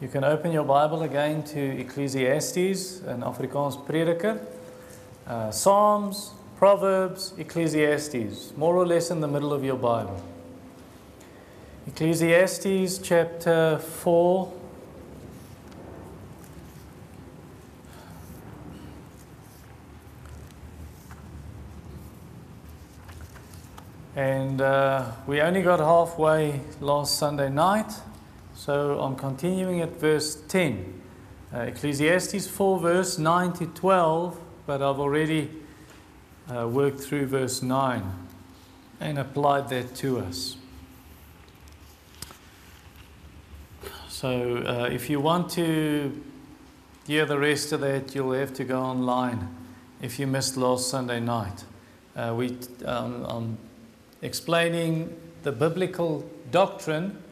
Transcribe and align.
You 0.00 0.08
can 0.08 0.24
open 0.24 0.50
your 0.50 0.64
Bible 0.64 1.02
again 1.02 1.42
to 1.42 1.60
Ecclesiastes, 1.78 3.02
an 3.02 3.20
Afrikaans 3.20 3.84
prediker, 3.86 4.40
uh, 5.26 5.50
Psalms, 5.50 6.30
Proverbs, 6.56 7.34
Ecclesiastes, 7.36 8.56
more 8.56 8.76
or 8.76 8.86
less 8.86 9.10
in 9.10 9.20
the 9.20 9.28
middle 9.28 9.52
of 9.52 9.62
your 9.62 9.76
Bible. 9.76 10.18
Ecclesiastes 11.86 12.96
chapter 13.02 13.78
4. 13.78 14.50
And 24.16 24.62
uh, 24.62 25.12
we 25.26 25.42
only 25.42 25.60
got 25.60 25.78
halfway 25.78 26.62
last 26.80 27.18
Sunday 27.18 27.50
night, 27.50 27.92
so 28.60 29.00
I'm 29.00 29.16
continuing 29.16 29.80
at 29.80 29.96
verse 29.96 30.34
10. 30.34 31.00
Uh, 31.50 31.60
Ecclesiastes 31.60 32.46
4, 32.46 32.78
verse 32.78 33.16
9 33.16 33.54
to 33.54 33.66
12, 33.68 34.38
but 34.66 34.82
I've 34.82 35.00
already 35.00 35.50
uh, 36.46 36.68
worked 36.68 37.00
through 37.00 37.24
verse 37.24 37.62
9 37.62 38.02
and 39.00 39.18
applied 39.18 39.70
that 39.70 39.94
to 39.96 40.18
us. 40.18 40.58
So 44.10 44.58
uh, 44.58 44.90
if 44.92 45.08
you 45.08 45.20
want 45.20 45.48
to 45.52 46.22
hear 47.06 47.24
the 47.24 47.38
rest 47.38 47.72
of 47.72 47.80
that, 47.80 48.14
you'll 48.14 48.32
have 48.32 48.52
to 48.54 48.64
go 48.64 48.82
online 48.82 49.48
if 50.02 50.18
you 50.18 50.26
missed 50.26 50.58
last 50.58 50.90
Sunday 50.90 51.18
night. 51.18 51.64
Uh, 52.14 52.34
we, 52.36 52.58
um, 52.84 53.24
I'm 53.24 53.58
explaining 54.20 55.18
the 55.44 55.52
biblical 55.52 56.28
doctrine 56.50 57.22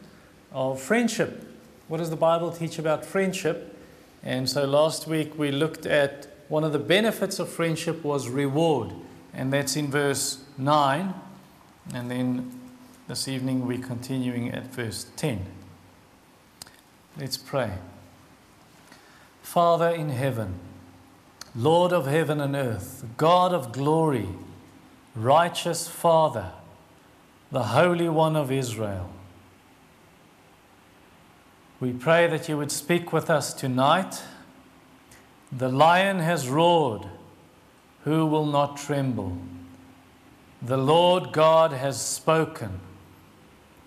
of 0.51 0.81
friendship. 0.81 1.45
What 1.87 1.97
does 1.97 2.09
the 2.09 2.15
Bible 2.15 2.51
teach 2.51 2.79
about 2.79 3.05
friendship? 3.05 3.75
And 4.23 4.49
so 4.49 4.65
last 4.65 5.07
week 5.07 5.37
we 5.37 5.51
looked 5.51 5.85
at 5.85 6.27
one 6.49 6.63
of 6.63 6.73
the 6.73 6.79
benefits 6.79 7.39
of 7.39 7.49
friendship 7.49 8.03
was 8.03 8.27
reward, 8.27 8.93
and 9.33 9.53
that's 9.53 9.75
in 9.75 9.89
verse 9.89 10.43
9. 10.57 11.13
And 11.93 12.11
then 12.11 12.59
this 13.07 13.27
evening 13.27 13.65
we're 13.65 13.79
continuing 13.79 14.51
at 14.51 14.67
verse 14.67 15.05
10. 15.15 15.45
Let's 17.17 17.37
pray. 17.37 17.73
Father 19.41 19.89
in 19.89 20.09
heaven, 20.09 20.55
Lord 21.55 21.91
of 21.91 22.05
heaven 22.05 22.39
and 22.39 22.55
earth, 22.55 23.05
God 23.17 23.53
of 23.53 23.71
glory, 23.71 24.29
righteous 25.15 25.87
Father, 25.87 26.51
the 27.51 27.63
Holy 27.63 28.07
One 28.09 28.35
of 28.35 28.51
Israel. 28.51 29.09
We 31.79 31.93
pray 31.93 32.27
that 32.27 32.49
you 32.49 32.57
would 32.57 32.71
speak 32.71 33.13
with 33.13 33.29
us 33.29 33.53
tonight. 33.53 34.21
The 35.51 35.69
lion 35.69 36.19
has 36.19 36.49
roared. 36.49 37.07
Who 38.03 38.25
will 38.25 38.45
not 38.45 38.77
tremble? 38.77 39.37
The 40.61 40.77
Lord 40.77 41.31
God 41.31 41.71
has 41.71 42.01
spoken. 42.01 42.81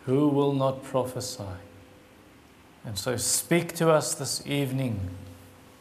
Who 0.06 0.28
will 0.28 0.52
not 0.52 0.82
prophesy? 0.82 1.44
And 2.84 2.98
so 2.98 3.16
speak 3.16 3.74
to 3.74 3.90
us 3.90 4.14
this 4.14 4.46
evening 4.46 5.10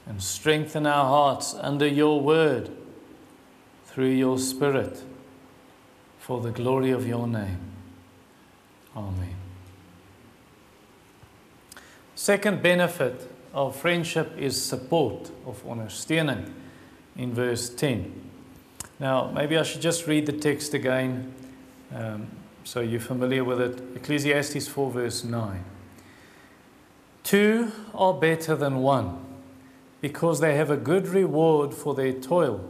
and 0.06 0.22
strengthen 0.22 0.86
our 0.86 1.06
hearts 1.06 1.54
under 1.54 1.88
your 1.88 2.20
word 2.20 2.70
through 3.86 4.12
your 4.12 4.38
Spirit 4.38 5.04
for 6.20 6.42
the 6.42 6.52
glory 6.52 6.92
of 6.92 7.08
your 7.08 7.28
name. 7.28 7.60
Amen. 8.96 9.41
Second 12.22 12.62
benefit 12.62 13.28
of 13.52 13.76
friendship 13.76 14.38
is 14.38 14.64
support 14.64 15.32
of 15.48 15.66
ondersteuning 15.66 16.52
in 17.18 17.34
verse 17.34 17.68
10. 17.68 18.14
Now, 19.00 19.32
maybe 19.32 19.58
I 19.58 19.64
should 19.64 19.82
just 19.82 20.06
read 20.06 20.28
the 20.28 20.34
text 20.34 20.76
again 20.76 21.34
um, 21.92 22.28
so 22.64 22.80
you're 22.82 23.00
familiar 23.00 23.44
with 23.44 23.60
it. 23.60 23.82
Ecclesiastes 23.96 24.68
4, 24.68 24.92
verse 24.92 25.24
9. 25.24 25.66
Two 27.24 27.72
are 27.96 28.14
better 28.14 28.56
than 28.56 28.84
one 28.84 29.18
because 30.00 30.42
they 30.42 30.56
have 30.56 30.70
a 30.70 30.78
good 30.78 31.08
reward 31.08 31.74
for 31.74 31.96
their 31.96 32.14
toil. 32.14 32.64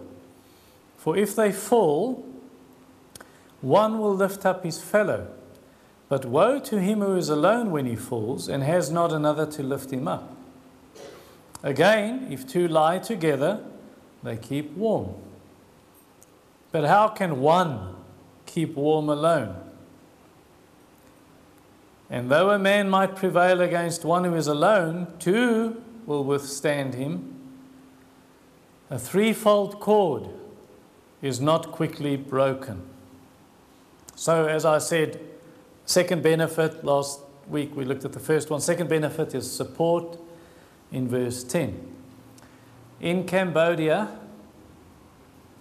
For 0.96 1.18
if 1.18 1.36
they 1.36 1.52
fall, 1.52 2.26
one 3.60 4.00
will 4.00 4.16
lift 4.16 4.46
up 4.46 4.64
his 4.64 4.82
fellow. 4.82 5.28
But 6.12 6.26
woe 6.26 6.60
to 6.60 6.82
him 6.82 7.00
who 7.00 7.16
is 7.16 7.30
alone 7.30 7.72
when 7.72 7.86
he 7.86 7.96
falls 7.96 8.50
and 8.50 8.64
has 8.64 8.92
not 8.92 9.14
another 9.14 9.46
to 9.46 9.64
lift 9.64 9.94
him 9.94 10.10
up. 10.10 10.36
Again, 11.64 12.28
if 12.30 12.46
two 12.46 12.68
lie 12.68 13.00
together, 13.00 13.64
they 14.22 14.36
keep 14.36 14.76
warm. 14.76 15.16
But 16.74 16.84
how 16.84 17.08
can 17.08 17.40
one 17.40 17.96
keep 18.46 18.76
warm 18.76 19.08
alone? 19.08 19.56
And 22.10 22.30
though 22.30 22.50
a 22.50 22.60
man 22.60 22.90
might 22.90 23.16
prevail 23.16 23.62
against 23.62 24.04
one 24.04 24.26
who 24.26 24.36
is 24.36 24.48
alone, 24.48 25.08
two 25.18 25.82
will 26.06 26.26
withstand 26.26 26.94
him. 26.94 27.36
A 28.90 29.00
threefold 29.00 29.80
cord 29.80 30.28
is 31.22 31.40
not 31.40 31.72
quickly 31.72 32.18
broken. 32.18 32.82
So, 34.14 34.48
as 34.48 34.66
I 34.66 34.80
said, 34.80 35.22
second 35.86 36.24
benefit, 36.24 36.84
last 36.84 37.22
week 37.48 37.76
we 37.76 37.86
looked 37.86 38.06
at 38.06 38.14
the 38.14 38.20
first 38.20 38.50
one. 38.50 38.62
Second 38.62 38.90
benefit 38.90 39.36
is 39.36 39.52
support 39.52 40.18
in 40.92 41.08
verse 41.08 41.44
10. 41.44 41.88
In 43.00 43.26
Cambodia, 43.26 44.10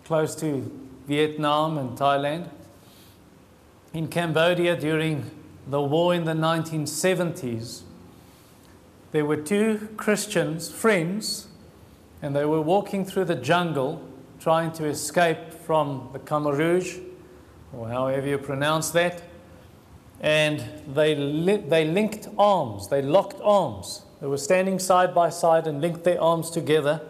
close 0.05 0.35
to 0.37 0.71
Vietnam 1.07 1.79
and 1.79 1.97
Thailand, 1.97 2.49
in 3.93 4.09
Cambodia 4.09 4.77
during 4.77 5.31
the 5.67 5.81
war 5.81 6.15
in 6.15 6.25
the 6.25 6.33
1970s, 6.33 7.83
there 9.13 9.25
were 9.25 9.37
two 9.37 9.89
Christians, 9.97 10.71
friends, 10.71 11.49
and 12.23 12.37
they 12.37 12.45
were 12.45 12.61
walking 12.61 13.05
through 13.05 13.25
the 13.25 13.35
jungle 13.35 14.07
trying 14.39 14.73
to 14.73 14.87
escape 14.87 15.53
from 15.67 16.09
the 16.13 16.19
Khmer 16.19 16.57
Rouge, 16.57 16.99
or 17.73 17.89
however 17.89 18.27
you 18.27 18.39
pronounce 18.39 18.91
that. 18.91 19.23
And 20.21 20.63
they, 20.87 21.15
li- 21.15 21.65
they 21.67 21.85
linked 21.85 22.29
arms, 22.39 22.89
they 22.89 23.03
locked 23.03 23.41
arms. 23.43 24.03
They 24.21 24.27
were 24.27 24.39
standing 24.39 24.79
side 24.79 25.15
by 25.15 25.31
side 25.31 25.67
and 25.67 25.81
linked 25.81 26.05
their 26.05 26.21
arms 26.21 26.51
together, 26.51 27.01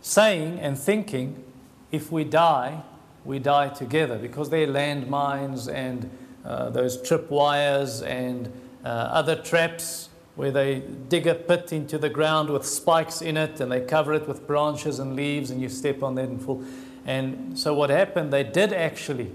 saying 0.00 0.58
and 0.60 0.78
thinking, 0.78 1.44
if 1.90 2.10
we 2.10 2.24
die, 2.24 2.82
we 3.24 3.38
die 3.38 3.68
together, 3.68 4.18
because 4.18 4.48
they're 4.48 4.66
landmines 4.66 5.72
and 5.72 6.10
uh, 6.44 6.70
those 6.70 7.00
trip 7.02 7.30
wires 7.30 8.02
and 8.02 8.50
uh, 8.84 8.88
other 8.88 9.36
traps 9.36 10.08
where 10.34 10.50
they 10.50 10.82
dig 11.08 11.26
a 11.26 11.34
pit 11.34 11.72
into 11.72 11.98
the 11.98 12.08
ground 12.08 12.48
with 12.48 12.66
spikes 12.66 13.20
in 13.20 13.36
it 13.36 13.60
and 13.60 13.70
they 13.70 13.80
cover 13.80 14.14
it 14.14 14.26
with 14.26 14.46
branches 14.46 14.98
and 14.98 15.14
leaves 15.14 15.50
and 15.50 15.60
you 15.60 15.68
step 15.68 16.02
on 16.02 16.14
that 16.14 16.28
and 16.28 16.42
fall. 16.42 16.64
And 17.04 17.58
so 17.58 17.74
what 17.74 17.90
happened, 17.90 18.32
they 18.32 18.42
did 18.42 18.72
actually 18.72 19.30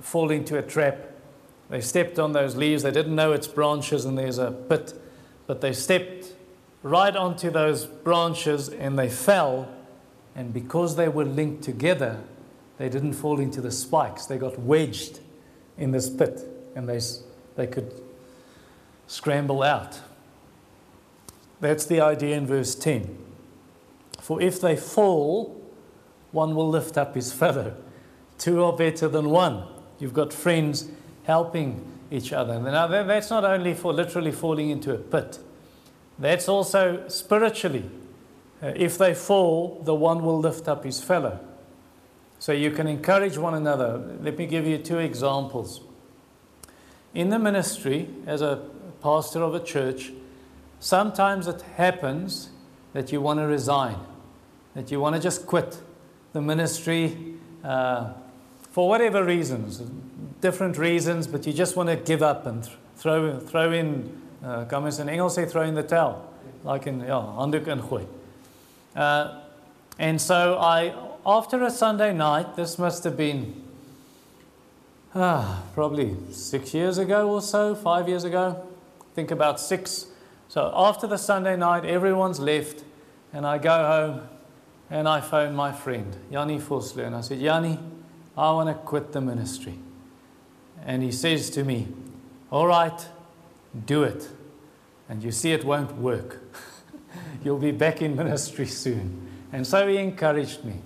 fall 0.00 0.30
into 0.30 0.58
a 0.58 0.62
trap. 0.62 0.98
They 1.68 1.80
stepped 1.80 2.18
on 2.18 2.32
those 2.32 2.56
leaves, 2.56 2.82
they 2.82 2.90
didn't 2.90 3.14
know 3.14 3.32
it's 3.32 3.48
branches 3.48 4.04
and 4.04 4.16
there's 4.16 4.38
a 4.38 4.52
pit, 4.52 4.94
but 5.46 5.60
they 5.60 5.72
stepped 5.72 6.32
right 6.82 7.14
onto 7.14 7.50
those 7.50 7.86
branches 7.86 8.68
and 8.68 8.98
they 8.98 9.08
fell. 9.08 9.68
And 10.36 10.52
because 10.52 10.96
they 10.96 11.08
were 11.08 11.24
linked 11.24 11.64
together, 11.64 12.20
they 12.78 12.88
didn't 12.88 13.14
fall 13.14 13.40
into 13.40 13.60
the 13.60 13.72
spikes, 13.72 14.26
they 14.26 14.38
got 14.38 14.58
wedged 14.58 15.20
in 15.76 15.90
this 15.90 16.08
pit 16.08 16.40
and 16.74 16.88
they, 16.88 17.00
they 17.56 17.66
could 17.66 17.92
scramble 19.06 19.62
out. 19.62 20.00
That's 21.60 21.86
the 21.86 22.00
idea 22.00 22.36
in 22.36 22.46
verse 22.46 22.74
10. 22.74 23.18
For 24.20 24.40
if 24.42 24.60
they 24.60 24.76
fall, 24.76 25.60
one 26.32 26.54
will 26.54 26.68
lift 26.68 26.98
up 26.98 27.14
his 27.14 27.32
fellow. 27.32 27.74
Two 28.38 28.62
are 28.62 28.76
better 28.76 29.08
than 29.08 29.30
one. 29.30 29.64
You've 29.98 30.12
got 30.12 30.32
friends 30.32 30.90
helping 31.26 31.84
each 32.10 32.32
other. 32.32 32.58
Now, 32.60 32.86
that's 32.86 33.30
not 33.30 33.44
only 33.44 33.74
for 33.74 33.92
literally 33.92 34.32
falling 34.32 34.70
into 34.70 34.94
a 34.94 34.98
pit, 34.98 35.38
that's 36.18 36.48
also 36.48 37.08
spiritually. 37.08 37.90
Uh, 38.62 38.72
if 38.74 38.96
they 38.96 39.12
fall, 39.12 39.82
the 39.84 39.94
one 39.94 40.24
will 40.24 40.38
lift 40.38 40.66
up 40.68 40.84
his 40.84 41.02
fellow. 41.02 41.40
So 42.38 42.52
you 42.52 42.70
can 42.70 42.86
encourage 42.86 43.36
one 43.36 43.54
another. 43.54 44.16
Let 44.22 44.38
me 44.38 44.46
give 44.46 44.66
you 44.66 44.78
two 44.78 44.98
examples. 44.98 45.80
In 47.12 47.30
the 47.30 47.38
ministry, 47.38 48.08
as 48.26 48.40
a 48.40 48.62
pastor 49.02 49.42
of 49.42 49.54
a 49.54 49.60
church, 49.60 50.12
sometimes 50.80 51.48
it 51.48 51.62
happens 51.76 52.50
that 52.92 53.12
you 53.12 53.20
want 53.20 53.40
to 53.40 53.46
resign, 53.46 53.98
that 54.74 54.90
you 54.90 55.00
want 55.00 55.16
to 55.16 55.20
just 55.20 55.46
quit 55.46 55.78
the 56.32 56.40
ministry 56.40 57.34
uh, 57.64 58.12
for 58.70 58.88
whatever 58.88 59.24
reasons, 59.24 59.82
different 60.40 60.78
reasons, 60.78 61.26
but 61.26 61.46
you 61.46 61.52
just 61.52 61.76
want 61.76 61.88
to 61.88 61.96
give 61.96 62.22
up 62.22 62.46
and 62.46 62.64
th- 62.64 62.76
throw, 62.96 63.38
throw 63.38 63.72
in, 63.72 64.22
uh, 64.44 64.64
come 64.64 64.86
as 64.86 64.98
in 64.98 65.08
Engels 65.08 65.34
say, 65.34 65.46
throw 65.46 65.62
in 65.62 65.74
the 65.74 65.82
towel. 65.82 66.26
like 66.66 66.86
in 66.86 67.00
ja, 67.00 67.22
handdoek 67.22 67.66
ingooi. 67.66 68.06
Uh, 68.94 69.40
and 69.98 70.20
so 70.20 70.58
I, 70.58 70.94
after 71.24 71.62
a 71.62 71.70
Sunday 71.70 72.12
night, 72.12 72.56
this 72.56 72.78
must 72.78 73.04
have 73.04 73.16
been 73.16 73.62
ah, 75.14 75.62
probably 75.74 76.16
six 76.32 76.74
years 76.74 76.98
ago 76.98 77.30
or 77.30 77.40
so, 77.40 77.74
five 77.74 78.08
years 78.08 78.24
ago, 78.24 78.66
I 79.00 79.14
think 79.14 79.30
about 79.30 79.60
six. 79.60 80.06
So 80.48 80.72
after 80.74 81.06
the 81.06 81.18
Sunday 81.18 81.56
night, 81.56 81.84
everyone's 81.84 82.40
left, 82.40 82.84
and 83.32 83.46
I 83.46 83.58
go 83.58 83.70
home 83.70 84.28
and 84.90 85.08
I 85.08 85.20
phone 85.20 85.54
my 85.54 85.72
friend, 85.72 86.16
Yanni 86.30 86.58
Fosler, 86.58 87.06
and 87.06 87.16
I 87.16 87.20
said, 87.20 87.38
Yanni, 87.38 87.78
I 88.36 88.50
want 88.52 88.68
to 88.68 88.74
quit 88.74 89.12
the 89.12 89.20
ministry. 89.20 89.78
And 90.84 91.02
he 91.02 91.12
says 91.12 91.50
to 91.50 91.64
me, 91.64 91.88
All 92.50 92.66
right, 92.66 93.06
do 93.86 94.02
it. 94.02 94.28
And 95.08 95.22
you 95.22 95.32
see, 95.32 95.52
it 95.52 95.64
won't 95.64 95.96
work. 95.96 96.42
You'll 97.44 97.58
be 97.58 97.72
back 97.72 98.02
in 98.02 98.16
ministry 98.16 98.66
soon. 98.66 99.28
And 99.52 99.66
so 99.66 99.86
he 99.86 99.96
encouraged 99.98 100.64
me. 100.64 100.80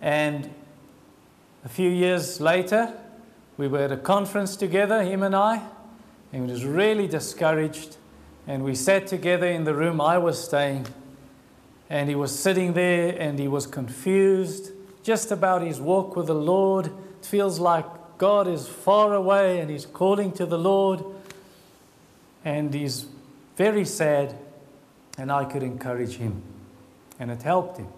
And 0.00 0.50
a 1.64 1.68
few 1.68 1.90
years 1.90 2.40
later, 2.40 2.94
we 3.56 3.68
were 3.68 3.80
at 3.80 3.92
a 3.92 3.96
conference 3.96 4.56
together, 4.56 5.02
him 5.02 5.22
and 5.22 5.36
I, 5.36 5.62
and 6.32 6.46
he 6.46 6.52
was 6.52 6.64
really 6.64 7.06
discouraged. 7.06 7.96
And 8.46 8.64
we 8.64 8.74
sat 8.74 9.06
together 9.06 9.46
in 9.46 9.64
the 9.64 9.74
room 9.74 10.00
I 10.00 10.18
was 10.18 10.42
staying, 10.42 10.86
and 11.90 12.08
he 12.08 12.14
was 12.14 12.36
sitting 12.36 12.72
there 12.72 13.14
and 13.18 13.38
he 13.38 13.48
was 13.48 13.66
confused 13.66 14.72
just 15.02 15.30
about 15.30 15.62
his 15.62 15.80
walk 15.80 16.16
with 16.16 16.26
the 16.26 16.34
Lord. 16.34 16.86
It 16.86 17.26
feels 17.26 17.58
like 17.58 17.84
God 18.20 18.46
is 18.46 18.68
far 18.68 19.14
away 19.14 19.60
and 19.60 19.70
he's 19.70 19.86
calling 19.86 20.30
to 20.32 20.44
the 20.44 20.58
Lord, 20.58 21.02
and 22.44 22.72
he's 22.74 23.06
very 23.56 23.84
sad, 23.84 24.36
and 25.16 25.32
I 25.32 25.44
could 25.44 25.62
encourage 25.62 26.16
him, 26.16 26.42
and 27.18 27.30
it 27.30 27.42
helped 27.42 27.78
him 27.78 27.88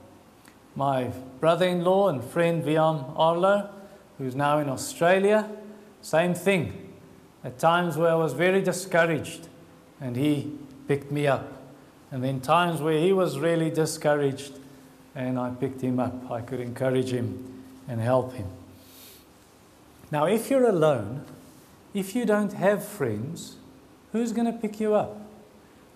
my 0.74 1.10
brother 1.40 1.66
in 1.66 1.84
law 1.84 2.08
and 2.08 2.22
friend 2.24 2.64
Viam 2.64 3.04
Arlo, 3.16 3.68
who's 4.18 4.34
now 4.34 4.58
in 4.58 4.68
Australia, 4.68 5.50
same 6.00 6.34
thing. 6.34 6.92
At 7.44 7.58
times 7.58 7.96
where 7.96 8.10
I 8.10 8.14
was 8.14 8.32
very 8.32 8.62
discouraged, 8.62 9.48
and 10.00 10.16
he 10.16 10.52
picked 10.88 11.10
me 11.10 11.26
up. 11.26 11.52
And 12.10 12.22
then 12.22 12.40
times 12.40 12.80
where 12.80 12.98
he 12.98 13.12
was 13.12 13.38
really 13.38 13.70
discouraged, 13.70 14.58
and 15.14 15.38
I 15.38 15.50
picked 15.50 15.80
him 15.80 15.98
up. 15.98 16.30
I 16.30 16.40
could 16.40 16.60
encourage 16.60 17.10
him 17.10 17.64
and 17.88 18.00
help 18.00 18.34
him. 18.34 18.46
Now, 20.12 20.26
if 20.26 20.48
you're 20.48 20.68
alone, 20.68 21.24
if 21.92 22.14
you 22.14 22.24
don't 22.24 22.52
have 22.52 22.86
friends, 22.86 23.56
who's 24.12 24.30
going 24.32 24.46
to 24.46 24.56
pick 24.56 24.78
you 24.78 24.94
up? 24.94 25.18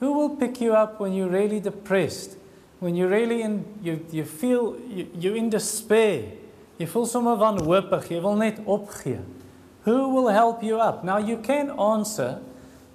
Who 0.01 0.13
will 0.13 0.35
pick 0.37 0.61
you 0.61 0.75
up 0.75 0.99
when 0.99 1.13
you're 1.13 1.29
really 1.29 1.61
depressed? 1.61 2.37
when 2.79 2.95
you're 2.95 3.09
really 3.09 3.43
in, 3.43 3.65
you, 3.83 4.05
you 4.11 4.25
feel, 4.25 4.79
you, 4.89 5.09
you're 5.19 5.37
in 5.37 5.51
despair, 5.51 6.33
you 6.79 6.87
feel 6.87 7.07
sommer 7.07 7.37
wanhoopig, 7.37 8.09
jy 8.11 8.21
wil 8.21 8.37
net 8.37 8.61
opgee. 8.67 9.23
Who 9.85 10.09
will 10.11 10.29
help 10.29 10.63
you 10.63 10.79
up? 10.79 11.05
Now 11.05 11.17
you 11.19 11.39
can 11.39 11.71
answer 11.71 12.41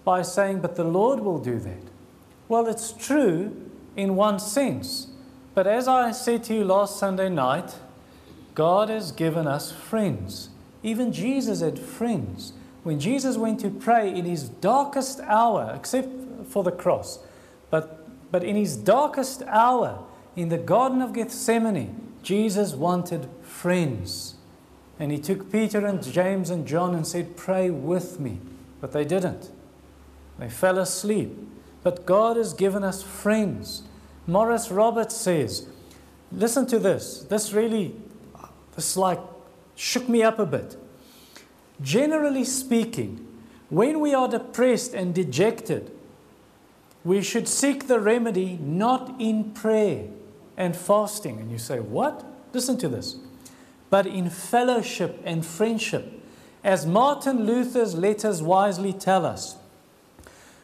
by 0.06 0.22
saying, 0.22 0.60
but 0.60 0.76
the 0.76 0.84
Lord 0.84 1.20
will 1.22 1.40
do 1.40 1.58
that. 1.60 1.84
Well, 2.48 2.68
it's 2.68 2.92
true 2.92 3.56
in 3.96 4.16
one 4.16 4.40
sense. 4.40 5.08
But 5.54 5.68
as 5.68 5.88
I 5.88 6.12
said 6.12 6.44
to 6.46 6.54
you 6.54 6.64
last 6.64 7.00
Sunday 7.00 7.30
night, 7.30 7.76
God 8.54 8.90
has 8.90 9.12
given 9.12 9.48
us 9.48 9.72
friends. 9.72 10.50
Even 10.84 11.12
Jesus 11.14 11.62
had 11.62 11.78
friends. 11.78 12.54
When 12.84 13.00
Jesus 13.00 13.38
went 13.38 13.60
to 13.60 13.70
pray 13.70 14.10
in 14.10 14.26
his 14.26 14.50
darkest 14.50 15.20
hour, 15.22 15.74
except 15.76 16.10
for 16.48 16.64
the 16.64 16.72
cross, 16.72 17.20
but 17.70 18.02
but 18.32 18.44
in 18.44 18.56
his 18.56 18.78
darkest 18.78 19.44
hour, 19.44 20.04
in 20.36 20.50
the 20.50 20.58
Garden 20.58 21.02
of 21.02 21.14
Gethsemane, 21.14 22.14
Jesus 22.24 22.74
wanted 22.74 23.28
friends. 23.42 24.36
And 24.98 25.12
he 25.12 25.18
took 25.18 25.52
Peter 25.52 25.86
and 25.86 26.02
James 26.02 26.50
and 26.50 26.66
John 26.66 26.96
and 26.96 27.06
said, 27.06 27.36
Pray 27.36 27.70
with 27.70 28.20
me. 28.20 28.40
But 28.80 28.94
they 28.94 29.04
didn't. 29.04 29.50
They 30.40 30.50
fell 30.50 30.78
asleep. 30.78 31.38
But 31.84 32.06
God 32.06 32.38
has 32.38 32.54
given 32.54 32.84
us 32.84 33.04
friends. 33.04 33.84
Maurice 34.28 34.72
Roberts 34.72 35.18
says, 35.18 35.68
Listen 36.32 36.66
to 36.68 36.80
this. 36.80 37.24
This 37.24 37.52
really, 37.52 37.96
this 38.76 38.96
like 38.96 39.20
shook 39.76 40.08
me 40.08 40.24
up 40.24 40.40
a 40.40 40.46
bit. 40.46 40.78
Generally 41.82 42.46
speaking, 42.46 43.28
when 43.70 44.00
we 44.00 44.14
are 44.14 44.28
depressed 44.28 44.94
and 44.94 45.16
dejected, 45.16 45.92
we 47.04 47.22
should 47.22 47.48
seek 47.48 47.88
the 47.88 48.00
remedy 48.00 48.60
not 48.62 49.16
in 49.20 49.52
prayer 49.52 50.06
and 50.58 50.76
fasting. 50.76 51.40
And 51.40 51.52
you 51.52 51.58
say, 51.58 51.80
What? 51.80 52.26
Listen 52.54 52.78
to 52.80 52.90
this. 52.90 53.16
But 53.90 54.06
in 54.06 54.30
fellowship 54.30 55.22
and 55.26 55.46
friendship. 55.46 56.20
As 56.64 56.86
Martin 56.86 57.46
Luther's 57.46 57.96
letters 57.96 58.42
wisely 58.42 58.94
tell 58.94 59.26
us, 59.26 59.56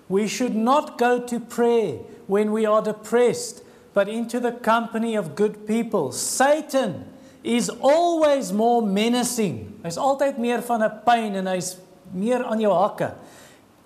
we 0.07 0.27
should 0.27 0.55
not 0.55 0.97
go 0.97 1.19
to 1.19 1.39
prayer 1.39 1.99
when 2.27 2.51
we 2.51 2.65
are 2.65 2.81
depressed, 2.81 3.63
but 3.93 4.07
into 4.07 4.39
the 4.39 4.51
company 4.51 5.15
of 5.15 5.35
good 5.35 5.65
people. 5.65 6.11
Satan 6.11 7.11
is 7.47 7.69
always 7.69 8.51
more 8.51 8.81
menacing. 8.81 9.79
Hy's 9.83 9.97
altyd 9.97 10.37
meer 10.37 10.61
van 10.61 10.83
'n 10.83 11.01
pyn 11.05 11.35
en 11.35 11.47
hy's 11.47 11.77
meer 12.11 12.43
aan 12.43 12.59
jou 12.59 12.73
hakke. 12.73 13.13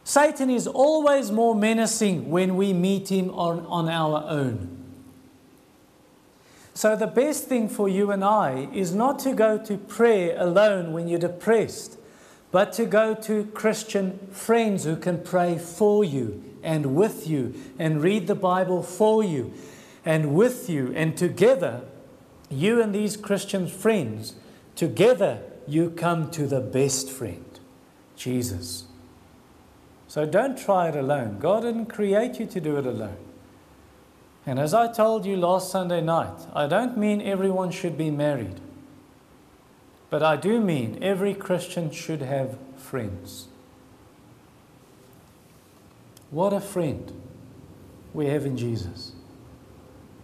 Satan 0.04 0.50
is 0.50 0.68
always 0.68 1.32
more 1.32 1.56
menacing 1.56 2.30
when 2.30 2.56
we 2.56 2.74
meet 2.74 3.10
him 3.10 3.30
on, 3.30 3.66
on 3.68 3.88
our 3.88 4.26
own. 4.28 4.82
So, 6.74 6.96
the 6.96 7.08
best 7.08 7.46
thing 7.46 7.70
for 7.70 7.88
you 7.88 8.12
and 8.12 8.24
I 8.24 8.68
is 8.74 8.96
not 8.96 9.20
to 9.20 9.34
go 9.34 9.58
to 9.58 9.78
prayer 9.78 10.36
alone 10.40 10.94
when 10.94 11.08
you're 11.08 11.20
depressed, 11.20 11.98
but 12.52 12.74
to 12.74 12.86
go 12.86 13.14
to 13.14 13.46
Christian 13.54 14.20
friends 14.32 14.86
who 14.86 14.96
can 14.96 15.22
pray 15.22 15.58
for 15.60 16.04
you 16.04 16.42
and 16.64 16.96
with 16.96 17.28
you 17.28 17.54
and 17.78 18.02
read 18.02 18.28
the 18.28 18.36
Bible 18.36 18.82
for 18.82 19.24
you 19.24 19.54
and 20.04 20.34
with 20.34 20.70
you. 20.70 20.92
And 20.96 21.16
together, 21.16 21.82
you 22.52 22.82
and 22.82 22.94
these 22.94 23.18
Christian 23.18 23.68
friends, 23.68 24.36
together 24.76 25.42
you 25.68 25.90
come 25.90 26.30
to 26.32 26.48
the 26.48 26.60
best 26.60 27.10
friend, 27.10 27.60
Jesus. 28.16 28.86
So 30.08 30.26
don't 30.26 30.58
try 30.58 30.90
it 30.90 30.96
alone. 30.96 31.40
God 31.40 31.62
didn't 31.62 31.86
create 31.86 32.40
you 32.40 32.46
to 32.48 32.60
do 32.60 32.78
it 32.78 32.86
alone. 32.86 33.18
And 34.46 34.60
as 34.60 34.74
I 34.74 34.92
told 34.92 35.26
you 35.26 35.38
last 35.38 35.72
Sunday 35.72 36.02
night, 36.02 36.48
I 36.54 36.68
don't 36.68 36.98
mean 36.98 37.22
everyone 37.22 37.72
should 37.72 37.98
be 37.98 38.12
married. 38.12 38.60
But 40.10 40.24
I 40.24 40.36
do 40.36 40.60
mean 40.60 41.00
every 41.02 41.34
Christian 41.34 41.92
should 41.92 42.22
have 42.22 42.58
friends. 42.76 43.48
What 46.32 46.54
a 46.54 46.60
friend 46.60 47.14
we 48.14 48.26
have 48.28 48.46
in 48.46 48.58
Jesus. 48.58 49.14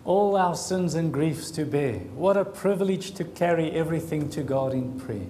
All 0.07 0.37
our 0.37 0.55
sins 0.55 0.95
and 0.95 1.11
griefs 1.11 1.51
to 1.51 1.65
bear. 1.65 1.95
What 2.15 2.37
a 2.37 2.45
privilege 2.45 3.13
to 3.15 3.25
carry 3.25 3.71
everything 3.71 4.29
to 4.29 4.41
God 4.41 4.71
in 4.71 4.97
prayer. 4.97 5.27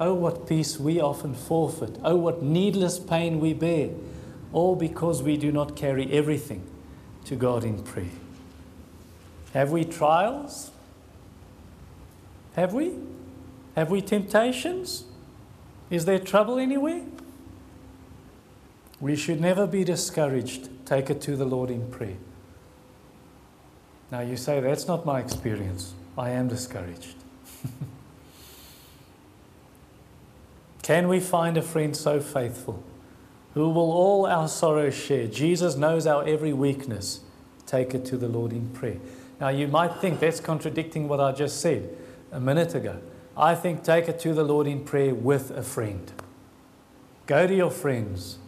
Oh, 0.00 0.12
what 0.12 0.48
peace 0.48 0.76
we 0.78 1.00
often 1.00 1.34
forfeit. 1.34 2.00
Oh, 2.02 2.16
what 2.16 2.42
needless 2.42 2.98
pain 2.98 3.38
we 3.38 3.54
bear. 3.54 3.90
All 4.52 4.74
because 4.74 5.22
we 5.22 5.36
do 5.36 5.52
not 5.52 5.76
carry 5.76 6.10
everything 6.10 6.64
to 7.26 7.36
God 7.36 7.62
in 7.62 7.80
prayer. 7.84 8.10
Have 9.54 9.70
we 9.70 9.84
trials? 9.84 10.72
Have 12.56 12.72
we? 12.72 12.96
Have 13.76 13.88
we 13.88 14.00
temptations? 14.00 15.04
Is 15.90 16.06
there 16.06 16.18
trouble 16.18 16.58
anywhere? 16.58 17.04
We 18.98 19.14
should 19.14 19.40
never 19.40 19.64
be 19.64 19.84
discouraged. 19.84 20.70
Take 20.84 21.08
it 21.08 21.20
to 21.22 21.36
the 21.36 21.44
Lord 21.44 21.70
in 21.70 21.88
prayer. 21.88 22.16
Now, 24.10 24.20
you 24.20 24.36
say, 24.36 24.60
that's 24.60 24.86
not 24.86 25.04
my 25.04 25.20
experience. 25.20 25.92
I 26.16 26.30
am 26.30 26.48
discouraged. 26.48 27.14
Can 30.82 31.08
we 31.08 31.20
find 31.20 31.56
a 31.56 31.62
friend 31.62 31.94
so 31.94 32.18
faithful 32.20 32.82
who 33.54 33.68
will 33.68 33.92
all 33.92 34.26
our 34.26 34.48
sorrows 34.48 34.94
share? 34.94 35.26
Jesus 35.26 35.76
knows 35.76 36.06
our 36.06 36.26
every 36.26 36.52
weakness. 36.52 37.20
Take 37.66 37.94
it 37.94 38.04
to 38.06 38.16
the 38.16 38.28
Lord 38.28 38.52
in 38.52 38.70
prayer. 38.70 38.98
Now, 39.40 39.48
you 39.48 39.68
might 39.68 40.00
think 40.00 40.20
that's 40.20 40.40
contradicting 40.40 41.06
what 41.06 41.20
I 41.20 41.32
just 41.32 41.60
said 41.60 41.94
a 42.32 42.40
minute 42.40 42.74
ago. 42.74 43.00
I 43.36 43.54
think 43.54 43.84
take 43.84 44.08
it 44.08 44.18
to 44.20 44.32
the 44.32 44.42
Lord 44.42 44.66
in 44.66 44.84
prayer 44.84 45.14
with 45.14 45.50
a 45.50 45.62
friend. 45.62 46.10
Go 47.26 47.46
to 47.46 47.54
your 47.54 47.70
friends. 47.70 48.38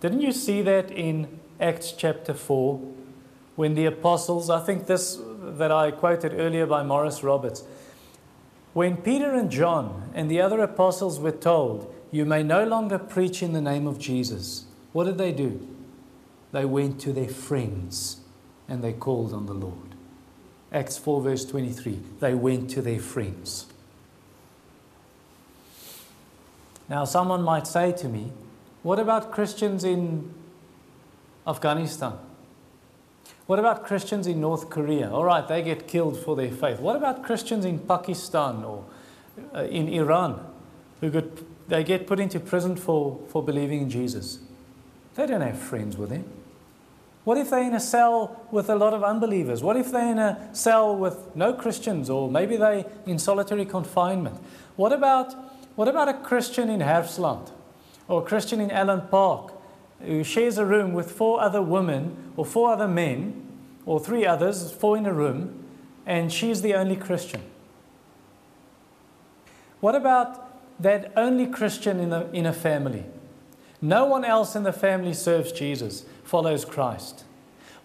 Didn't 0.00 0.22
you 0.22 0.32
see 0.32 0.62
that 0.62 0.90
in 0.90 1.38
Acts 1.60 1.92
chapter 1.92 2.34
4 2.34 2.80
when 3.56 3.74
the 3.74 3.86
apostles, 3.86 4.50
I 4.50 4.60
think 4.60 4.86
this 4.86 5.18
that 5.42 5.70
I 5.70 5.90
quoted 5.90 6.34
earlier 6.34 6.66
by 6.66 6.82
Maurice 6.82 7.22
Roberts, 7.22 7.64
when 8.72 8.96
Peter 8.96 9.34
and 9.34 9.50
John 9.50 10.10
and 10.14 10.30
the 10.30 10.40
other 10.40 10.60
apostles 10.60 11.20
were 11.20 11.30
told, 11.30 11.94
You 12.10 12.24
may 12.24 12.42
no 12.42 12.64
longer 12.64 12.98
preach 12.98 13.42
in 13.42 13.52
the 13.52 13.60
name 13.60 13.86
of 13.86 13.98
Jesus, 13.98 14.64
what 14.92 15.04
did 15.04 15.18
they 15.18 15.32
do? 15.32 15.68
they 16.54 16.64
went 16.64 17.00
to 17.00 17.12
their 17.12 17.28
friends 17.28 18.18
and 18.68 18.82
they 18.82 18.92
called 18.92 19.32
on 19.32 19.46
the 19.46 19.52
Lord. 19.52 19.96
Acts 20.72 20.96
4, 20.96 21.20
verse 21.20 21.44
23. 21.44 21.98
They 22.20 22.32
went 22.32 22.70
to 22.70 22.80
their 22.80 23.00
friends. 23.00 23.66
Now, 26.88 27.06
someone 27.06 27.42
might 27.42 27.66
say 27.66 27.90
to 27.92 28.08
me, 28.08 28.30
What 28.84 29.00
about 29.00 29.32
Christians 29.32 29.82
in 29.82 30.32
Afghanistan? 31.44 32.12
What 33.46 33.58
about 33.58 33.84
Christians 33.84 34.26
in 34.26 34.40
North 34.40 34.70
Korea? 34.70 35.10
All 35.10 35.24
right, 35.24 35.46
they 35.46 35.62
get 35.62 35.86
killed 35.86 36.16
for 36.16 36.34
their 36.34 36.50
faith. 36.50 36.80
What 36.80 36.96
about 36.96 37.22
Christians 37.22 37.64
in 37.64 37.78
Pakistan 37.78 38.64
or 38.64 38.84
uh, 39.54 39.64
in 39.64 39.88
Iran 39.88 40.40
who 41.00 41.10
get, 41.10 41.68
they 41.68 41.84
get 41.84 42.06
put 42.06 42.18
into 42.18 42.40
prison 42.40 42.74
for, 42.76 43.20
for 43.28 43.42
believing 43.42 43.82
in 43.82 43.90
Jesus? 43.90 44.38
They 45.14 45.26
don't 45.26 45.42
have 45.42 45.58
friends 45.58 45.96
with 45.96 46.08
them. 46.08 46.24
What 47.24 47.38
if 47.38 47.50
they're 47.50 47.62
in 47.62 47.74
a 47.74 47.80
cell 47.80 48.46
with 48.50 48.68
a 48.68 48.76
lot 48.76 48.92
of 48.92 49.02
unbelievers? 49.02 49.62
What 49.62 49.76
if 49.76 49.90
they're 49.90 50.10
in 50.10 50.18
a 50.18 50.50
cell 50.52 50.96
with 50.96 51.34
no 51.34 51.52
Christians 51.54 52.10
or 52.10 52.30
maybe 52.30 52.56
they're 52.56 52.84
in 53.06 53.18
solitary 53.18 53.64
confinement? 53.64 54.38
What 54.76 54.92
about, 54.92 55.34
what 55.74 55.88
about 55.88 56.08
a 56.08 56.14
Christian 56.14 56.68
in 56.68 56.80
Herfsland 56.80 57.50
or 58.08 58.22
a 58.22 58.24
Christian 58.24 58.60
in 58.60 58.70
Allen 58.70 59.02
Park 59.10 59.53
who 60.00 60.24
shares 60.24 60.58
a 60.58 60.66
room 60.66 60.92
with 60.92 61.10
four 61.10 61.40
other 61.40 61.62
women 61.62 62.32
or 62.36 62.44
four 62.44 62.72
other 62.72 62.88
men 62.88 63.40
or 63.86 64.00
three 64.00 64.26
others, 64.26 64.70
four 64.70 64.96
in 64.96 65.06
a 65.06 65.12
room, 65.12 65.64
and 66.06 66.32
she's 66.32 66.62
the 66.62 66.74
only 66.74 66.96
Christian? 66.96 67.42
What 69.80 69.94
about 69.94 70.80
that 70.80 71.12
only 71.16 71.46
Christian 71.46 72.00
in 72.00 72.12
a, 72.12 72.26
in 72.32 72.46
a 72.46 72.52
family? 72.52 73.04
No 73.80 74.06
one 74.06 74.24
else 74.24 74.56
in 74.56 74.62
the 74.62 74.72
family 74.72 75.12
serves 75.12 75.52
Jesus 75.52 76.04
follows 76.24 76.64
Christ? 76.64 77.24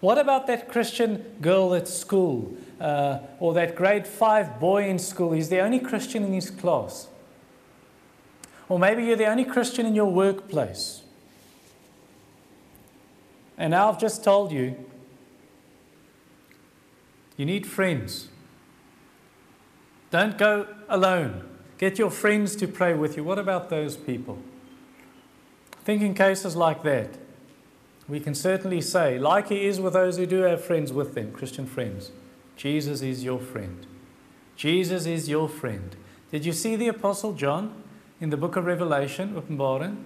What 0.00 0.16
about 0.16 0.46
that 0.46 0.68
Christian 0.68 1.36
girl 1.42 1.74
at 1.74 1.86
school 1.86 2.54
uh, 2.80 3.18
or 3.38 3.52
that 3.52 3.76
grade 3.76 4.06
five 4.06 4.58
boy 4.58 4.88
in 4.88 4.98
school? 4.98 5.32
He's 5.32 5.50
the 5.50 5.60
only 5.60 5.78
Christian 5.78 6.24
in 6.24 6.32
his 6.32 6.50
class. 6.50 7.08
Or 8.68 8.78
maybe 8.78 9.04
you're 9.04 9.16
the 9.16 9.26
only 9.26 9.44
Christian 9.44 9.84
in 9.84 9.94
your 9.94 10.10
workplace. 10.10 10.99
And 13.60 13.72
now 13.72 13.90
I've 13.90 14.00
just 14.00 14.24
told 14.24 14.52
you 14.52 14.74
you 17.36 17.44
need 17.44 17.66
friends. 17.66 18.28
Don't 20.10 20.38
go 20.38 20.66
alone. 20.88 21.46
Get 21.76 21.98
your 21.98 22.10
friends 22.10 22.56
to 22.56 22.66
pray 22.66 22.94
with 22.94 23.18
you. 23.18 23.22
What 23.22 23.38
about 23.38 23.68
those 23.68 23.98
people? 23.98 24.38
Think 25.84 26.00
in 26.00 26.14
cases 26.14 26.56
like 26.56 26.82
that 26.84 27.18
we 28.08 28.18
can 28.18 28.34
certainly 28.34 28.80
say, 28.80 29.18
like 29.18 29.50
he 29.50 29.66
is 29.66 29.78
with 29.78 29.92
those 29.92 30.16
who 30.16 30.26
do 30.26 30.40
have 30.40 30.64
friends 30.64 30.92
with 30.92 31.14
them, 31.14 31.30
Christian 31.30 31.66
friends, 31.66 32.10
Jesus 32.56 33.02
is 33.02 33.22
your 33.22 33.38
friend. 33.38 33.86
Jesus 34.56 35.06
is 35.06 35.28
your 35.28 35.48
friend. 35.48 35.94
Did 36.32 36.44
you 36.44 36.52
see 36.52 36.76
the 36.76 36.88
Apostle 36.88 37.34
John 37.34 37.82
in 38.20 38.30
the 38.30 38.36
book 38.36 38.56
of 38.56 38.64
Revelation, 38.64 39.34
Openbaring, 39.34 40.02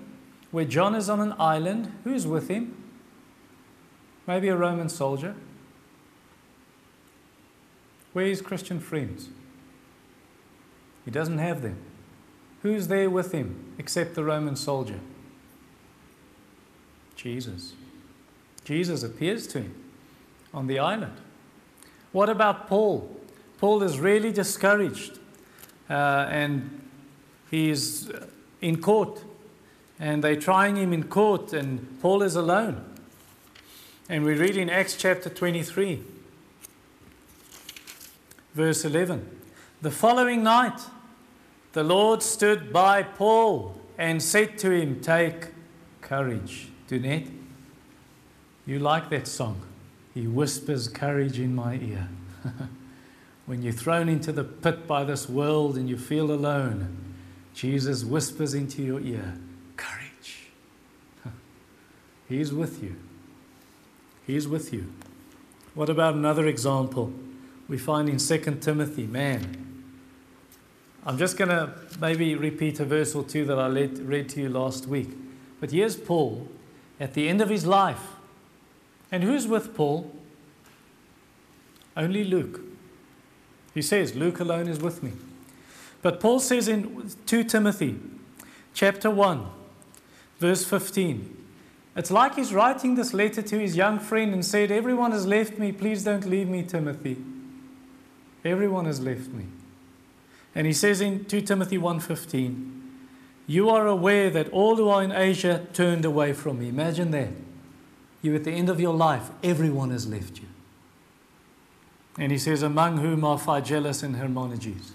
where 0.51 0.65
John 0.65 0.95
is 0.95 1.09
on 1.09 1.21
an 1.21 1.35
island? 1.39 1.93
Who's 2.05 2.27
with 2.27 2.49
him? 2.49 2.84
Maybe 4.27 4.49
a 4.49 4.57
Roman 4.57 4.89
soldier. 4.89 5.35
Where 8.13 8.27
is 8.27 8.41
Christian 8.41 8.81
friends? 8.81 9.29
He 11.05 11.11
doesn't 11.11 11.39
have 11.39 11.63
them. 11.63 11.77
Who's 12.63 12.89
there 12.89 13.11
with 13.11 13.33
him 13.33 13.75
except 13.79 14.15
the 14.15 14.25
Roman 14.25 14.57
soldier? 14.57 15.01
Jesus. 17.17 17.75
Jesus 18.65 19.03
appears 19.03 19.47
to 19.49 19.61
him 19.61 19.75
on 20.55 20.67
the 20.67 20.79
island. 20.79 21.17
What 22.13 22.29
about 22.31 22.69
Paul? 22.69 23.15
Paul 23.59 23.83
is 23.83 23.99
really 23.99 24.33
discouraged 24.33 25.19
uh, 25.91 26.27
and 26.31 26.89
he's 27.51 28.11
in 28.61 28.81
court 28.81 29.23
and 29.99 30.25
they're 30.25 30.41
trying 30.41 30.77
him 30.77 30.93
in 30.93 31.05
court 31.05 31.53
and 31.53 32.01
Paul 32.01 32.23
is 32.23 32.37
alone. 32.37 32.94
And 34.09 34.23
we 34.23 34.35
read 34.35 34.59
in 34.59 34.69
Acts 34.69 34.97
chapter 34.97 35.31
23, 35.31 36.03
verse 38.53 38.85
11. 38.85 39.41
The 39.81 39.91
following 39.91 40.43
night, 40.43 40.79
the 41.73 41.83
Lord 41.83 42.23
stood 42.23 42.71
by 42.71 43.03
Paul 43.03 43.81
and 43.97 44.23
said 44.23 44.59
to 44.59 44.71
him, 44.71 45.01
Take 45.01 45.47
courage. 46.03 46.69
Not 46.91 47.23
you 48.67 48.79
like 48.79 49.09
that 49.09 49.27
song? 49.27 49.63
He 50.13 50.27
whispers 50.27 50.87
courage 50.87 51.39
in 51.39 51.55
my 51.55 51.77
ear. 51.77 52.09
when 53.47 53.63
you're 53.63 53.73
thrown 53.73 54.11
into 54.11 54.33
the 54.33 54.45
pit 54.45 54.87
by 54.87 55.05
this 55.05 55.31
world 55.31 55.77
and 55.77 55.89
you 55.89 55.97
feel 55.97 56.31
alone, 56.31 57.15
Jesus 57.55 58.05
whispers 58.05 58.53
into 58.53 58.83
your 58.83 59.01
ear, 59.01 59.35
courage. 59.77 60.49
He's 62.29 62.53
with 62.53 62.83
you. 62.83 62.97
He's 64.27 64.49
with 64.49 64.73
you. 64.73 64.93
What 65.75 65.91
about 65.91 66.15
another 66.15 66.47
example 66.47 67.13
we 67.69 67.79
find 67.79 68.09
in 68.09 68.19
2 68.19 68.39
Timothy? 68.61 69.07
Man, 69.07 69.85
I'm 71.05 71.19
just 71.19 71.37
going 71.37 71.51
to 71.51 71.75
maybe 72.01 72.35
repeat 72.35 72.81
a 72.81 72.85
verse 72.85 73.15
or 73.15 73.25
two 73.25 73.45
that 73.47 73.59
I 73.59 73.69
read 73.69 74.29
to 74.31 74.41
you 74.41 74.49
last 74.49 74.87
week. 74.87 75.11
But 75.61 75.71
here's 75.71 75.97
Paul 75.97 76.49
at 76.99 77.15
the 77.15 77.29
end 77.29 77.41
of 77.41 77.51
his 77.51 77.67
life 77.67 78.01
and 79.15 79.23
who's 79.23 79.47
with 79.47 79.77
Paul? 79.77 80.11
Only 81.97 82.25
Luke. 82.25 82.61
He 83.73 83.83
says, 83.83 84.17
Luke 84.17 84.41
alone 84.41 84.67
is 84.67 84.81
with 84.81 85.03
me. 85.03 85.13
But 86.03 86.19
Paul 86.21 86.41
says 86.41 86.67
in 86.67 87.11
2 87.27 87.45
Timothy 87.45 88.01
chapter 88.73 89.11
1, 89.11 89.47
verse 90.39 90.65
15, 90.65 91.44
it's 91.97 92.11
like 92.11 92.35
he's 92.35 92.53
writing 92.53 92.95
this 92.95 93.15
letter 93.15 93.43
to 93.43 93.59
his 93.59 93.77
young 93.77 93.99
friend 93.99 94.33
and 94.33 94.45
said, 94.45 94.71
Everyone 94.71 95.13
has 95.13 95.27
left 95.27 95.59
me. 95.59 95.73
Please 95.73 96.05
don't 96.05 96.27
leave 96.27 96.49
me, 96.49 96.63
Timothy. 96.63 97.17
Everyone 98.45 98.85
has 98.87 99.01
left 99.01 99.29
me. 99.29 99.47
And 100.55 100.67
he 100.67 100.73
says 100.73 101.01
in 101.01 101.25
2 101.25 101.41
Timothy 101.43 101.79
1:15, 101.79 102.81
You 103.47 103.71
are 103.71 103.87
aware 103.87 104.31
that 104.31 104.49
all 104.51 104.77
who 104.77 104.89
are 104.89 105.03
in 105.03 105.13
Asia 105.13 105.67
turned 105.73 106.05
away 106.05 106.33
from 106.33 106.61
me. 106.61 106.69
Imagine 106.69 107.11
that 107.13 107.31
you 108.25 108.35
at 108.35 108.45
the 108.45 108.53
end 108.53 108.71
of 108.71 108.81
your 108.81 108.95
life, 108.95 109.31
everyone 109.43 109.91
has 109.91 110.07
left 110.07 110.39
you. 110.39 110.49
And 112.19 112.33
he 112.33 112.39
says, 112.39 112.63
among 112.63 112.99
whom 112.99 113.25
are 113.25 113.39
Phygelus 113.39 114.03
and 114.03 114.17
Hermogenes. 114.17 114.93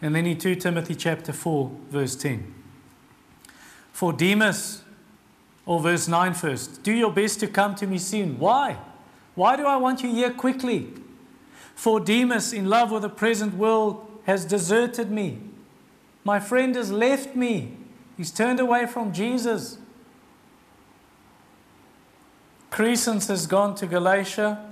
And 0.00 0.14
then 0.14 0.26
in 0.26 0.38
2 0.38 0.54
Timothy 0.56 0.94
chapter 0.94 1.32
4, 1.32 1.70
verse 1.90 2.14
10. 2.14 2.54
For 3.92 4.12
Demas, 4.12 4.82
or 5.66 5.80
verse 5.80 6.08
9 6.08 6.32
first, 6.32 6.82
do 6.82 6.92
your 6.92 7.12
best 7.12 7.40
to 7.40 7.48
come 7.48 7.74
to 7.74 7.86
me 7.86 7.98
soon. 7.98 8.38
Why? 8.38 8.78
Why 9.34 9.56
do 9.56 9.66
I 9.66 9.76
want 9.76 10.02
you 10.02 10.10
here 10.10 10.30
quickly? 10.30 10.92
For 11.74 12.00
Demas, 12.00 12.52
in 12.52 12.70
love 12.70 12.92
with 12.92 13.02
the 13.02 13.10
present 13.10 13.54
world, 13.54 14.08
has 14.24 14.44
deserted 14.44 15.10
me. 15.10 15.40
My 16.24 16.40
friend 16.40 16.74
has 16.74 16.90
left 16.90 17.36
me. 17.36 17.76
He's 18.16 18.30
turned 18.30 18.60
away 18.60 18.86
from 18.86 19.12
Jesus. 19.12 19.78
Crescens 22.70 23.28
has 23.28 23.46
gone 23.46 23.74
to 23.76 23.86
Galatia, 23.86 24.64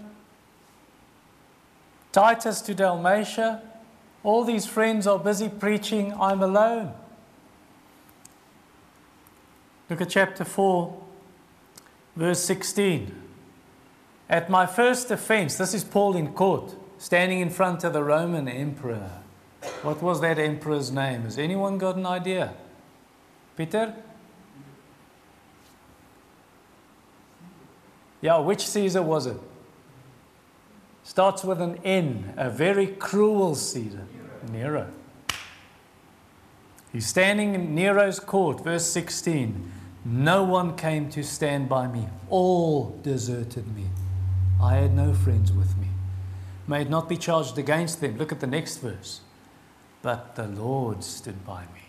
Titus 2.12 2.60
to 2.62 2.74
Dalmatia. 2.74 3.62
All 4.22 4.44
these 4.44 4.66
friends 4.66 5.06
are 5.06 5.18
busy 5.18 5.48
preaching, 5.48 6.14
I'm 6.20 6.42
alone. 6.42 6.94
Look 9.90 10.00
at 10.00 10.08
chapter 10.08 10.44
4, 10.44 11.02
verse 12.16 12.40
16. 12.40 13.14
At 14.30 14.48
my 14.48 14.64
first 14.66 15.10
offense, 15.10 15.56
this 15.56 15.74
is 15.74 15.84
Paul 15.84 16.16
in 16.16 16.32
court, 16.32 16.74
standing 16.96 17.40
in 17.40 17.50
front 17.50 17.84
of 17.84 17.92
the 17.92 18.02
Roman 18.02 18.48
emperor. 18.48 19.10
What 19.82 20.02
was 20.02 20.20
that 20.22 20.38
emperor's 20.38 20.90
name? 20.90 21.22
Has 21.22 21.38
anyone 21.38 21.76
got 21.76 21.96
an 21.96 22.06
idea? 22.06 22.54
Peter? 23.56 23.94
Yeah, 28.22 28.38
which 28.38 28.66
Caesar 28.66 29.02
was 29.02 29.26
it? 29.26 29.36
Starts 31.02 31.44
with 31.44 31.60
an 31.60 31.78
N, 31.84 32.32
a 32.38 32.48
very 32.48 32.86
cruel 32.86 33.54
Caesar, 33.54 34.06
Nero. 34.50 34.88
He's 36.94 37.06
standing 37.06 37.56
in 37.56 37.74
Nero's 37.74 38.20
court, 38.20 38.62
verse 38.62 38.86
16. 38.86 39.72
No 40.04 40.44
one 40.44 40.76
came 40.76 41.10
to 41.10 41.24
stand 41.24 41.68
by 41.68 41.88
me, 41.88 42.06
all 42.30 42.96
deserted 43.02 43.74
me. 43.74 43.86
I 44.62 44.76
had 44.76 44.94
no 44.94 45.12
friends 45.12 45.52
with 45.52 45.76
me. 45.76 45.88
May 46.68 46.82
it 46.82 46.90
not 46.90 47.08
be 47.08 47.16
charged 47.16 47.58
against 47.58 48.00
them. 48.00 48.16
Look 48.16 48.30
at 48.30 48.38
the 48.38 48.46
next 48.46 48.76
verse. 48.76 49.22
But 50.02 50.36
the 50.36 50.46
Lord 50.46 51.02
stood 51.02 51.44
by 51.44 51.62
me 51.62 51.82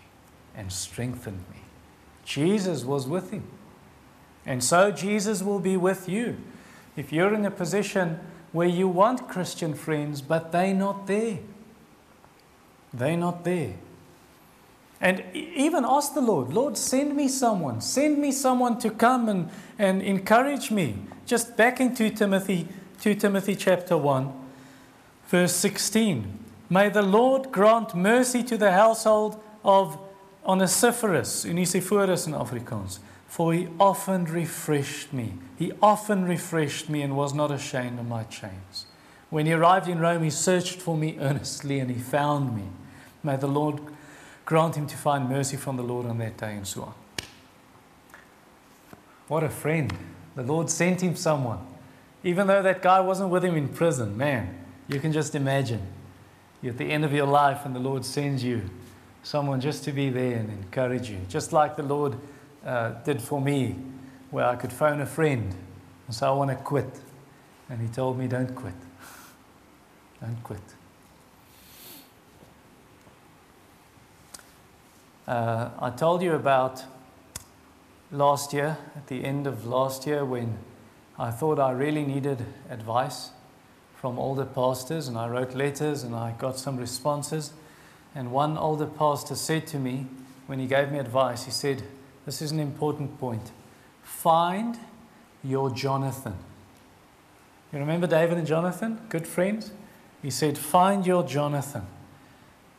and 0.55 0.71
strengthened 0.71 1.43
me. 1.51 1.59
Jesus 2.24 2.83
was 2.83 3.07
with 3.07 3.29
him. 3.29 3.47
And 4.43 4.63
so 4.63 4.89
Jesus 4.89 5.43
will 5.43 5.59
be 5.59 5.77
with 5.77 6.09
you. 6.09 6.38
If 6.95 7.13
you're 7.13 7.35
in 7.35 7.45
a 7.45 7.51
position 7.51 8.19
where 8.53 8.67
you 8.67 8.88
want 8.88 9.29
Christian 9.29 9.75
friends, 9.75 10.24
but 10.24 10.51
they're 10.51 10.74
not 10.74 11.05
there, 11.05 11.39
they're 12.91 13.17
not 13.17 13.43
there. 13.43 13.75
And 15.01 15.23
even 15.33 15.83
ask 15.85 16.13
the 16.13 16.21
Lord, 16.21 16.53
Lord, 16.53 16.77
send 16.77 17.15
me 17.15 17.27
someone. 17.27 17.81
Send 17.81 18.17
me 18.17 18.31
someone 18.31 18.79
to 18.79 18.89
come 18.89 19.27
and, 19.27 19.49
and 19.77 20.01
encourage 20.01 20.71
me. 20.71 20.97
Just 21.25 21.57
back 21.57 21.79
into 21.79 22.09
Timothy, 22.09 22.67
2 23.01 23.15
Timothy 23.15 23.55
chapter 23.55 23.97
1, 23.97 24.31
verse 25.27 25.53
16. 25.53 26.39
May 26.69 26.89
the 26.89 27.01
Lord 27.01 27.51
grant 27.51 27.93
mercy 27.93 28.41
to 28.43 28.57
the 28.57 28.71
household 28.71 29.41
of 29.63 29.99
Onesiphorus, 30.45 31.45
Onesiphorus 31.45 32.27
in 32.27 32.33
Afrikaans, 32.33 32.99
for 33.27 33.53
he 33.53 33.67
often 33.79 34.25
refreshed 34.25 35.11
me. 35.11 35.33
He 35.57 35.71
often 35.81 36.25
refreshed 36.25 36.89
me 36.89 37.01
and 37.01 37.17
was 37.17 37.33
not 37.33 37.51
ashamed 37.51 37.99
of 37.99 38.07
my 38.07 38.23
chains. 38.23 38.85
When 39.29 39.45
he 39.45 39.53
arrived 39.53 39.87
in 39.87 39.99
Rome, 39.99 40.23
he 40.23 40.29
searched 40.29 40.81
for 40.81 40.95
me 40.95 41.17
earnestly 41.19 41.79
and 41.79 41.89
he 41.89 41.99
found 41.99 42.55
me. 42.55 42.63
May 43.23 43.35
the 43.37 43.47
Lord 43.47 43.81
grant 44.45 44.75
him 44.75 44.87
to 44.87 44.95
find 44.95 45.27
mercy 45.27 45.57
from 45.57 45.75
the 45.75 45.83
Lord 45.83 46.05
on 46.05 46.17
that 46.19 46.37
day, 46.37 46.55
and 46.55 46.67
so 46.67 46.83
on. 46.83 46.93
What 49.27 49.43
a 49.43 49.49
friend. 49.49 49.93
The 50.35 50.43
Lord 50.43 50.69
sent 50.69 51.01
him 51.01 51.15
someone. 51.15 51.59
Even 52.23 52.47
though 52.47 52.61
that 52.61 52.81
guy 52.81 52.99
wasn't 52.99 53.29
with 53.29 53.43
him 53.43 53.55
in 53.55 53.69
prison, 53.69 54.17
man, 54.17 54.57
you 54.87 54.99
can 54.99 55.11
just 55.11 55.35
imagine. 55.35 55.81
You're 56.61 56.73
at 56.73 56.77
the 56.77 56.91
end 56.91 57.05
of 57.05 57.13
your 57.13 57.27
life, 57.27 57.65
and 57.65 57.75
the 57.75 57.79
Lord 57.79 58.05
sends 58.05 58.43
you 58.43 58.69
someone 59.23 59.59
just 59.59 59.83
to 59.85 59.91
be 59.91 60.09
there 60.09 60.37
and 60.37 60.49
encourage 60.49 61.09
you. 61.09 61.17
Just 61.27 61.51
like 61.51 61.75
the 61.75 61.83
Lord 61.83 62.15
uh, 62.65 62.91
did 63.03 63.21
for 63.21 63.41
me, 63.41 63.75
where 64.29 64.45
I 64.45 64.55
could 64.55 64.71
phone 64.71 65.01
a 65.01 65.05
friend 65.05 65.55
and 66.07 66.15
say, 66.15 66.25
I 66.25 66.31
want 66.31 66.51
to 66.51 66.55
quit. 66.55 66.99
And 67.69 67.81
he 67.81 67.87
told 67.87 68.17
me, 68.19 68.27
Don't 68.27 68.53
quit. 68.53 68.73
Don't 70.21 70.43
quit. 70.43 70.61
Uh, 75.27 75.70
I 75.79 75.89
told 75.89 76.22
you 76.22 76.34
about 76.34 76.84
last 78.12 78.53
year, 78.53 78.77
at 78.96 79.08
the 79.08 79.25
end 79.25 79.48
of 79.48 79.65
last 79.65 80.05
year, 80.05 80.24
when 80.24 80.60
I 81.17 81.32
thought 81.32 81.58
I 81.58 81.72
really 81.72 82.03
needed 82.03 82.46
advice 82.70 83.32
from 83.96 84.20
older 84.20 84.46
pastors, 84.46 85.08
and 85.08 85.17
I 85.17 85.27
wrote 85.27 85.55
letters 85.55 86.03
and 86.03 86.13
I 86.13 86.36
got 86.38 86.60
some 86.60 86.77
responses. 86.77 87.53
And 88.13 88.32
one 88.32 88.55
older 88.55 88.86
pastor 88.86 89.34
said 89.34 89.65
to 89.67 89.79
me, 89.79 90.05
when 90.46 90.60
he 90.60 90.67
gave 90.67 90.91
me 90.91 91.00
advice, 91.00 91.46
he 91.46 91.51
said, 91.51 91.82
This 92.27 92.39
is 92.41 92.51
an 92.51 92.60
important 92.60 93.20
point. 93.20 93.51
Find 94.03 94.77
your 95.44 95.72
Jonathan. 95.72 96.36
You 97.74 97.79
remember 97.79 98.05
David 98.05 98.38
and 98.38 98.46
Jonathan, 98.46 99.01
good 99.10 99.25
friends? 99.25 99.72
He 100.22 100.29
said, 100.29 100.55
Find 100.55 101.05
your 101.08 101.24
Jonathan. 101.24 101.88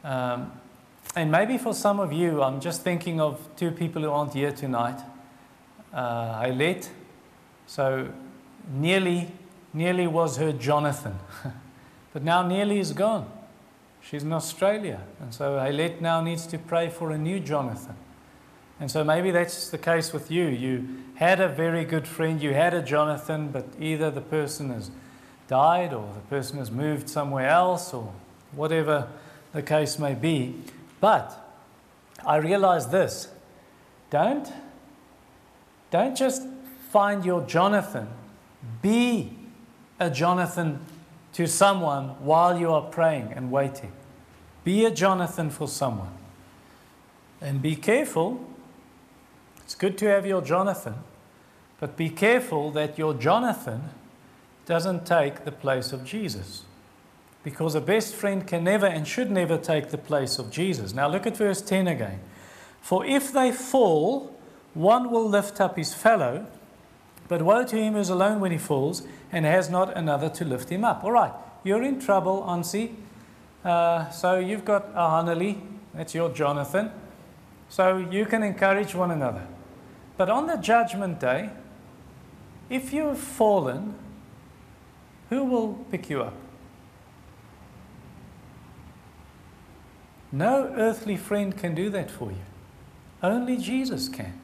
Um, 0.05 0.53
and 1.15 1.31
maybe 1.31 1.59
for 1.59 1.73
some 1.73 2.01
of 2.01 2.13
you, 2.13 2.43
I'm 2.43 2.61
just 2.61 2.83
thinking 2.83 3.21
of 3.21 3.41
two 3.57 3.71
people 3.71 4.03
who 4.03 4.11
aren't 4.11 4.35
here 4.35 4.53
tonight. 4.53 5.01
Uh, 5.93 6.43
Ailette, 6.45 6.91
so 7.67 8.09
nearly, 8.71 9.29
nearly 9.73 10.07
was 10.07 10.37
her 10.37 10.53
Jonathan. 10.53 11.19
but 12.13 12.23
now 12.23 12.47
nearly 12.47 12.79
is 12.79 12.93
gone. 12.93 13.31
She's 14.01 14.23
in 14.23 14.33
Australia. 14.33 15.01
And 15.21 15.35
so 15.35 15.59
Ailette 15.59 16.01
now 16.01 16.21
needs 16.21 16.47
to 16.49 16.59
pray 16.59 16.89
for 16.89 17.11
a 17.11 17.19
new 17.19 17.41
Jonathan. 17.41 17.97
And 18.79 18.91
so 18.91 19.03
maybe 19.03 19.31
that's 19.31 19.71
the 19.71 19.79
case 19.79 20.13
with 20.13 20.31
you. 20.31 20.47
You 20.47 20.87
had 21.15 21.41
a 21.41 21.49
very 21.49 21.85
good 21.85 22.07
friend, 22.07 22.43
you 22.43 22.53
had 22.53 22.75
a 22.75 22.83
Jonathan, 22.83 23.49
but 23.49 23.67
either 23.81 24.11
the 24.11 24.21
person 24.21 24.71
has 24.71 24.91
died 25.49 25.95
or 25.95 26.13
the 26.15 26.21
person 26.29 26.59
has 26.59 26.71
moved 26.71 27.09
somewhere 27.09 27.49
else 27.49 27.95
or 27.95 28.13
whatever 28.53 29.09
the 29.53 29.63
case 29.63 29.99
may 29.99 30.15
be. 30.15 30.55
But 31.01 31.47
I 32.25 32.37
realize 32.37 32.89
this 32.89 33.29
don't, 34.11 34.51
don't 35.91 36.17
just 36.17 36.43
find 36.91 37.25
your 37.25 37.43
Jonathan, 37.43 38.09
be 38.83 39.33
a 39.99 40.11
Jonathan 40.11 40.81
to 41.33 41.47
someone 41.47 42.09
while 42.25 42.59
you 42.59 42.71
are 42.73 42.83
praying 42.83 43.33
and 43.35 43.51
waiting. 43.51 43.93
Be 44.65 44.85
a 44.85 44.91
Jonathan 44.91 45.51
for 45.51 45.69
someone. 45.69 46.13
And 47.41 47.61
be 47.61 47.77
careful. 47.77 48.45
It's 49.59 49.75
good 49.75 49.99
to 49.99 50.07
have 50.07 50.27
your 50.27 50.43
Jonathan, 50.43 50.95
but 51.81 51.97
be 51.97 52.09
careful 52.09 52.71
that 52.71 52.97
your 52.97 53.15
Jonathan 53.15 53.91
doesn't 54.65 55.05
take 55.05 55.45
the 55.45 55.53
place 55.53 55.93
of 55.93 56.05
Jesus 56.05 56.63
because 57.47 57.77
a 57.77 57.81
best 57.81 58.13
friend 58.13 58.45
can 58.45 58.65
never 58.65 58.87
and 58.87 59.07
should 59.07 59.31
never 59.31 59.57
take 59.57 59.91
the 59.91 59.99
place 59.99 60.41
of 60.41 60.51
Jesus. 60.51 60.93
Now 60.93 61.07
look 61.07 61.29
at 61.29 61.37
verse 61.37 61.63
10 61.63 61.87
again. 61.87 62.19
For 62.81 63.07
if 63.07 63.33
they 63.33 63.53
fall, 63.53 64.37
one 64.75 65.13
will 65.13 65.29
lift 65.29 65.61
up 65.61 65.77
his 65.77 65.95
fellow, 65.95 66.49
but 67.29 67.43
woe 67.43 67.65
to 67.65 67.77
him 67.77 67.93
who 67.93 68.01
is 68.01 68.11
alone 68.11 68.41
when 68.41 68.51
he 68.51 68.59
falls 68.59 69.07
and 69.31 69.45
has 69.45 69.71
not 69.71 69.97
another 69.97 70.29
to 70.31 70.45
lift 70.45 70.71
him 70.71 70.85
up. 70.85 71.05
All 71.05 71.13
right, 71.13 71.31
you're 71.63 71.85
in 71.85 72.01
trouble, 72.01 72.43
Ansi. 72.49 72.97
Uh, 73.65 74.11
so 74.11 74.41
you've 74.41 74.65
got 74.65 74.89
a 74.93 75.07
Hanali, 75.07 75.61
that's 75.95 76.17
your 76.17 76.31
Jonathan. 76.31 76.91
So 77.69 77.99
you 77.99 78.27
can 78.27 78.43
encourage 78.43 78.93
one 78.93 79.13
another. 79.13 79.47
But 80.17 80.31
on 80.31 80.49
the 80.49 80.57
judgment 80.57 81.21
day, 81.21 81.51
if 82.69 82.93
you've 82.93 83.21
fallen, 83.21 83.95
who 85.31 85.45
will 85.45 85.75
pick 85.93 86.11
you 86.11 86.25
up? 86.25 86.35
No 90.33 90.73
earthly 90.77 91.17
friend 91.17 91.57
can 91.57 91.75
do 91.75 91.91
that 91.91 92.11
for 92.11 92.31
you. 92.31 92.45
Only 93.23 93.57
Jesus 93.57 94.09
can. 94.09 94.41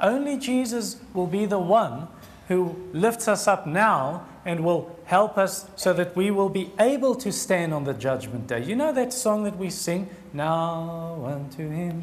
Only 0.00 0.36
Jesus 0.36 1.00
will 1.14 1.26
be 1.26 1.46
the 1.46 1.58
one 1.58 2.08
who 2.48 2.76
lifts 2.92 3.28
us 3.28 3.46
up 3.46 3.66
now 3.66 4.26
and 4.44 4.64
will 4.64 4.94
help 5.04 5.38
us 5.38 5.66
so 5.76 5.92
that 5.92 6.16
we 6.16 6.30
will 6.30 6.48
be 6.48 6.70
able 6.78 7.14
to 7.14 7.32
stand 7.32 7.72
on 7.72 7.84
the 7.84 7.94
judgment 7.94 8.48
day. 8.48 8.62
You 8.62 8.74
know 8.74 8.92
that 8.92 9.12
song 9.12 9.44
that 9.44 9.56
we 9.56 9.70
sing? 9.70 10.10
Now 10.32 11.24
unto 11.24 11.68
him 11.68 12.02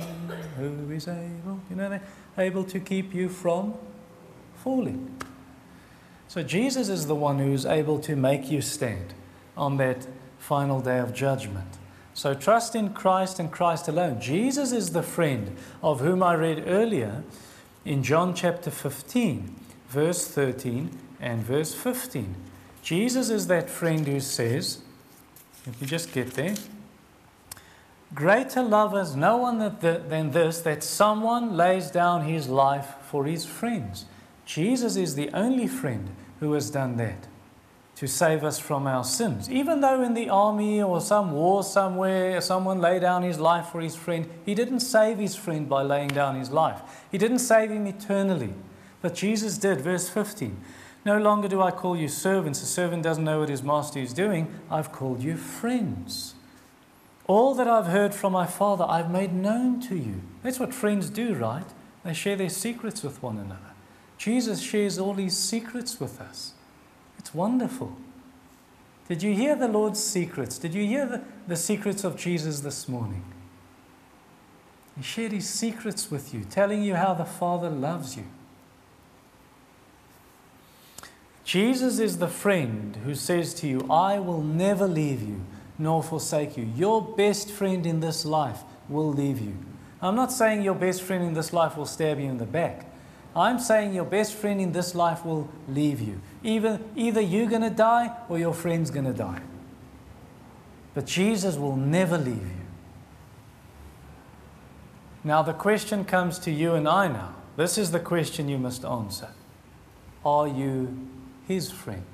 who 0.57 0.91
is 0.91 1.07
able, 1.07 1.59
you 1.69 1.75
know 1.75 1.89
that? 1.89 2.03
Able 2.37 2.63
to 2.65 2.79
keep 2.79 3.13
you 3.13 3.27
from 3.27 3.73
falling. 4.63 5.17
So 6.29 6.43
Jesus 6.43 6.89
is 6.89 7.07
the 7.07 7.15
one 7.15 7.39
who 7.39 7.51
is 7.51 7.65
able 7.65 7.99
to 7.99 8.15
make 8.15 8.49
you 8.49 8.61
stand 8.61 9.13
on 9.57 9.77
that 9.77 10.07
final 10.37 10.79
day 10.79 10.99
of 10.99 11.13
judgment. 11.13 11.78
So 12.19 12.33
trust 12.33 12.75
in 12.75 12.89
Christ 12.89 13.39
and 13.39 13.49
Christ 13.49 13.87
alone. 13.87 14.19
Jesus 14.19 14.73
is 14.73 14.91
the 14.91 15.01
friend 15.01 15.55
of 15.81 16.01
whom 16.01 16.21
I 16.21 16.33
read 16.33 16.65
earlier 16.67 17.23
in 17.85 18.03
John 18.03 18.33
chapter 18.33 18.69
15, 18.69 19.55
verse 19.87 20.27
13 20.27 20.89
and 21.21 21.41
verse 21.41 21.73
15. 21.73 22.35
Jesus 22.81 23.29
is 23.29 23.47
that 23.47 23.69
friend 23.69 24.05
who 24.05 24.19
says, 24.19 24.79
if 25.65 25.79
you 25.79 25.87
just 25.87 26.11
get 26.11 26.31
there, 26.31 26.55
greater 28.13 28.63
love 28.63 28.91
has 28.91 29.15
no 29.15 29.37
one 29.37 29.59
than 29.79 30.31
this, 30.31 30.59
that 30.59 30.83
someone 30.83 31.55
lays 31.55 31.89
down 31.89 32.25
his 32.25 32.49
life 32.49 32.95
for 33.01 33.23
his 33.23 33.45
friends. 33.45 34.03
Jesus 34.43 34.97
is 34.97 35.15
the 35.15 35.29
only 35.33 35.67
friend 35.67 36.09
who 36.41 36.51
has 36.51 36.69
done 36.69 36.97
that 36.97 37.29
to 37.99 38.07
save 38.07 38.45
us 38.45 38.57
from 38.57 38.87
our 38.87 39.03
sins. 39.03 39.51
Even 39.51 39.81
though 39.81 40.01
in 40.01 40.13
the 40.13 40.29
army 40.29 40.81
or 40.81 41.01
some 41.01 41.33
war 41.33 41.61
somewhere 41.61 42.39
someone 42.39 42.79
laid 42.79 43.01
down 43.01 43.23
his 43.23 43.41
life 43.41 43.67
for 43.67 43.81
his 43.81 43.93
friend, 43.93 44.25
he 44.45 44.55
didn't 44.55 44.79
save 44.79 45.17
his 45.17 45.35
friend 45.35 45.67
by 45.67 45.81
laying 45.81 46.07
down 46.07 46.35
his 46.35 46.49
life. 46.49 46.79
He 47.11 47.17
didn't 47.17 47.39
save 47.39 47.69
him 47.69 47.85
eternally. 47.85 48.53
But 49.01 49.15
Jesus 49.15 49.57
did. 49.57 49.81
Verse 49.81 50.07
15 50.07 50.63
No 51.03 51.17
longer 51.17 51.49
do 51.49 51.61
I 51.61 51.71
call 51.71 51.97
you 51.97 52.07
servants. 52.07 52.63
A 52.63 52.65
servant 52.65 53.03
doesn't 53.03 53.25
know 53.25 53.41
what 53.41 53.49
his 53.49 53.63
master 53.63 53.99
is 53.99 54.13
doing. 54.13 54.47
I've 54.71 54.93
called 54.93 55.21
you 55.21 55.35
friends. 55.35 56.35
All 57.27 57.53
that 57.55 57.67
I've 57.67 57.87
heard 57.87 58.15
from 58.15 58.31
my 58.31 58.45
Father, 58.45 58.85
I've 58.87 59.11
made 59.11 59.33
known 59.33 59.81
to 59.81 59.97
you. 59.97 60.21
That's 60.41 60.57
what 60.57 60.73
friends 60.73 61.09
do, 61.09 61.35
right? 61.35 61.67
They 62.05 62.13
share 62.13 62.37
their 62.37 62.47
secrets 62.47 63.03
with 63.03 63.21
one 63.21 63.37
another. 63.37 63.73
Jesus 64.17 64.61
shares 64.61 64.97
all 64.97 65.15
his 65.15 65.37
secrets 65.37 65.99
with 65.99 66.21
us. 66.21 66.53
It's 67.19 67.33
wonderful. 67.33 67.95
Did 69.07 69.21
you 69.21 69.33
hear 69.33 69.55
the 69.55 69.67
Lord's 69.67 70.01
secrets? 70.01 70.57
Did 70.57 70.73
you 70.73 70.85
hear 70.85 71.05
the, 71.05 71.21
the 71.47 71.55
secrets 71.55 72.03
of 72.03 72.15
Jesus 72.15 72.61
this 72.61 72.87
morning? 72.87 73.23
He 74.95 75.03
shared 75.03 75.31
his 75.31 75.47
secrets 75.47 76.09
with 76.09 76.33
you, 76.33 76.43
telling 76.43 76.83
you 76.83 76.95
how 76.95 77.13
the 77.13 77.25
Father 77.25 77.69
loves 77.69 78.17
you. 78.17 78.25
Jesus 81.43 81.99
is 81.99 82.19
the 82.19 82.27
friend 82.27 82.97
who 83.03 83.15
says 83.15 83.53
to 83.55 83.67
you, 83.67 83.85
I 83.89 84.19
will 84.19 84.43
never 84.43 84.87
leave 84.87 85.21
you 85.21 85.41
nor 85.77 86.03
forsake 86.03 86.57
you. 86.57 86.69
Your 86.75 87.01
best 87.01 87.49
friend 87.49 87.85
in 87.85 88.01
this 88.01 88.25
life 88.25 88.59
will 88.87 89.11
leave 89.11 89.39
you. 89.39 89.57
I'm 90.01 90.15
not 90.15 90.31
saying 90.31 90.61
your 90.61 90.75
best 90.75 91.01
friend 91.01 91.23
in 91.23 91.33
this 91.33 91.51
life 91.51 91.75
will 91.75 91.85
stab 91.85 92.19
you 92.19 92.29
in 92.29 92.37
the 92.37 92.45
back. 92.45 92.85
I'm 93.39 93.57
saying 93.57 93.93
your 93.93 94.03
best 94.03 94.33
friend 94.33 94.59
in 94.59 94.73
this 94.73 94.93
life 94.93 95.23
will 95.23 95.49
leave 95.69 96.01
you. 96.01 96.19
Either, 96.43 96.81
either 96.95 97.21
you're 97.21 97.47
going 97.47 97.61
to 97.61 97.69
die 97.69 98.13
or 98.27 98.37
your 98.37 98.53
friend's 98.53 98.91
going 98.91 99.05
to 99.05 99.13
die. 99.13 99.41
But 100.93 101.05
Jesus 101.05 101.55
will 101.55 101.77
never 101.77 102.17
leave 102.17 102.35
you. 102.35 102.65
Now, 105.23 105.41
the 105.41 105.53
question 105.53 106.03
comes 106.03 106.37
to 106.39 106.51
you 106.51 106.73
and 106.73 106.87
I 106.87 107.07
now. 107.07 107.35
This 107.55 107.77
is 107.77 107.91
the 107.91 107.99
question 107.99 108.49
you 108.49 108.57
must 108.57 108.83
answer 108.83 109.29
Are 110.25 110.47
you 110.47 111.07
his 111.47 111.71
friend? 111.71 112.05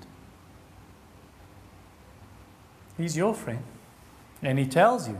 He's 2.97 3.17
your 3.17 3.33
friend. 3.33 3.63
And 4.43 4.59
he 4.59 4.67
tells 4.67 5.07
you. 5.07 5.17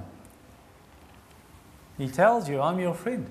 He 1.97 2.09
tells 2.09 2.47
you, 2.47 2.61
I'm 2.61 2.79
your 2.79 2.93
friend. 2.93 3.27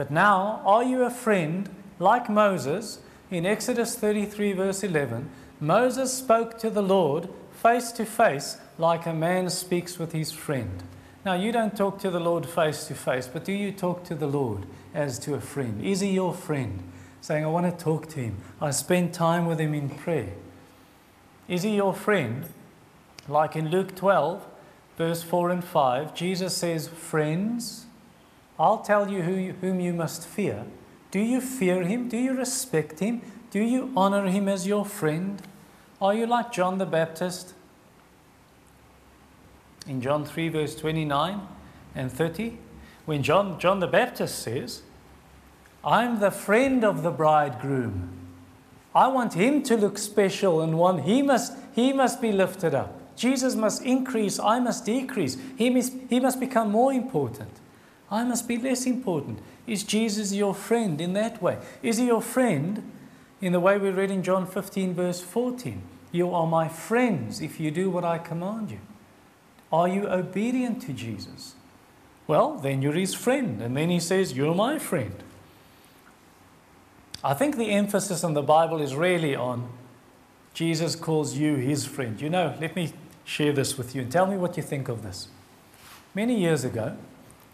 But 0.00 0.10
now, 0.10 0.62
are 0.64 0.82
you 0.82 1.02
a 1.02 1.10
friend 1.10 1.68
like 1.98 2.30
Moses 2.30 3.00
in 3.30 3.44
Exodus 3.44 3.94
33, 3.96 4.54
verse 4.54 4.82
11? 4.82 5.28
Moses 5.60 6.10
spoke 6.10 6.58
to 6.60 6.70
the 6.70 6.82
Lord 6.82 7.28
face 7.52 7.92
to 7.92 8.06
face 8.06 8.56
like 8.78 9.04
a 9.04 9.12
man 9.12 9.50
speaks 9.50 9.98
with 9.98 10.12
his 10.12 10.32
friend. 10.32 10.82
Now, 11.22 11.34
you 11.34 11.52
don't 11.52 11.76
talk 11.76 11.98
to 11.98 12.10
the 12.10 12.18
Lord 12.18 12.48
face 12.48 12.86
to 12.86 12.94
face, 12.94 13.28
but 13.30 13.44
do 13.44 13.52
you 13.52 13.72
talk 13.72 14.02
to 14.04 14.14
the 14.14 14.26
Lord 14.26 14.64
as 14.94 15.18
to 15.18 15.34
a 15.34 15.40
friend? 15.42 15.84
Is 15.84 16.00
he 16.00 16.12
your 16.12 16.32
friend? 16.32 16.82
Saying, 17.20 17.44
I 17.44 17.48
want 17.48 17.66
to 17.66 17.84
talk 17.84 18.08
to 18.14 18.20
him. 18.20 18.38
I 18.58 18.70
spend 18.70 19.12
time 19.12 19.44
with 19.44 19.60
him 19.60 19.74
in 19.74 19.90
prayer. 19.90 20.32
Is 21.46 21.62
he 21.62 21.76
your 21.76 21.92
friend? 21.92 22.46
Like 23.28 23.54
in 23.54 23.68
Luke 23.68 23.94
12, 23.96 24.46
verse 24.96 25.22
4 25.22 25.50
and 25.50 25.62
5, 25.62 26.14
Jesus 26.14 26.56
says, 26.56 26.88
Friends, 26.88 27.84
I'll 28.60 28.80
tell 28.80 29.10
you, 29.10 29.22
who 29.22 29.34
you 29.36 29.54
whom 29.62 29.80
you 29.80 29.94
must 29.94 30.26
fear. 30.26 30.66
Do 31.10 31.18
you 31.18 31.40
fear 31.40 31.82
him? 31.82 32.10
Do 32.10 32.18
you 32.18 32.34
respect 32.34 33.00
him? 33.00 33.22
Do 33.50 33.58
you 33.58 33.90
honor 33.96 34.26
him 34.26 34.48
as 34.48 34.66
your 34.66 34.84
friend? 34.84 35.40
Are 35.98 36.12
you 36.12 36.26
like 36.26 36.52
John 36.52 36.76
the 36.76 36.84
Baptist? 36.84 37.54
In 39.86 40.02
John 40.02 40.26
3, 40.26 40.50
verse 40.50 40.74
29 40.76 41.40
and 41.94 42.12
30, 42.12 42.58
when 43.06 43.22
John, 43.22 43.58
John 43.58 43.80
the 43.80 43.86
Baptist 43.86 44.38
says, 44.38 44.82
I'm 45.82 46.20
the 46.20 46.30
friend 46.30 46.84
of 46.84 47.02
the 47.02 47.10
bridegroom. 47.10 48.10
I 48.94 49.08
want 49.08 49.32
him 49.32 49.62
to 49.64 49.76
look 49.78 49.96
special 49.96 50.60
and 50.60 50.76
one 50.76 50.98
he 50.98 51.22
must 51.22 51.54
he 51.72 51.94
must 51.94 52.20
be 52.20 52.30
lifted 52.30 52.74
up. 52.74 53.16
Jesus 53.16 53.54
must 53.54 53.82
increase, 53.82 54.38
I 54.38 54.60
must 54.60 54.84
decrease. 54.84 55.38
He 55.56 55.70
must, 55.70 55.94
he 56.10 56.20
must 56.20 56.38
become 56.38 56.70
more 56.70 56.92
important. 56.92 57.50
I 58.10 58.24
must 58.24 58.48
be 58.48 58.56
less 58.56 58.86
important. 58.86 59.38
Is 59.66 59.84
Jesus 59.84 60.32
your 60.32 60.54
friend 60.54 61.00
in 61.00 61.12
that 61.12 61.40
way? 61.40 61.58
Is 61.82 61.98
he 61.98 62.06
your 62.06 62.22
friend 62.22 62.90
in 63.40 63.52
the 63.52 63.60
way 63.60 63.78
we 63.78 63.90
read 63.90 64.10
in 64.10 64.22
John 64.22 64.46
15, 64.46 64.94
verse 64.94 65.20
14? 65.20 65.80
You 66.12 66.34
are 66.34 66.46
my 66.46 66.68
friends 66.68 67.40
if 67.40 67.60
you 67.60 67.70
do 67.70 67.88
what 67.88 68.04
I 68.04 68.18
command 68.18 68.70
you. 68.70 68.80
Are 69.72 69.86
you 69.86 70.08
obedient 70.08 70.82
to 70.82 70.92
Jesus? 70.92 71.54
Well, 72.26 72.56
then 72.56 72.82
you're 72.82 72.92
his 72.92 73.14
friend. 73.14 73.62
And 73.62 73.76
then 73.76 73.90
he 73.90 74.00
says, 74.00 74.32
You're 74.32 74.54
my 74.54 74.78
friend. 74.78 75.22
I 77.22 77.34
think 77.34 77.56
the 77.56 77.70
emphasis 77.70 78.24
in 78.24 78.34
the 78.34 78.42
Bible 78.42 78.80
is 78.80 78.94
really 78.94 79.36
on 79.36 79.68
Jesus 80.54 80.96
calls 80.96 81.36
you 81.36 81.56
his 81.56 81.86
friend. 81.86 82.20
You 82.20 82.30
know, 82.30 82.56
let 82.60 82.74
me 82.74 82.92
share 83.24 83.52
this 83.52 83.78
with 83.78 83.94
you 83.94 84.02
and 84.02 84.10
tell 84.10 84.26
me 84.26 84.36
what 84.36 84.56
you 84.56 84.62
think 84.62 84.88
of 84.88 85.02
this. 85.02 85.28
Many 86.14 86.40
years 86.40 86.64
ago, 86.64 86.96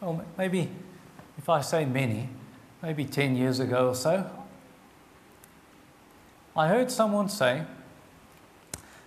or 0.01 0.25
maybe 0.37 0.71
if 1.39 1.49
I 1.49 1.61
say 1.61 1.85
many, 1.85 2.29
maybe 2.83 3.05
10 3.05 3.37
years 3.37 3.61
ago 3.61 3.89
or 3.89 3.95
so, 3.95 4.31
I 6.57 6.69
heard 6.69 6.91
someone 6.91 7.29
say, 7.29 7.65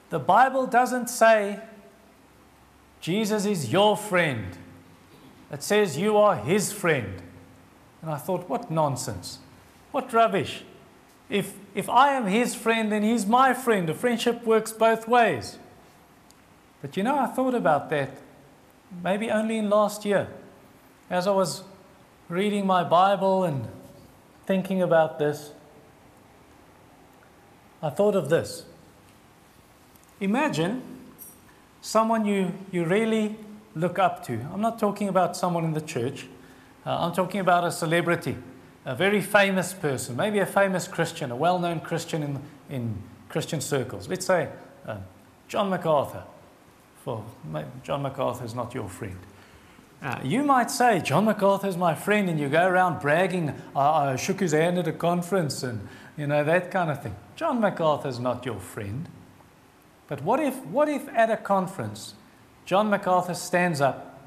the 0.10 0.20
Bible 0.20 0.68
doesn't 0.68 1.10
say 1.10 1.60
Jesus 3.02 3.46
is 3.46 3.72
your 3.72 3.96
friend. 3.96 4.58
It 5.52 5.64
says 5.64 5.98
you 5.98 6.18
are 6.18 6.36
his 6.36 6.72
friend. 6.72 7.22
And 8.02 8.12
I 8.12 8.18
thought, 8.18 8.50
what 8.50 8.70
nonsense. 8.70 9.40
What 9.92 10.14
rubbish. 10.14 10.64
If, 11.30 11.54
if 11.76 11.90
I 11.90 12.14
am 12.14 12.26
his 12.28 12.56
friend, 12.56 12.92
then 12.92 13.04
he's 13.04 13.26
my 13.26 13.54
friend. 13.54 13.90
A 13.90 13.94
friendship 13.94 14.44
works 14.46 14.72
both 14.72 15.08
ways. 15.08 15.58
But 16.82 16.98
you 16.98 17.04
know, 17.04 17.18
I 17.18 17.28
thought 17.28 17.54
about 17.54 17.90
that 17.90 18.18
maybe 19.04 19.30
only 19.30 19.58
in 19.58 19.70
last 19.70 20.06
year. 20.06 20.28
As 21.10 21.26
I 21.26 21.32
was 21.32 21.64
reading 22.28 22.68
my 22.68 22.84
Bible 22.84 23.44
and 23.44 23.68
thinking 24.46 24.82
about 24.82 25.18
this, 25.18 25.52
I 27.82 27.90
thought 27.90 28.16
of 28.16 28.30
this. 28.30 28.66
Imagine 30.20 30.84
someone 31.82 32.26
you, 32.26 32.54
you 32.72 32.86
really 32.86 33.38
look 33.74 33.98
up 33.98 34.24
to. 34.28 34.34
I'm 34.54 34.62
not 34.62 34.78
talking 34.78 35.08
about 35.08 35.36
someone 35.36 35.64
in 35.66 35.74
the 35.74 35.82
church, 35.82 36.28
uh, 36.86 37.06
I'm 37.06 37.14
talking 37.14 37.40
about 37.40 37.66
a 37.66 37.72
celebrity, 37.72 38.38
a 38.86 38.96
very 38.96 39.22
famous 39.22 39.74
person, 39.74 40.16
maybe 40.16 40.40
a 40.40 40.46
famous 40.46 40.88
Christian, 40.88 41.32
a 41.32 41.36
well 41.36 41.60
known 41.60 41.80
Christian 41.80 42.24
in, 42.24 42.40
in 42.70 42.96
Christian 43.30 43.62
circles. 43.62 44.08
Let's 44.08 44.26
say 44.26 44.50
uh, 44.86 44.98
John 45.48 45.70
MacArthur. 45.70 46.24
For 47.04 47.24
John 47.82 48.02
MacArthur 48.02 48.44
is 48.44 48.54
not 48.54 48.74
your 48.74 48.90
friend. 48.90 49.18
Uh, 50.02 50.20
you 50.24 50.44
might 50.44 50.72
say, 50.72 51.02
John 51.02 51.26
MacArthur 51.26 51.68
is 51.68 51.76
my 51.76 51.94
friend, 51.94 52.30
and 52.30 52.40
you 52.40 52.48
go 52.48 52.66
around 52.66 53.02
bragging, 53.02 53.54
I, 53.76 54.12
I 54.12 54.16
shook 54.16 54.40
his 54.40 54.54
hand 54.54 54.78
at 54.78 54.88
a 54.88 54.94
conference, 54.94 55.62
and 55.62 55.88
you 56.16 56.26
know, 56.28 56.44
that 56.44 56.72
kind 56.72 56.90
of 56.90 57.04
thing. 57.04 57.16
John 57.36 57.60
MacArthur 57.60 58.10
is 58.10 58.20
not 58.20 58.46
your 58.46 58.60
friend. 58.60 59.08
But 60.08 60.24
what 60.24 60.40
if, 60.40 60.66
what 60.66 60.90
if 60.90 61.08
at 61.10 61.30
a 61.30 61.38
conference, 61.38 62.16
John 62.66 62.90
MacArthur 62.90 63.34
stands 63.34 63.80
up 63.80 64.20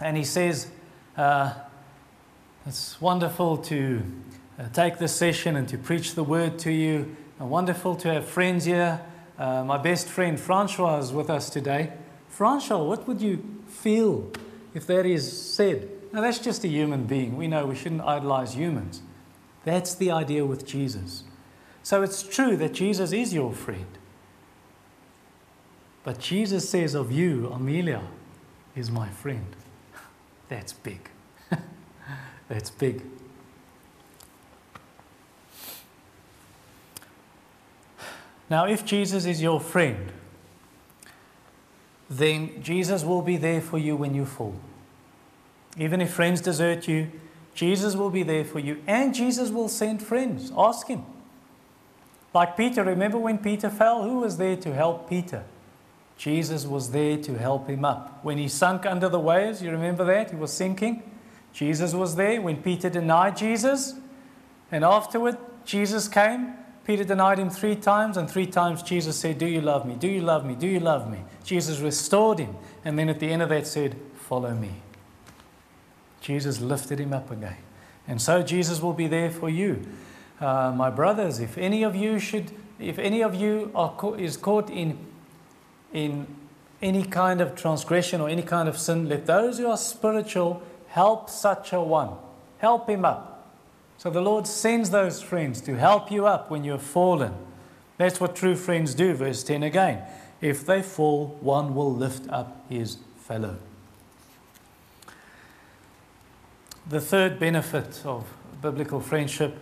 and 0.00 0.16
he 0.16 0.24
says, 0.24 0.68
uh, 1.16 1.54
It's 2.66 3.00
wonderful 3.00 3.56
to 3.58 4.02
uh, 4.58 4.68
take 4.72 4.98
this 4.98 5.14
session 5.14 5.56
and 5.56 5.68
to 5.68 5.78
preach 5.78 6.14
the 6.14 6.22
word 6.22 6.58
to 6.60 6.70
you. 6.70 7.16
Uh, 7.40 7.46
wonderful 7.46 7.96
to 7.96 8.12
have 8.12 8.26
friends 8.26 8.66
here. 8.66 9.00
Uh, 9.38 9.64
my 9.64 9.78
best 9.78 10.06
friend 10.06 10.38
Francois 10.38 10.98
is 10.98 11.12
with 11.12 11.30
us 11.30 11.48
today. 11.48 11.92
Francois, 12.28 12.82
what 12.82 13.08
would 13.08 13.20
you 13.20 13.55
feel 13.76 14.30
if 14.74 14.86
that 14.86 15.06
is 15.06 15.30
said? 15.30 15.88
Now, 16.12 16.20
that's 16.20 16.38
just 16.38 16.64
a 16.64 16.68
human 16.68 17.04
being. 17.04 17.36
We 17.36 17.46
know 17.46 17.66
we 17.66 17.76
shouldn't 17.76 18.02
idolize 18.02 18.54
humans. 18.54 19.02
That's 19.64 19.94
the 19.94 20.10
idea 20.10 20.44
with 20.46 20.66
Jesus. 20.66 21.24
So 21.82 22.02
it's 22.02 22.22
true 22.22 22.56
that 22.56 22.72
Jesus 22.72 23.12
is 23.12 23.34
your 23.34 23.52
friend. 23.52 23.86
But 26.04 26.18
Jesus 26.18 26.68
says 26.68 26.94
of 26.94 27.10
you, 27.10 27.48
Amelia 27.48 28.02
is 28.74 28.90
my 28.90 29.08
friend. 29.08 29.56
That's 30.48 30.72
big. 30.72 31.10
That's 32.48 32.70
big. 32.70 33.02
Now, 38.48 38.66
if 38.66 38.84
Jesus 38.84 39.26
is 39.26 39.42
your 39.42 39.60
friend, 39.60 40.12
then 42.08 42.62
Jesus 42.62 43.04
will 43.04 43.22
be 43.22 43.36
there 43.36 43.60
for 43.60 43.78
you 43.78 43.96
when 43.96 44.14
you 44.14 44.24
fall. 44.24 44.54
Even 45.78 46.00
if 46.00 46.12
friends 46.12 46.40
desert 46.40 46.88
you, 46.88 47.10
Jesus 47.54 47.96
will 47.96 48.10
be 48.10 48.22
there 48.22 48.44
for 48.44 48.58
you, 48.58 48.82
and 48.86 49.14
Jesus 49.14 49.50
will 49.50 49.68
send 49.68 50.02
friends. 50.02 50.52
Ask 50.56 50.86
Him. 50.88 51.04
Like 52.34 52.56
Peter, 52.56 52.84
remember 52.84 53.18
when 53.18 53.38
Peter 53.38 53.70
fell? 53.70 54.02
Who 54.02 54.20
was 54.20 54.36
there 54.36 54.56
to 54.56 54.74
help 54.74 55.08
Peter? 55.08 55.44
Jesus 56.18 56.66
was 56.66 56.90
there 56.90 57.16
to 57.18 57.38
help 57.38 57.68
him 57.68 57.84
up. 57.84 58.22
When 58.22 58.38
he 58.38 58.48
sunk 58.48 58.86
under 58.86 59.08
the 59.08 59.18
waves, 59.18 59.62
you 59.62 59.70
remember 59.70 60.04
that? 60.04 60.30
He 60.30 60.36
was 60.36 60.52
sinking. 60.52 61.02
Jesus 61.52 61.94
was 61.94 62.16
there. 62.16 62.40
When 62.42 62.62
Peter 62.62 62.90
denied 62.90 63.36
Jesus, 63.36 63.94
and 64.70 64.84
afterward 64.84 65.38
Jesus 65.64 66.08
came, 66.08 66.54
Peter 66.86 67.02
denied 67.02 67.40
him 67.40 67.50
three 67.50 67.74
times, 67.74 68.16
and 68.16 68.30
three 68.30 68.46
times 68.46 68.82
Jesus 68.82 69.18
said, 69.18 69.38
Do 69.38 69.46
you 69.46 69.60
love 69.60 69.84
me? 69.84 69.96
Do 69.96 70.06
you 70.06 70.20
love 70.20 70.46
me? 70.46 70.54
Do 70.54 70.68
you 70.68 70.78
love 70.78 71.10
me? 71.10 71.18
Jesus 71.42 71.80
restored 71.80 72.38
him, 72.38 72.54
and 72.84 72.96
then 72.96 73.08
at 73.08 73.18
the 73.18 73.28
end 73.28 73.42
of 73.42 73.48
that 73.48 73.66
said, 73.66 73.96
Follow 74.14 74.54
me. 74.54 74.70
Jesus 76.20 76.60
lifted 76.60 77.00
him 77.00 77.12
up 77.12 77.30
again. 77.30 77.56
And 78.06 78.22
so 78.22 78.42
Jesus 78.42 78.80
will 78.80 78.92
be 78.92 79.08
there 79.08 79.30
for 79.30 79.48
you. 79.48 79.82
Uh, 80.40 80.72
my 80.76 80.90
brothers, 80.90 81.40
if 81.40 81.58
any 81.58 81.82
of 81.82 81.96
you 81.96 82.20
should, 82.20 82.52
if 82.78 82.98
any 82.98 83.22
of 83.22 83.34
you 83.34 83.72
are, 83.74 84.16
is 84.16 84.36
caught 84.36 84.70
in 84.70 84.98
in 85.92 86.26
any 86.82 87.04
kind 87.04 87.40
of 87.40 87.54
transgression 87.54 88.20
or 88.20 88.28
any 88.28 88.42
kind 88.42 88.68
of 88.68 88.78
sin, 88.78 89.08
let 89.08 89.26
those 89.26 89.58
who 89.58 89.66
are 89.66 89.76
spiritual 89.76 90.62
help 90.88 91.30
such 91.30 91.72
a 91.72 91.80
one. 91.80 92.10
Help 92.58 92.88
him 92.88 93.04
up. 93.04 93.35
So 93.98 94.10
the 94.10 94.20
Lord 94.20 94.46
sends 94.46 94.90
those 94.90 95.22
friends 95.22 95.60
to 95.62 95.76
help 95.76 96.10
you 96.10 96.26
up 96.26 96.50
when 96.50 96.64
you've 96.64 96.82
fallen. 96.82 97.34
That's 97.96 98.20
what 98.20 98.36
true 98.36 98.54
friends 98.54 98.94
do. 98.94 99.14
Verse 99.14 99.42
10 99.42 99.62
again. 99.62 100.02
If 100.40 100.66
they 100.66 100.82
fall, 100.82 101.38
one 101.40 101.74
will 101.74 101.92
lift 101.92 102.28
up 102.28 102.64
his 102.68 102.98
fellow. 103.16 103.56
The 106.88 107.00
third 107.00 107.38
benefit 107.38 108.02
of 108.04 108.26
biblical 108.60 109.00
friendship 109.00 109.56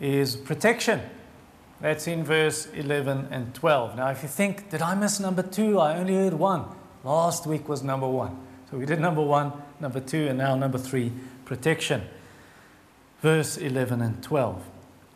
is 0.00 0.36
protection. 0.36 1.00
That's 1.80 2.06
in 2.06 2.24
verse 2.24 2.66
11 2.74 3.28
and 3.30 3.54
12. 3.54 3.96
Now, 3.96 4.08
if 4.08 4.22
you 4.22 4.28
think, 4.28 4.70
did 4.70 4.82
I 4.82 4.94
miss 4.94 5.20
number 5.20 5.42
two? 5.42 5.78
I 5.78 5.96
only 5.96 6.14
heard 6.14 6.34
one. 6.34 6.64
Last 7.04 7.46
week 7.46 7.68
was 7.68 7.82
number 7.82 8.08
one. 8.08 8.38
So 8.70 8.76
we 8.76 8.86
did 8.86 9.00
number 9.00 9.22
one, 9.22 9.52
number 9.78 10.00
two, 10.00 10.26
and 10.26 10.38
now 10.38 10.56
number 10.56 10.78
three 10.78 11.12
protection. 11.44 12.02
Verse 13.26 13.56
11 13.56 14.02
and 14.02 14.22
12. 14.22 14.62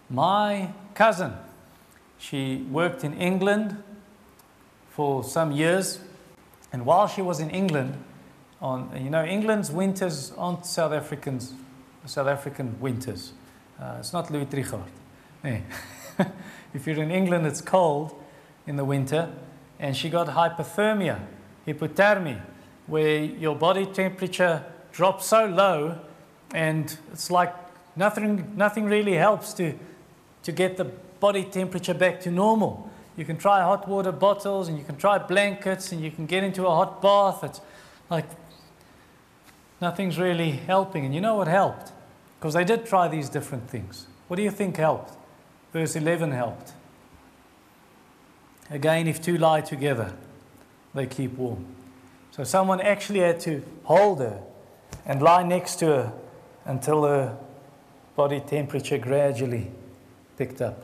My 0.09 0.73
cousin, 0.95 1.33
she 2.19 2.67
worked 2.69 3.05
in 3.05 3.15
England 3.15 3.81
for 4.89 5.23
some 5.23 5.53
years, 5.53 6.01
and 6.73 6.85
while 6.85 7.07
she 7.07 7.23
was 7.23 7.39
in 7.39 7.51
England, 7.51 8.03
on 8.61 8.91
you 9.01 9.11
know 9.11 9.25
England's 9.25 9.71
winters 9.71 10.33
aren't 10.37 10.67
South 10.67 10.93
Africans 10.93 11.55
South 12.05 12.27
African 12.27 12.81
winters. 12.81 13.33
Uh, 13.81 13.99
it's 14.01 14.13
not 14.13 14.29
Louis 14.29 14.47
Trichardt. 14.47 14.91
Yeah. 15.45 15.61
if 16.75 16.89
you're 16.89 17.01
in 17.05 17.13
England, 17.13 17.47
it's 17.47 17.61
cold 17.61 18.21
in 18.67 18.75
the 18.75 18.85
winter, 18.85 19.31
and 19.79 19.97
she 19.97 20.11
got 20.11 20.27
hypothermia, 20.27 21.21
hypothermia, 21.65 22.41
where 22.89 23.23
your 23.23 23.55
body 23.55 23.87
temperature 23.87 24.65
drops 24.91 25.27
so 25.27 25.47
low, 25.47 26.01
and 26.53 26.99
it's 27.13 27.31
like 27.31 27.55
nothing, 27.97 28.53
nothing 28.57 28.85
really 28.85 29.15
helps 29.15 29.53
to, 29.55 29.75
to 30.43 30.53
get 30.53 30.77
the 30.77 30.85
body 30.85 31.45
temperature 31.45 31.95
back 31.95 32.21
to 32.21 32.31
normal. 32.31 32.91
You 33.17 33.25
can 33.25 33.37
try 33.37 33.63
hot 33.63 33.89
water 33.89 34.13
bottles, 34.13 34.69
and 34.69 34.79
you 34.79 34.85
can 34.85 34.97
try 34.97 35.19
blankets, 35.19 35.93
and 35.93 36.01
you 36.01 36.11
can 36.11 36.27
get 36.27 36.43
into 36.43 36.67
a 36.67 36.71
hot 36.71 37.03
bath. 37.03 37.45
It's 37.45 37.61
like 38.09 38.27
nothing's 39.81 40.19
really 40.19 40.53
helping. 40.53 41.05
And 41.05 41.15
you 41.15 41.21
know 41.21 41.35
what 41.35 41.49
helped? 41.49 41.93
Because 42.39 42.55
they 42.55 42.65
did 42.65 42.87
try 42.87 43.09
these 43.09 43.29
different 43.29 43.69
things. 43.69 44.07
What 44.29 44.37
do 44.37 44.43
you 44.43 44.51
think 44.51 44.77
helped? 44.77 45.15
Verse 45.73 45.97
11 45.97 46.33
helped. 46.33 46.73
Again, 48.71 49.09
if 49.09 49.21
two 49.21 49.37
lie 49.37 49.61
together, 49.61 50.15
they 50.95 51.07
keep 51.07 51.33
warm. 51.37 51.67
So 52.31 52.45
someone 52.45 52.81
actually 52.81 53.21
had 53.21 53.41
to 53.41 53.63
hold 53.85 54.21
her 54.21 54.41
and 55.05 55.21
lie 55.21 55.43
next 55.43 55.77
to 55.77 55.87
her 55.87 56.13
until 56.65 57.05
her 57.05 57.37
body 58.17 58.41
temperature 58.41 58.99
gradually 58.99 59.71
picked 60.37 60.61
up 60.61 60.83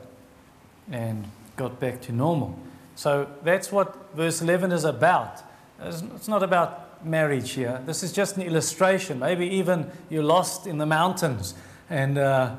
and 0.91 1.25
got 1.57 1.81
back 1.81 2.01
to 2.03 2.12
normal. 2.12 2.59
So 2.95 3.29
that's 3.43 3.71
what 3.71 4.15
verse 4.15 4.41
11 4.41 4.73
is 4.73 4.85
about. 4.85 5.43
It's 5.81 6.29
not 6.29 6.43
about 6.43 7.05
marriage 7.05 7.53
here. 7.53 7.83
This 7.85 8.03
is 8.03 8.12
just 8.12 8.37
an 8.37 8.43
illustration. 8.43 9.19
Maybe 9.19 9.47
even 9.47 9.91
you're 10.09 10.23
lost 10.23 10.67
in 10.67 10.79
the 10.79 10.87
mountains 10.87 11.55
and 11.91 12.19
uh, 12.19 12.55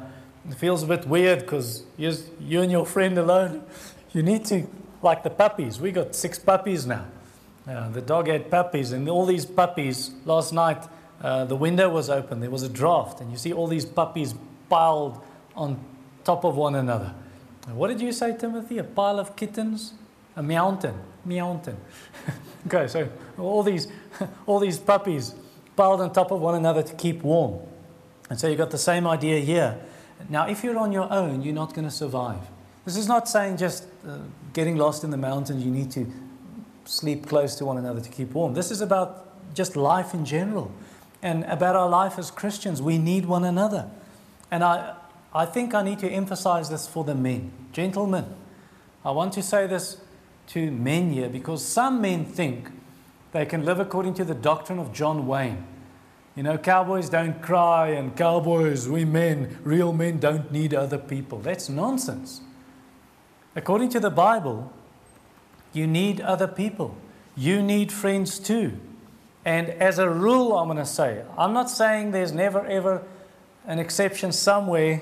it 0.49 0.56
feels 0.56 0.84
a 0.84 0.88
bit 0.88 1.08
weird 1.08 1.39
because 1.39 1.84
you 1.97 2.62
and 2.62 2.71
your 2.71 2.86
friend 2.86 3.17
alone. 3.17 3.63
You 4.13 4.23
need 4.23 4.45
to, 4.45 4.65
like 5.03 5.21
the 5.21 5.30
puppies. 5.30 5.80
We 5.80 5.91
got 5.91 6.15
six 6.15 6.39
puppies 6.39 6.88
now. 6.88 7.06
Uh, 7.67 7.89
the 7.89 8.01
dog 8.01 8.30
had 8.30 8.49
puppies, 8.49 8.93
and 8.93 9.08
all 9.10 9.25
these 9.25 9.45
puppies, 9.45 10.12
last 10.25 10.53
night, 10.53 10.88
uh, 11.21 11.43
the 11.45 11.58
window 11.58 11.89
was 11.89 12.10
open. 12.10 12.39
There 12.39 12.49
was 12.49 12.63
a 12.63 12.69
draft, 12.69 13.19
and 13.19 13.30
you 13.30 13.38
see 13.38 13.51
all 13.51 13.67
these 13.67 13.86
puppies 13.86 14.34
piled 14.69 15.21
on 15.56 15.80
top 16.23 16.43
of 16.43 16.56
one 16.56 16.75
another. 16.75 17.13
What 17.73 17.89
did 17.89 17.99
you 17.99 18.12
say, 18.12 18.36
Timothy? 18.38 18.77
A 18.77 18.84
pile 18.84 19.19
of 19.19 19.36
kittens? 19.36 19.93
A 20.36 20.43
mountain. 20.43 20.95
Mountain. 21.25 21.77
okay, 22.67 22.88
so 22.88 23.10
all 23.38 23.63
these 23.63 23.88
all 24.45 24.60
these 24.60 24.80
puppies 24.80 25.36
piled 25.75 26.01
on 26.01 26.13
top 26.13 26.32
of 26.32 26.41
one 26.41 26.56
another 26.56 26.82
to 26.84 26.93
keep 26.95 27.23
warm. 27.23 27.60
And 28.30 28.39
so 28.39 28.47
you've 28.47 28.58
got 28.58 28.71
the 28.71 28.77
same 28.77 29.08
idea 29.08 29.39
here. 29.39 29.80
Now, 30.30 30.47
if 30.47 30.63
you're 30.63 30.77
on 30.77 30.91
your 30.91 31.12
own, 31.12 31.41
you're 31.41 31.53
not 31.53 31.73
going 31.73 31.86
to 31.86 31.91
survive. 31.91 32.41
This 32.86 32.97
is 32.97 33.08
not 33.08 33.27
saying 33.27 33.58
just 33.58 33.86
uh, 34.08 34.17
getting 34.53 34.75
lost 34.77 35.03
in 35.03 35.12
the 35.12 35.17
mountains, 35.17 35.63
you 35.63 35.71
need 35.71 35.91
to 35.91 36.12
sleep 36.86 37.27
close 37.27 37.56
to 37.56 37.65
one 37.65 37.77
another 37.77 38.01
to 38.01 38.10
keep 38.10 38.32
warm. 38.32 38.53
This 38.53 38.71
is 38.71 38.82
about 38.82 39.53
just 39.53 39.75
life 39.75 40.13
in 40.13 40.25
general 40.25 40.71
and 41.21 41.43
about 41.45 41.75
our 41.75 41.89
life 41.89 42.17
as 42.17 42.32
Christians. 42.32 42.82
We 42.82 42.97
need 42.97 43.25
one 43.25 43.43
another. 43.43 43.89
And 44.51 44.63
I, 44.63 44.95
I 45.33 45.45
think 45.45 45.73
I 45.73 45.83
need 45.83 45.99
to 45.99 46.10
emphasize 46.10 46.69
this 46.69 46.88
for 46.88 47.03
the 47.03 47.15
men. 47.15 47.51
Gentlemen, 47.71 48.25
I 49.03 49.12
want 49.12 49.33
to 49.33 49.43
say 49.43 49.67
this 49.67 49.97
to 50.47 50.71
men 50.71 51.12
here 51.12 51.29
because 51.29 51.63
some 51.63 52.01
men 52.01 52.25
think 52.25 52.69
they 53.33 53.45
can 53.45 53.65
live 53.65 53.79
according 53.79 54.13
to 54.15 54.25
the 54.25 54.33
doctrine 54.33 54.79
of 54.79 54.93
John 54.93 55.27
Wayne. 55.27 55.65
You 56.36 56.43
know, 56.43 56.57
cowboys 56.57 57.10
don't 57.10 57.41
cry, 57.41 57.89
and 57.89 58.15
cowboys, 58.15 58.88
we 58.88 59.05
men, 59.05 59.57
real 59.63 59.91
men, 59.91 60.19
don't 60.19 60.51
need 60.51 60.73
other 60.73 60.99
people. 60.99 61.39
That's 61.39 61.67
nonsense. 61.67 62.41
According 63.55 63.89
to 63.89 63.99
the 63.99 64.12
Bible, 64.12 64.71
you 65.73 65.88
need 65.88 66.21
other 66.21 66.47
people. 66.47 66.95
You 67.36 67.63
need 67.63 67.91
friends 67.91 68.38
too. 68.38 68.79
And 69.45 69.69
as 69.69 69.97
a 69.97 70.10
rule, 70.10 70.57
I'm 70.57 70.67
going 70.67 70.77
to 70.77 70.86
say, 70.86 71.23
I'm 71.38 71.53
not 71.53 71.71
saying 71.71 72.12
there's 72.12 72.33
never 72.33 72.65
ever 72.67 73.03
an 73.67 73.80
exception 73.80 74.32
somewhere. 74.32 75.01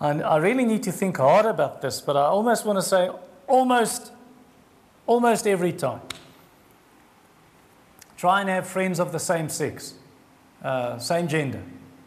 And 0.00 0.22
I 0.22 0.36
really 0.36 0.64
need 0.64 0.82
to 0.82 0.92
think 0.92 1.16
hard 1.16 1.46
about 1.46 1.80
this, 1.80 2.00
but 2.00 2.16
I 2.16 2.24
almost 2.24 2.66
want 2.66 2.78
to 2.78 2.82
say 2.82 3.10
almost, 3.46 4.12
almost 5.06 5.46
every 5.46 5.72
time. 5.72 6.00
Try 8.16 8.40
and 8.40 8.50
have 8.50 8.66
friends 8.66 9.00
of 9.00 9.12
the 9.12 9.18
same 9.18 9.48
sex, 9.48 9.94
uh, 10.62 10.98
same 10.98 11.28
gender. 11.28 11.62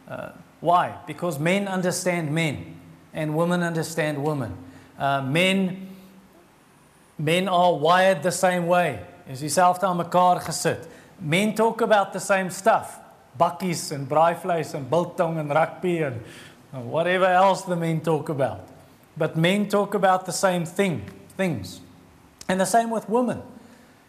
Uh, 0.08 0.30
why? 0.60 0.98
Because 1.08 1.40
men 1.40 1.68
understand 1.68 2.32
men 2.32 2.76
and 3.14 3.36
women 3.36 3.64
understand 3.64 4.24
women. 4.24 4.56
Uh, 4.98 5.22
men, 5.22 5.90
men 7.18 7.48
are 7.48 7.74
wired 7.74 8.22
the 8.22 8.32
same 8.32 8.68
way. 8.68 9.00
you 9.28 9.34
Is 9.34 9.42
dieselfde 9.42 9.88
aan 9.88 9.98
mekaar 9.98 10.40
gesit. 10.42 10.88
Men 11.20 11.56
talk 11.56 11.82
about 11.82 12.14
the 12.14 12.20
same 12.20 12.50
stuff. 12.50 13.00
Bakkies 13.40 13.92
and 13.92 14.08
braaivleis 14.08 14.74
and 14.74 14.90
biltong 14.90 15.38
and 15.40 15.50
rugby 15.50 16.00
and 16.04 16.22
whatever 16.72 17.26
else 17.26 17.64
the 17.64 17.76
men 17.76 18.02
talk 18.02 18.30
about. 18.30 18.68
But 19.18 19.36
men 19.38 19.68
talk 19.68 19.94
about 19.94 20.26
the 20.26 20.32
same 20.32 20.66
thing, 20.66 21.06
things. 21.38 21.82
And 22.48 22.60
the 22.60 22.66
same 22.66 22.90
with 22.90 23.08
women. 23.10 23.42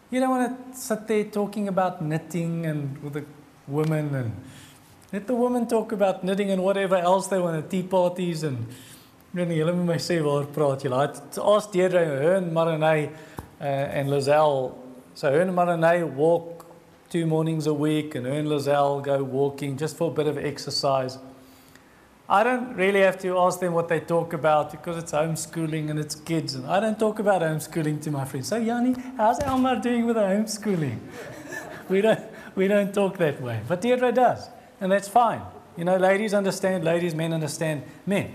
You 0.09 0.19
don't 0.19 0.29
want 0.29 0.73
to 0.73 0.79
sit 0.79 1.07
there 1.07 1.23
talking 1.25 1.67
about 1.67 2.01
knitting 2.01 2.65
and 2.65 3.01
with 3.03 3.13
the 3.13 3.25
women 3.67 4.13
and 4.13 4.31
let 5.11 5.27
the 5.27 5.35
women 5.35 5.67
talk 5.67 5.91
about 5.91 6.23
knitting 6.23 6.51
and 6.51 6.63
whatever 6.63 6.95
else 6.95 7.27
they 7.27 7.39
want 7.39 7.57
at 7.57 7.69
tea 7.69 7.83
parties 7.83 8.43
and 8.43 8.67
weet 9.35 9.49
nie, 9.49 9.59
hulle 9.59 9.73
moet 9.75 9.89
my 9.89 9.97
sê 9.99 10.21
waar 10.23 10.45
praat 10.55 10.85
julle. 10.85 11.01
Het 11.03 11.39
ask 11.43 11.71
Deirdre 11.73 12.05
her 12.07 12.35
and 12.37 12.53
Marinay 12.55 13.09
uh, 13.59 13.65
and 13.99 14.09
Lizelle. 14.09 14.71
So 15.13 15.31
her 15.31 15.41
and 15.41 15.51
Marinay 15.51 16.05
walk 16.15 16.54
two 17.09 17.25
mornings 17.25 17.67
a 17.67 17.73
week 17.73 18.15
and 18.15 18.25
her 18.25 18.33
and 18.33 18.47
go 19.03 19.23
walking 19.23 19.77
just 19.77 19.97
for 19.97 20.11
a 20.11 20.13
bit 20.13 20.27
of 20.27 20.37
exercise. 20.37 21.17
I 22.27 22.43
don't 22.43 22.75
really 22.75 23.01
have 23.01 23.19
to 23.19 23.37
ask 23.37 23.59
them 23.59 23.73
what 23.73 23.87
they 23.87 23.99
talk 23.99 24.33
about 24.33 24.71
because 24.71 24.97
it's 24.97 25.11
homeschooling 25.11 25.91
and 25.91 25.99
it's 25.99 26.15
kids. 26.15 26.55
And 26.55 26.65
I 26.65 26.79
don't 26.79 26.97
talk 26.97 27.19
about 27.19 27.43
homeschooling 27.43 28.01
to 28.01 28.11
my 28.11 28.25
friends. 28.25 28.47
So, 28.47 28.57
Yanni, 28.57 28.95
how's 29.15 29.39
Elmar 29.39 29.79
doing 29.79 30.07
with 30.07 30.15
the 30.15 30.23
homeschooling? 30.23 30.97
we, 31.89 32.01
don't, 32.01 32.19
we 32.55 32.67
don't 32.67 32.91
talk 32.93 33.17
that 33.19 33.39
way. 33.41 33.61
But 33.67 33.81
Deirdre 33.81 34.11
does. 34.11 34.49
And 34.81 34.91
that's 34.91 35.07
fine. 35.07 35.41
You 35.77 35.85
know, 35.85 35.97
ladies 35.97 36.33
understand 36.33 36.83
ladies, 36.83 37.13
men 37.13 37.31
understand 37.31 37.83
men. 38.05 38.33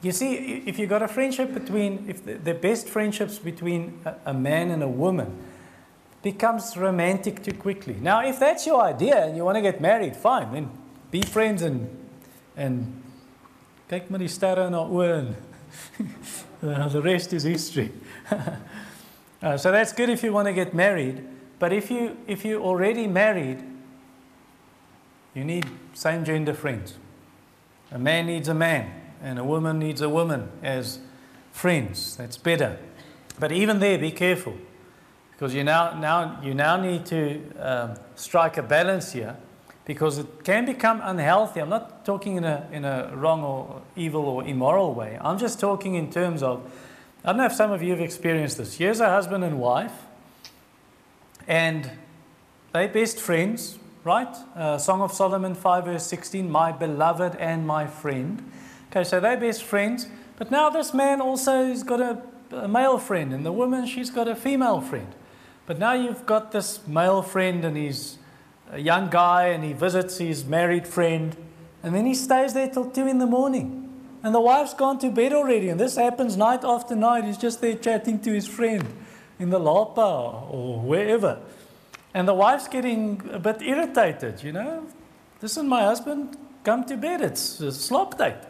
You 0.00 0.12
see, 0.12 0.62
if 0.66 0.78
you've 0.78 0.90
got 0.90 1.02
a 1.02 1.08
friendship 1.08 1.52
between, 1.52 2.04
if 2.08 2.24
the, 2.24 2.54
best 2.54 2.88
friendships 2.88 3.38
between 3.38 4.00
a 4.24 4.34
man 4.34 4.70
and 4.70 4.82
a 4.82 4.88
woman 4.88 5.36
becomes 6.24 6.76
romantic 6.76 7.44
too 7.44 7.52
quickly. 7.52 7.94
Now, 8.00 8.26
if 8.26 8.40
that's 8.40 8.66
your 8.66 8.82
idea 8.82 9.26
and 9.26 9.36
you 9.36 9.44
want 9.44 9.56
to 9.56 9.62
get 9.62 9.80
married, 9.80 10.16
fine, 10.16 10.52
then 10.52 10.70
be 11.10 11.22
friends 11.22 11.62
and 11.62 11.88
En 12.56 13.02
kyk 13.90 14.08
maar 14.08 14.22
die 14.22 14.30
sterre 14.30 14.68
na 14.70 14.84
oë 14.86 15.34
uh, 16.62 16.88
the 16.94 17.02
rest 17.02 17.32
is 17.32 17.42
history. 17.42 17.90
uh, 19.42 19.56
so 19.56 19.72
that's 19.72 19.92
good 19.92 20.08
if 20.08 20.22
you 20.22 20.32
want 20.32 20.46
to 20.46 20.52
get 20.52 20.72
married, 20.72 21.24
but 21.58 21.72
if 21.72 21.90
you 21.90 22.16
if 22.26 22.44
you're 22.44 22.62
already 22.62 23.08
married, 23.08 23.64
you 25.34 25.44
need 25.44 25.66
same 25.94 26.24
gender 26.24 26.54
friends. 26.54 26.94
A 27.90 27.98
man 27.98 28.26
needs 28.26 28.48
a 28.48 28.54
man 28.54 28.90
and 29.20 29.38
a 29.38 29.44
woman 29.44 29.78
needs 29.78 30.00
a 30.00 30.08
woman 30.08 30.48
as 30.62 31.00
friends. 31.50 32.16
That's 32.16 32.36
better. 32.36 32.78
But 33.40 33.50
even 33.50 33.80
there, 33.80 33.98
be 33.98 34.12
careful 34.12 34.54
because 35.34 35.52
you 35.52 35.64
now, 35.64 35.98
now, 35.98 36.40
you 36.42 36.54
now 36.54 36.76
need 36.76 37.04
to 37.06 37.42
um, 37.58 37.94
strike 38.14 38.56
a 38.56 38.62
balance 38.62 39.12
here 39.12 39.36
because 39.84 40.18
it 40.18 40.44
can 40.44 40.64
become 40.64 41.00
unhealthy. 41.02 41.60
I'm 41.60 41.68
not 41.68 42.04
talking 42.04 42.36
in 42.36 42.44
a, 42.44 42.68
in 42.72 42.84
a 42.84 43.10
wrong 43.14 43.42
or 43.42 43.82
evil 43.96 44.24
or 44.24 44.44
immoral 44.44 44.94
way. 44.94 45.18
I'm 45.20 45.38
just 45.38 45.58
talking 45.58 45.96
in 45.96 46.10
terms 46.10 46.42
of, 46.42 46.70
I 47.24 47.28
don't 47.28 47.38
know 47.38 47.46
if 47.46 47.52
some 47.52 47.72
of 47.72 47.82
you 47.82 47.90
have 47.90 48.00
experienced 48.00 48.58
this. 48.58 48.74
Here's 48.74 49.00
a 49.00 49.08
husband 49.08 49.42
and 49.42 49.58
wife, 49.58 49.92
and 51.48 51.90
they're 52.72 52.88
best 52.88 53.20
friends, 53.20 53.78
right? 54.04 54.34
Uh, 54.54 54.78
Song 54.78 55.02
of 55.02 55.12
Solomon 55.12 55.54
5, 55.54 55.84
verse 55.84 56.06
16, 56.06 56.48
my 56.48 56.70
beloved 56.70 57.36
and 57.36 57.66
my 57.66 57.86
friend. 57.86 58.50
Okay, 58.90 59.02
so 59.02 59.18
they're 59.18 59.36
best 59.36 59.64
friends. 59.64 60.06
But 60.36 60.50
now 60.50 60.70
this 60.70 60.94
man 60.94 61.20
also 61.20 61.66
has 61.66 61.82
got 61.82 62.00
a, 62.00 62.22
a 62.52 62.68
male 62.68 62.98
friend, 62.98 63.32
and 63.32 63.44
the 63.44 63.52
woman, 63.52 63.86
she's 63.86 64.10
got 64.10 64.28
a 64.28 64.36
female 64.36 64.80
friend. 64.80 65.14
But 65.66 65.78
now 65.78 65.94
you've 65.94 66.26
got 66.26 66.52
this 66.52 66.86
male 66.86 67.22
friend, 67.22 67.64
and 67.64 67.76
he's 67.76 68.18
a 68.70 68.78
young 68.78 69.08
guy, 69.10 69.48
and 69.48 69.64
he 69.64 69.72
visits 69.72 70.18
his 70.18 70.44
married 70.44 70.86
friend, 70.86 71.36
and 71.82 71.94
then 71.94 72.06
he 72.06 72.14
stays 72.14 72.54
there 72.54 72.68
till 72.68 72.90
2 72.90 73.06
in 73.06 73.18
the 73.18 73.26
morning. 73.26 73.80
And 74.22 74.34
the 74.34 74.40
wife's 74.40 74.74
gone 74.74 74.98
to 75.00 75.10
bed 75.10 75.32
already, 75.32 75.68
and 75.68 75.78
this 75.78 75.96
happens 75.96 76.36
night 76.36 76.64
after 76.64 76.96
night. 76.96 77.24
He's 77.24 77.36
just 77.36 77.60
there 77.60 77.74
chatting 77.74 78.20
to 78.20 78.32
his 78.32 78.46
friend 78.46 78.84
in 79.38 79.50
the 79.50 79.58
lapa 79.58 80.46
or 80.50 80.80
wherever. 80.80 81.38
And 82.14 82.26
the 82.26 82.34
wife's 82.34 82.68
getting 82.68 83.20
a 83.32 83.38
bit 83.38 83.60
irritated, 83.60 84.42
you 84.42 84.52
know. 84.52 84.86
Listen, 85.42 85.68
my 85.68 85.82
husband, 85.82 86.38
come 86.62 86.84
to 86.84 86.96
bed. 86.96 87.20
It's 87.20 87.60
a 87.60 87.72
slop 87.72 88.16
date. 88.16 88.40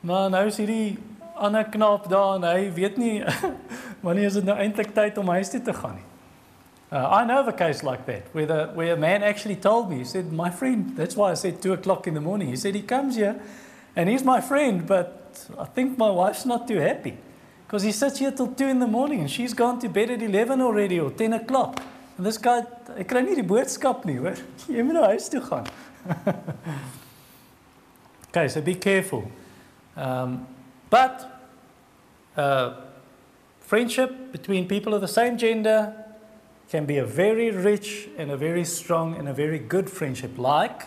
Maar 0.00 0.30
nou 0.30 0.46
is 0.46 0.56
hierdie 0.60 0.96
ander 1.34 1.64
knaap 1.64 2.08
daar 2.12 2.34
en 2.36 2.44
hy 2.44 2.66
weet 2.76 2.98
nie 3.00 3.22
wanneer 4.04 4.28
is 4.28 4.36
dit 4.36 4.44
nou 4.44 4.56
eintlik 4.60 4.92
tyd 4.94 5.18
om 5.18 5.32
huis 5.32 5.50
toe 5.52 5.62
te 5.64 5.72
gaan 5.74 5.96
nie. 5.96 6.08
Uh, 6.94 7.08
I 7.08 7.24
know 7.24 7.40
of 7.40 7.48
a 7.48 7.52
case 7.52 7.82
like 7.82 8.06
that 8.06 8.32
where, 8.32 8.46
the, 8.46 8.68
where 8.68 8.94
a 8.94 8.96
man 8.96 9.24
actually 9.24 9.56
told 9.56 9.90
me, 9.90 9.98
he 9.98 10.04
said, 10.04 10.32
My 10.32 10.48
friend, 10.48 10.96
that's 10.96 11.16
why 11.16 11.32
I 11.32 11.34
said 11.34 11.60
two 11.60 11.72
o'clock 11.72 12.06
in 12.06 12.14
the 12.14 12.20
morning. 12.20 12.46
He 12.46 12.54
said, 12.54 12.76
He 12.76 12.82
comes 12.82 13.16
here 13.16 13.42
and 13.96 14.08
he's 14.08 14.22
my 14.22 14.40
friend, 14.40 14.86
but 14.86 15.44
I 15.58 15.64
think 15.64 15.98
my 15.98 16.08
wife's 16.08 16.46
not 16.46 16.68
too 16.68 16.76
happy 16.76 17.16
because 17.66 17.82
he 17.82 17.90
sits 17.90 18.20
here 18.20 18.30
till 18.30 18.46
two 18.46 18.68
in 18.68 18.78
the 18.78 18.86
morning 18.86 19.18
and 19.18 19.28
she's 19.28 19.54
gone 19.54 19.80
to 19.80 19.88
bed 19.88 20.08
at 20.08 20.22
11 20.22 20.60
already 20.60 21.00
or 21.00 21.10
10 21.10 21.32
o'clock. 21.32 21.82
And 22.16 22.24
this 22.24 22.38
guy, 22.38 22.62
ek 22.96 23.08
kry 23.10 23.22
nie 23.26 23.34
die 23.34 23.42
boodskap 23.42 24.04
nie, 24.06 24.14
hoor. 24.22 24.38
Jy 24.70 24.86
moet 24.86 24.94
nou 24.94 25.02
huis 25.10 25.26
okay, 28.28 28.46
so 28.46 28.60
be 28.60 28.76
careful. 28.76 29.28
Um, 29.96 30.46
but 30.90 31.26
uh, 32.36 32.74
friendship 33.58 34.30
between 34.30 34.68
people 34.68 34.94
of 34.94 35.00
the 35.00 35.08
same 35.08 35.36
gender 35.36 36.03
can 36.68 36.86
be 36.86 36.98
a 36.98 37.04
very 37.04 37.50
rich 37.50 38.08
and 38.16 38.30
a 38.30 38.36
very 38.36 38.64
strong 38.64 39.14
and 39.16 39.28
a 39.28 39.34
very 39.34 39.58
good 39.58 39.88
friendship, 39.90 40.38
like 40.38 40.82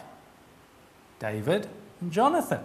David 1.19 1.67
and 2.01 2.11
Jonathan. 2.11 2.61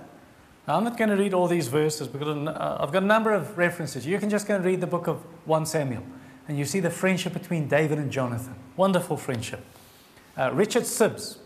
Now, 0.66 0.76
I'm 0.76 0.84
not 0.84 0.96
going 0.96 1.10
to 1.10 1.16
read 1.16 1.34
all 1.34 1.48
these 1.48 1.68
verses 1.68 2.06
because 2.06 2.28
uh, 2.28 2.78
I've 2.80 2.92
got 2.92 3.02
a 3.02 3.06
number 3.06 3.32
of 3.32 3.58
references. 3.58 4.06
You 4.06 4.18
can 4.18 4.30
just 4.30 4.46
go 4.46 4.54
and 4.54 4.64
read 4.64 4.80
the 4.80 4.86
book 4.86 5.08
of 5.08 5.18
1 5.46 5.66
Samuel, 5.66 6.04
and 6.46 6.58
you 6.58 6.64
see 6.64 6.80
the 6.80 6.90
friendship 6.90 7.32
between 7.32 7.68
David 7.68 7.98
and 7.98 8.10
Jonathan. 8.10 8.54
Wonderful 8.76 9.16
friendship. 9.16 9.64
Uh, 10.36 10.50
Richard 10.52 10.84
Sibbes, 10.84 11.38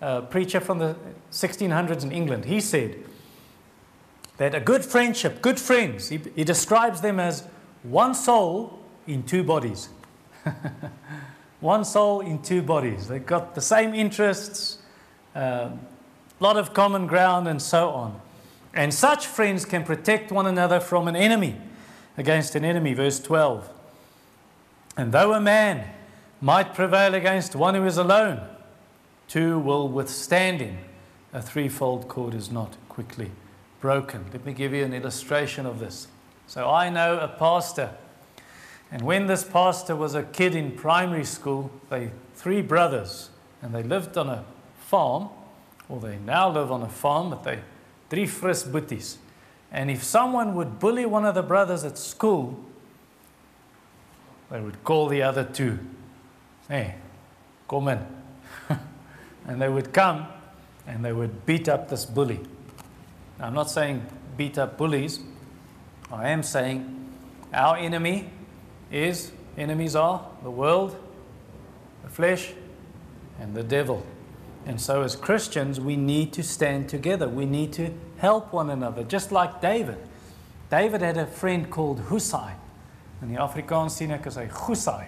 a 0.00 0.22
preacher 0.22 0.60
from 0.60 0.78
the 0.78 0.96
1600s 1.30 2.04
in 2.04 2.12
England, 2.12 2.44
he 2.44 2.60
said, 2.60 2.96
that 4.36 4.54
a 4.54 4.60
good 4.60 4.82
friendship, 4.84 5.42
good 5.42 5.60
friends, 5.60 6.08
he, 6.08 6.18
he 6.34 6.44
describes 6.44 7.02
them 7.02 7.20
as 7.20 7.44
one 7.82 8.14
soul 8.14 8.78
in 9.06 9.22
two 9.22 9.42
bodies. 9.42 9.90
one 11.60 11.84
soul 11.84 12.20
in 12.20 12.40
two 12.42 12.62
bodies. 12.62 13.08
They've 13.08 13.24
got 13.24 13.54
the 13.54 13.60
same 13.60 13.94
interests, 13.94 14.78
a 15.34 15.66
um, 15.66 15.80
lot 16.40 16.56
of 16.56 16.72
common 16.74 17.06
ground, 17.06 17.48
and 17.48 17.60
so 17.60 17.90
on. 17.90 18.20
And 18.72 18.94
such 18.94 19.26
friends 19.26 19.64
can 19.64 19.84
protect 19.84 20.30
one 20.30 20.46
another 20.46 20.80
from 20.80 21.08
an 21.08 21.16
enemy, 21.16 21.56
against 22.16 22.54
an 22.54 22.64
enemy. 22.64 22.94
Verse 22.94 23.20
12. 23.20 23.68
And 24.96 25.12
though 25.12 25.34
a 25.34 25.40
man 25.40 25.88
might 26.40 26.74
prevail 26.74 27.14
against 27.14 27.54
one 27.54 27.74
who 27.74 27.84
is 27.84 27.96
alone, 27.96 28.40
two 29.28 29.58
will 29.58 29.88
withstand 29.88 30.60
him. 30.60 30.78
A 31.32 31.42
threefold 31.42 32.08
cord 32.08 32.34
is 32.34 32.50
not 32.50 32.76
quickly 32.88 33.30
broken. 33.80 34.24
Let 34.32 34.44
me 34.44 34.52
give 34.52 34.72
you 34.72 34.84
an 34.84 34.92
illustration 34.92 35.66
of 35.66 35.78
this. 35.78 36.08
So 36.46 36.68
I 36.68 36.90
know 36.90 37.18
a 37.18 37.28
pastor, 37.28 37.94
and 38.90 39.02
when 39.02 39.26
this 39.26 39.44
pastor 39.44 39.94
was 39.94 40.14
a 40.14 40.22
kid 40.22 40.54
in 40.54 40.72
primary 40.72 41.24
school, 41.24 41.70
they 41.90 42.10
three 42.34 42.62
brothers, 42.62 43.30
and 43.62 43.74
they 43.74 43.82
lived 43.82 44.16
on 44.18 44.28
a 44.28 44.44
farm, 44.78 45.28
or 45.88 46.00
they 46.00 46.18
now 46.18 46.50
live 46.50 46.72
on 46.72 46.82
a 46.82 46.88
farm, 46.88 47.30
but 47.30 47.44
they 47.44 47.60
three 48.08 48.26
fris 48.26 48.64
boeties. 48.64 49.16
And 49.70 49.90
if 49.90 50.02
someone 50.02 50.54
would 50.56 50.80
bully 50.80 51.06
one 51.06 51.24
of 51.24 51.34
the 51.34 51.42
brothers 51.42 51.84
at 51.84 51.96
school, 51.96 52.58
they 54.50 54.60
would 54.60 54.82
call 54.82 55.06
the 55.06 55.22
other 55.22 55.44
two. 55.44 55.78
Hey, 56.68 56.96
come 57.68 57.86
in. 57.88 58.04
and 59.46 59.62
they 59.62 59.68
would 59.68 59.92
come 59.92 60.26
and 60.86 61.04
they 61.04 61.12
would 61.12 61.46
beat 61.46 61.68
up 61.68 61.88
this 61.88 62.04
bully. 62.04 62.40
Now, 63.38 63.46
I'm 63.46 63.54
not 63.54 63.70
saying 63.70 64.04
beat 64.36 64.58
up 64.58 64.76
bullies. 64.76 65.20
I 66.10 66.30
am 66.30 66.42
saying 66.42 67.12
our 67.54 67.76
enemy 67.76 68.30
is, 68.90 69.32
enemies 69.56 69.96
are 69.96 70.26
the 70.42 70.50
world, 70.50 70.96
the 72.02 72.10
flesh, 72.10 72.52
and 73.40 73.54
the 73.54 73.62
devil. 73.62 74.04
And 74.66 74.80
so, 74.80 75.02
as 75.02 75.16
Christians, 75.16 75.80
we 75.80 75.96
need 75.96 76.32
to 76.34 76.42
stand 76.42 76.88
together. 76.88 77.28
We 77.28 77.46
need 77.46 77.72
to 77.74 77.92
help 78.18 78.52
one 78.52 78.70
another, 78.70 79.04
just 79.04 79.32
like 79.32 79.60
David. 79.60 79.98
David 80.70 81.00
had 81.00 81.16
a 81.16 81.26
friend 81.26 81.70
called 81.70 82.00
Hushai. 82.00 82.54
In 83.22 83.34
the 83.34 83.40
Afrikaans 83.40 83.92
sien 83.92 84.10
ek 84.10 84.26
as 84.26 84.36
hy 84.36 84.46
Husai. 84.46 85.06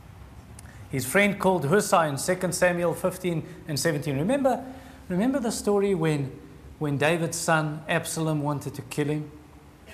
His 0.90 1.04
friend 1.04 1.38
called 1.38 1.64
Husai 1.64 2.08
in 2.08 2.40
2 2.40 2.52
Samuel 2.52 2.94
15 2.94 3.46
and 3.68 3.78
17. 3.78 4.16
Remember, 4.16 4.64
remember 5.08 5.38
the 5.38 5.52
story 5.52 5.94
when 5.94 6.32
when 6.80 6.96
David's 6.96 7.36
son 7.36 7.82
Absalom 7.88 8.42
wanted 8.42 8.74
to 8.74 8.82
kill 8.82 9.08
him 9.08 9.30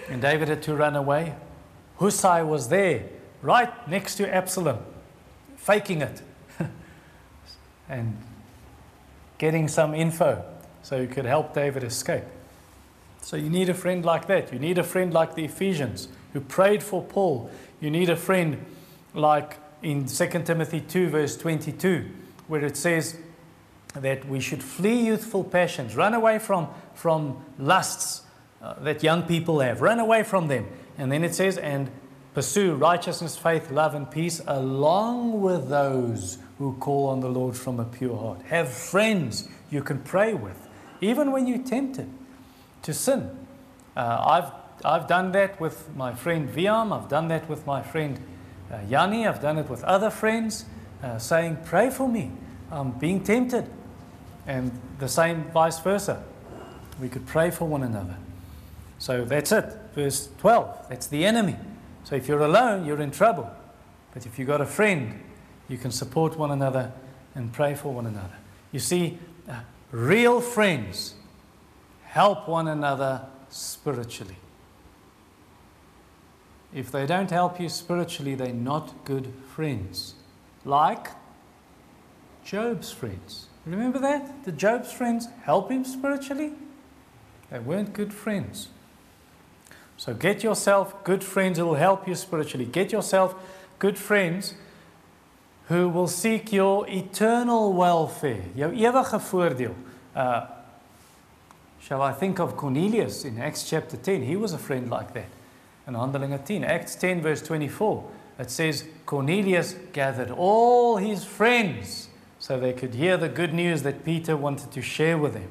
and 0.08 0.22
David 0.22 0.48
had 0.48 0.62
to 0.62 0.76
run 0.76 0.94
away, 0.94 1.34
Hussai 1.98 2.46
was 2.46 2.68
there, 2.68 3.04
right 3.42 3.88
next 3.88 4.16
to 4.16 4.32
Absalom, 4.32 4.78
faking 5.56 6.02
it 6.02 6.22
and 7.88 8.16
getting 9.38 9.68
some 9.68 9.94
info 9.94 10.44
so 10.82 11.00
he 11.00 11.06
could 11.06 11.24
help 11.24 11.54
David 11.54 11.82
escape. 11.82 12.24
So 13.22 13.36
you 13.36 13.50
need 13.50 13.68
a 13.68 13.74
friend 13.74 14.04
like 14.04 14.26
that. 14.26 14.52
You 14.52 14.58
need 14.58 14.78
a 14.78 14.84
friend 14.84 15.12
like 15.12 15.34
the 15.34 15.44
Ephesians 15.44 16.08
who 16.32 16.40
prayed 16.40 16.82
for 16.82 17.02
Paul. 17.02 17.50
You 17.80 17.90
need 17.90 18.08
a 18.08 18.16
friend 18.16 18.64
like 19.14 19.56
in 19.82 20.06
2 20.06 20.28
Timothy 20.44 20.80
2, 20.80 21.08
verse 21.08 21.36
22, 21.36 22.08
where 22.46 22.64
it 22.64 22.76
says, 22.76 23.16
that 24.00 24.26
we 24.28 24.40
should 24.40 24.62
flee 24.62 25.06
youthful 25.06 25.44
passions, 25.44 25.96
run 25.96 26.14
away 26.14 26.38
from, 26.38 26.68
from 26.94 27.44
lusts 27.58 28.22
uh, 28.62 28.74
that 28.80 29.02
young 29.02 29.22
people 29.22 29.60
have, 29.60 29.80
run 29.80 29.98
away 29.98 30.22
from 30.22 30.48
them. 30.48 30.66
And 30.98 31.12
then 31.12 31.24
it 31.24 31.34
says, 31.34 31.58
and 31.58 31.90
pursue 32.34 32.74
righteousness, 32.74 33.36
faith, 33.36 33.70
love, 33.70 33.94
and 33.94 34.10
peace 34.10 34.40
along 34.46 35.40
with 35.40 35.68
those 35.68 36.38
who 36.58 36.74
call 36.74 37.08
on 37.08 37.20
the 37.20 37.28
Lord 37.28 37.56
from 37.56 37.80
a 37.80 37.84
pure 37.84 38.16
heart. 38.16 38.42
Have 38.42 38.70
friends 38.70 39.48
you 39.70 39.82
can 39.82 40.00
pray 40.00 40.34
with, 40.34 40.68
even 41.00 41.32
when 41.32 41.46
you're 41.46 41.62
tempted 41.62 42.10
to 42.82 42.94
sin. 42.94 43.30
Uh, 43.96 44.22
I've, 44.26 44.52
I've 44.84 45.08
done 45.08 45.32
that 45.32 45.60
with 45.60 45.94
my 45.96 46.14
friend 46.14 46.48
Viam, 46.48 46.92
I've 46.92 47.08
done 47.08 47.28
that 47.28 47.48
with 47.48 47.66
my 47.66 47.82
friend 47.82 48.20
uh, 48.70 48.80
Yanni, 48.88 49.26
I've 49.26 49.40
done 49.40 49.58
it 49.58 49.68
with 49.68 49.84
other 49.84 50.10
friends, 50.10 50.64
uh, 51.02 51.18
saying, 51.18 51.58
Pray 51.64 51.90
for 51.90 52.08
me. 52.08 52.32
I'm 52.70 52.92
being 52.92 53.22
tempted. 53.22 53.68
And 54.46 54.72
the 54.98 55.08
same 55.08 55.44
vice 55.52 55.78
versa. 55.80 56.24
We 57.00 57.08
could 57.08 57.26
pray 57.26 57.50
for 57.50 57.66
one 57.66 57.82
another. 57.82 58.16
So 58.98 59.24
that's 59.24 59.52
it. 59.52 59.72
Verse 59.94 60.28
12. 60.38 60.88
That's 60.88 61.06
the 61.06 61.24
enemy. 61.24 61.56
So 62.04 62.14
if 62.16 62.28
you're 62.28 62.42
alone, 62.42 62.86
you're 62.86 63.00
in 63.00 63.10
trouble. 63.10 63.50
But 64.14 64.26
if 64.26 64.38
you've 64.38 64.48
got 64.48 64.60
a 64.60 64.66
friend, 64.66 65.22
you 65.68 65.76
can 65.76 65.90
support 65.90 66.38
one 66.38 66.50
another 66.50 66.92
and 67.34 67.52
pray 67.52 67.74
for 67.74 67.92
one 67.92 68.06
another. 68.06 68.36
You 68.72 68.78
see, 68.78 69.18
uh, 69.48 69.60
real 69.90 70.40
friends 70.40 71.14
help 72.04 72.48
one 72.48 72.68
another 72.68 73.26
spiritually. 73.48 74.36
If 76.72 76.90
they 76.90 77.06
don't 77.06 77.30
help 77.30 77.60
you 77.60 77.68
spiritually, 77.68 78.34
they're 78.34 78.52
not 78.52 79.04
good 79.04 79.32
friends. 79.54 80.14
Like 80.64 81.08
Job's 82.44 82.92
friends. 82.92 83.46
Remember 83.64 83.98
that? 83.98 84.44
Did 84.44 84.58
Job's 84.58 84.92
friends 84.92 85.28
help 85.42 85.70
him 85.70 85.84
spiritually? 85.84 86.52
They 87.50 87.58
weren't 87.58 87.92
good 87.92 88.12
friends. 88.12 88.68
So 89.96 90.14
get 90.14 90.42
yourself 90.42 91.02
good 91.04 91.24
friends 91.24 91.58
who 91.58 91.66
will 91.66 91.74
help 91.74 92.06
you 92.06 92.14
spiritually. 92.14 92.66
Get 92.66 92.92
yourself 92.92 93.34
good 93.78 93.98
friends 93.98 94.54
who 95.68 95.88
will 95.88 96.06
seek 96.06 96.52
your 96.52 96.86
eternal 96.88 97.72
welfare, 97.72 98.44
jou 98.56 98.70
ewige 98.70 99.20
voordeel. 99.20 99.74
Uh, 100.14 100.46
shall 101.80 102.02
I 102.02 102.12
think 102.12 102.38
of 102.38 102.56
Cornelius 102.56 103.24
in 103.24 103.38
Acts 103.38 103.68
chapter 103.68 103.96
10? 103.96 104.22
He 104.22 104.36
was 104.36 104.52
a 104.52 104.58
friend 104.58 104.88
like 104.88 105.12
that. 105.14 105.28
In 105.86 105.94
Handelinge 105.94 106.44
10, 106.44 106.64
Acts 106.64 106.94
10 106.96 107.20
verse 107.20 107.42
24, 107.42 108.04
it 108.38 108.50
says 108.50 108.84
Cornelius 109.06 109.74
gathered 109.92 110.30
all 110.30 110.98
his 110.98 111.24
friends 111.24 112.08
so 112.38 112.58
they 112.60 112.72
could 112.72 112.94
hear 112.94 113.16
the 113.16 113.28
good 113.28 113.54
news 113.54 113.82
that 113.82 114.04
Peter 114.04 114.36
wanted 114.36 114.70
to 114.72 114.82
share 114.82 115.18
with 115.18 115.34
them. 115.34 115.50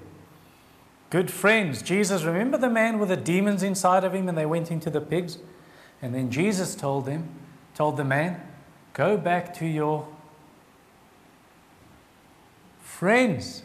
Good 1.16 1.32
friends. 1.32 1.82
Jesus, 1.82 2.24
remember 2.24 2.58
the 2.58 2.70
man 2.70 3.00
with 3.00 3.08
the 3.08 3.16
demons 3.16 3.64
inside 3.64 4.04
of 4.04 4.14
him 4.14 4.28
and 4.28 4.38
they 4.38 4.46
went 4.46 4.70
into 4.70 4.90
the 4.90 5.00
pigs? 5.00 5.38
And 6.02 6.14
then 6.14 6.30
Jesus 6.30 6.76
told 6.76 7.06
them, 7.06 7.30
told 7.74 7.96
the 7.96 8.04
man, 8.04 8.42
go 8.92 9.16
back 9.16 9.54
to 9.60 9.66
your 9.66 10.10
friends. 12.82 13.64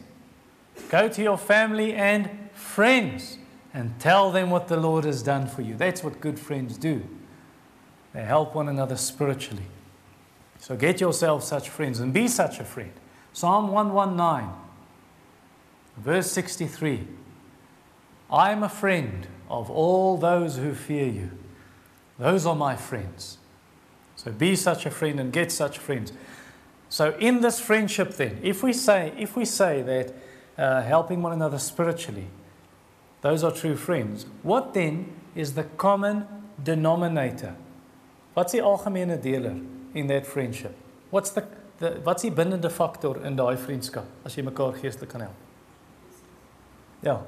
Go 0.91 1.09
to 1.09 1.21
your 1.21 1.37
family 1.37 1.93
and 1.93 2.31
friends 2.53 3.39
and 3.75 3.99
tell 3.99 4.31
them 4.31 4.51
what 4.51 4.69
the 4.69 4.77
Lord 4.77 5.05
has 5.05 5.21
done 5.21 5.49
for 5.49 5.63
you. 5.63 5.75
That's 5.75 6.05
what 6.05 6.21
good 6.21 6.39
friends 6.39 6.79
do. 6.79 7.03
They 8.13 8.23
help 8.23 8.55
one 8.55 8.69
another 8.69 8.97
spiritually. 8.97 9.67
So 10.61 10.77
get 10.77 11.01
yourself 11.01 11.43
such 11.43 11.69
friends 11.69 11.99
and 11.99 12.13
be 12.13 12.29
such 12.29 12.61
a 12.61 12.65
friend. 12.65 12.93
Psalm 13.33 13.73
119, 13.73 14.55
verse 15.97 16.31
63. 16.31 17.09
I 18.31 18.53
am 18.53 18.63
a 18.63 18.69
friend 18.69 19.27
of 19.49 19.71
all 19.71 20.17
those 20.17 20.57
who 20.57 20.75
fear 20.75 21.07
you. 21.07 21.31
Those 22.19 22.47
are 22.47 22.55
my 22.55 22.77
friends. 22.77 23.39
So 24.15 24.31
be 24.31 24.55
such 24.55 24.87
a 24.87 24.91
friend 24.91 25.19
and 25.19 25.33
get 25.33 25.51
such 25.51 25.79
friends. 25.79 26.13
So 26.89 27.17
in 27.19 27.41
this 27.41 27.59
friendship, 27.59 28.15
then, 28.15 28.39
if 28.43 28.63
we 28.63 28.73
say 28.73 29.13
if 29.17 29.37
we 29.37 29.45
say 29.45 29.83
that 29.83 30.15
uh, 30.59 30.83
helping 30.83 31.23
one 31.23 31.33
another 31.33 31.59
spiritually, 31.59 32.27
those 33.23 33.43
are 33.43 33.51
true 33.51 33.77
friends. 33.77 34.27
What 34.43 34.75
then 34.75 35.13
is 35.35 35.55
the 35.55 35.65
common 35.65 36.27
denominator? 36.63 37.57
Wat's 38.35 38.53
die 38.53 38.59
algemene 38.59 39.21
deler 39.23 39.61
in 39.95 40.07
that 40.09 40.27
friendship? 40.27 40.77
What's 41.11 41.31
the, 41.31 41.47
the 41.79 42.01
wat's 42.05 42.23
die 42.23 42.31
bindende 42.31 42.71
faktor 42.71 43.25
in 43.25 43.37
daai 43.37 43.57
vriendskap 43.57 44.05
as 44.25 44.37
jy 44.37 44.45
mekaar 44.47 44.77
geestelik 44.79 45.11
kan 45.11 45.21
help? 45.21 45.37
Ja, 47.03 47.21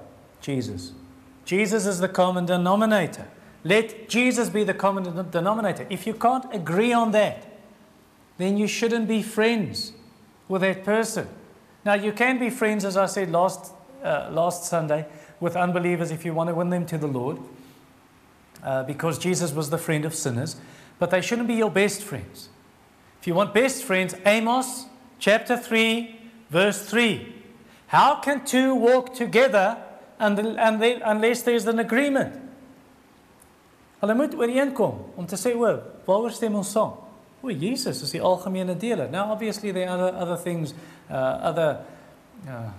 Jesus. 0.43 0.93
Jesus 1.45 1.86
is 1.86 2.01
the 2.01 2.09
common 2.09 2.45
denominator. 2.45 3.28
Let 3.64 4.09
Jesus 4.09 4.49
be 4.49 4.64
the 4.64 4.74
common 4.74 5.30
denominator. 5.30 5.86
If 5.88 6.07
you 6.07 6.14
can't 6.14 6.45
agree 6.53 6.93
on 6.93 7.12
that, 7.12 7.47
then 8.38 8.57
you 8.57 8.66
shouldn't 8.66 9.09
be 9.09 9.22
friends 9.22 9.93
with 10.49 10.62
that 10.62 10.84
person. 10.84 11.28
Now, 11.84 11.95
you 11.95 12.12
can 12.12 12.38
be 12.38 12.51
friends, 12.51 12.84
as 12.84 12.97
I 12.97 13.07
said 13.07 13.30
last, 13.30 13.72
uh, 14.03 14.28
last 14.30 14.64
Sunday, 14.64 15.07
with 15.40 15.57
unbelievers 15.57 16.11
if 16.11 16.24
you 16.24 16.34
want 16.34 16.49
to 16.49 16.55
win 16.55 16.70
them 16.70 16.86
to 16.86 16.99
the 16.99 17.07
Lord, 17.07 17.38
uh, 18.62 18.82
because 18.84 19.18
Jesus 19.18 19.53
was 19.53 19.70
the 19.70 19.78
friend 19.78 20.05
of 20.05 20.14
sinners, 20.14 20.57
but 20.99 21.11
they 21.11 21.20
shouldn't 21.20 21.49
be 21.49 21.55
your 21.55 21.70
best 21.70 22.03
friends. 22.03 22.49
If 23.20 23.26
you 23.26 23.34
want 23.34 23.55
best 23.55 23.84
friends, 23.84 24.14
Amos 24.26 24.86
chapter 25.18 25.57
3, 25.57 26.16
verse 26.51 26.84
3. 26.88 27.32
How 27.88 28.16
can 28.16 28.45
two 28.45 28.74
walk 28.74 29.14
together 29.14 29.82
unless 30.23 31.43
there's 31.43 31.66
an 31.66 31.79
agreement? 31.79 32.35
Hulle 34.03 34.14
moet 34.14 34.35
ooreenkom 34.35 34.99
om 35.14 35.27
te 35.27 35.37
sê, 35.37 35.55
"O, 35.55 35.81
waaroor 36.05 36.31
stem 36.31 36.55
ons 36.55 36.70
saam?" 36.70 36.93
O, 37.43 37.51
Jesus 37.51 38.03
is 38.03 38.11
die 38.11 38.20
algemene 38.23 38.77
deler. 38.77 39.09
Now 39.11 39.31
obviously 39.33 39.73
there 39.73 39.89
are 39.89 39.99
other, 39.99 40.18
other 40.18 40.37
things, 40.37 40.75
uh, 41.11 41.39
other 41.43 41.79
uh, 42.49 42.70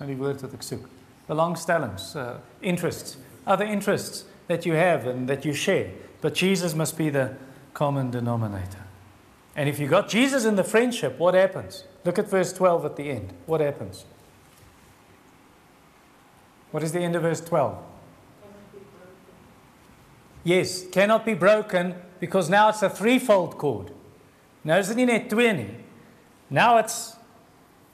nou 0.00 0.08
die 0.08 0.16
woord 0.16 0.40
wat 0.40 0.54
ek 0.56 0.64
soek. 0.64 0.86
Belangstellings, 1.28 2.14
uh, 2.16 2.38
interests, 2.60 3.18
other 3.46 3.68
interests 3.68 4.24
that 4.48 4.64
you 4.66 4.74
have 4.74 5.06
and 5.06 5.28
that 5.28 5.44
you 5.44 5.52
share. 5.52 5.90
But 6.20 6.34
Jesus 6.34 6.74
must 6.74 6.96
be 6.96 7.10
the 7.10 7.36
common 7.74 8.10
denominator. 8.10 8.84
And 9.54 9.68
if 9.68 9.78
you 9.78 9.88
got 9.88 10.08
Jesus 10.08 10.44
in 10.44 10.56
the 10.56 10.64
friendship, 10.64 11.18
what 11.18 11.34
happens? 11.34 11.84
Look 12.04 12.18
at 12.18 12.28
verse 12.28 12.52
12 12.52 12.84
at 12.84 12.96
the 12.96 13.10
end. 13.10 13.32
What 13.46 13.60
happens? 13.60 14.04
What 16.70 16.82
is 16.82 16.92
the 16.92 17.00
end 17.00 17.16
of 17.16 17.22
verse 17.22 17.40
12? 17.40 17.76
Yes, 20.44 20.86
cannot 20.86 21.24
be 21.24 21.34
broken 21.34 21.94
because 22.18 22.48
now 22.48 22.68
it's 22.70 22.82
a 22.82 22.90
threefold 22.90 23.58
cord. 23.58 23.88
Is. 23.88 23.94
Now 26.50 26.78
it's 26.78 27.16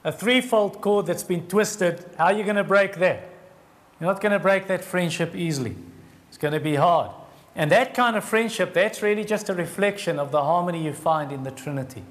a 0.05 0.13
threefold 0.13 0.81
cord 0.81 1.07
that's 1.07 1.23
been 1.23 1.47
twisted, 1.47 2.05
how 2.17 2.27
are 2.27 2.33
you 2.33 2.45
going 2.45 2.57
to 2.57 2.65
break 2.65 2.97
that? 2.97 3.29
You're 4.01 4.13
not 4.13 4.21
going 4.21 4.33
to 4.33 4.39
break 4.39 4.67
that 4.67 4.85
friendship 4.85 5.35
easily. 5.35 5.75
It's 6.29 6.39
going 6.39 6.55
to 6.55 6.61
be 6.61 6.75
hard. 6.75 7.11
And 7.55 7.71
that 7.73 7.95
kind 7.95 8.17
of 8.17 8.25
friendship, 8.25 8.75
that's 8.75 9.01
really 9.03 9.25
just 9.25 9.49
a 9.49 9.55
reflection 9.55 10.19
of 10.19 10.31
the 10.31 10.43
harmony 10.43 10.85
you 10.85 10.93
find 10.93 11.33
in 11.33 11.43
the 11.43 11.51
Trinity. 11.51 12.03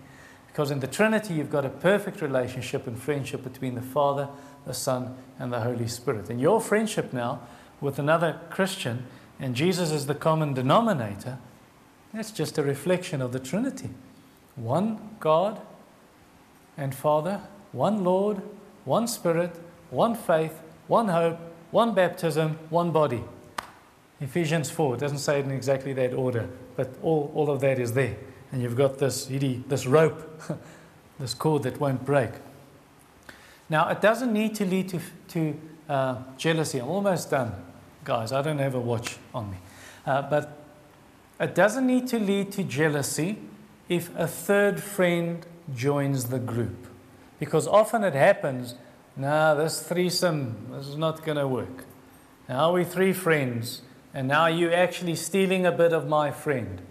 Because 0.47 0.71
in 0.71 0.79
the 0.79 0.87
Trinity, 0.87 1.35
you've 1.35 1.51
got 1.51 1.65
a 1.65 1.69
perfect 1.69 2.21
relationship 2.21 2.87
and 2.87 2.97
friendship 2.97 3.43
between 3.43 3.75
the 3.75 3.81
Father, 3.81 4.27
the 4.65 4.73
Son, 4.73 5.15
and 5.39 5.51
the 5.51 5.61
Holy 5.61 5.87
Spirit. 5.87 6.29
And 6.29 6.39
your 6.39 6.61
friendship 6.61 7.13
now 7.13 7.41
with 7.81 7.99
another 7.99 8.39
Christian, 8.49 9.05
and 9.39 9.55
Jesus 9.55 9.91
is 9.91 10.05
the 10.07 10.15
common 10.15 10.53
denominator, 10.53 11.37
that's 12.13 12.31
just 12.31 12.57
a 12.57 12.63
reflection 12.63 13.21
of 13.21 13.31
the 13.31 13.39
Trinity. 13.39 13.89
One 14.55 15.17
God 15.19 15.61
and 16.77 16.95
Father 16.95 17.41
one 17.75 18.05
Lord, 18.05 18.41
one 18.85 19.05
Spirit, 19.05 19.53
one 19.89 20.15
faith, 20.15 20.61
one 20.87 21.09
hope, 21.09 21.37
one 21.71 21.93
baptism, 21.93 22.57
one 22.69 22.91
body. 22.91 23.21
Ephesians 24.21 24.71
4 24.71 24.95
it 24.95 24.99
doesn't 24.99 25.17
say 25.17 25.39
it 25.39 25.45
in 25.45 25.51
exactly 25.51 25.91
that 25.91 26.13
order, 26.13 26.47
but 26.77 26.89
all, 27.03 27.31
all 27.35 27.49
of 27.49 27.59
that 27.59 27.77
is 27.77 27.91
there. 27.91 28.15
And 28.51 28.61
you've 28.61 28.77
got 28.77 28.97
this, 28.97 29.25
this 29.25 29.85
rope, 29.85 30.41
this 31.19 31.33
cord 31.33 31.63
that 31.63 31.79
won't 31.79 32.05
break. 32.05 32.31
Now, 33.69 33.89
it 33.89 34.01
doesn't 34.01 34.31
need 34.31 34.55
to 34.55 34.65
lead 34.65 34.89
to, 34.89 34.99
to 35.29 35.59
uh, 35.89 36.17
jealousy. 36.37 36.79
I'm 36.79 36.87
almost 36.87 37.31
done, 37.31 37.53
guys. 38.03 38.31
I 38.31 38.41
don't 38.41 38.59
have 38.59 38.75
a 38.75 38.79
watch 38.79 39.17
on 39.33 39.51
me. 39.51 39.57
Uh, 40.05 40.21
but 40.23 40.59
it 41.39 41.55
doesn't 41.55 41.85
need 41.85 42.07
to 42.07 42.19
lead 42.19 42.51
to 42.53 42.63
jealousy 42.63 43.39
if 43.89 44.15
a 44.15 44.27
third 44.27 44.81
friend 44.81 45.45
joins 45.75 46.25
the 46.25 46.39
group. 46.39 46.87
Because 47.39 47.67
often 47.67 48.03
it 48.03 48.13
happens, 48.13 48.75
no, 49.15 49.55
this 49.57 49.81
threesome, 49.81 50.67
this 50.71 50.87
is 50.87 50.97
not 50.97 51.25
going 51.25 51.37
to 51.37 51.47
work. 51.47 51.85
Now 52.47 52.73
we're 52.73 52.85
three 52.85 53.13
friends, 53.13 53.81
and 54.13 54.27
now 54.27 54.45
you're 54.47 54.73
actually 54.73 55.15
stealing 55.15 55.65
a 55.65 55.71
bit 55.71 55.91
of 55.91 56.07
my 56.07 56.31
friend. 56.31 56.81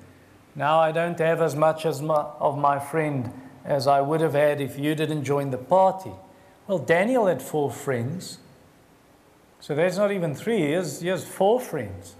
Now 0.56 0.80
I 0.80 0.92
don't 0.92 1.18
have 1.18 1.40
as 1.40 1.54
much 1.54 1.86
as 1.86 2.02
my, 2.02 2.26
of 2.38 2.58
my 2.58 2.78
friend 2.78 3.32
as 3.64 3.86
I 3.86 4.00
would 4.00 4.20
have 4.20 4.34
had 4.34 4.60
if 4.60 4.78
you 4.78 4.94
didn't 4.94 5.24
join 5.24 5.50
the 5.50 5.58
party. 5.58 6.12
Well, 6.66 6.78
Daniel 6.78 7.26
had 7.26 7.42
four 7.42 7.70
friends. 7.70 8.38
So 9.60 9.74
there's 9.74 9.96
not 9.96 10.12
even 10.12 10.34
three, 10.34 10.58
he 10.58 10.72
has, 10.72 11.00
he 11.00 11.08
has 11.08 11.24
four 11.24 11.60
friends. 11.60 12.16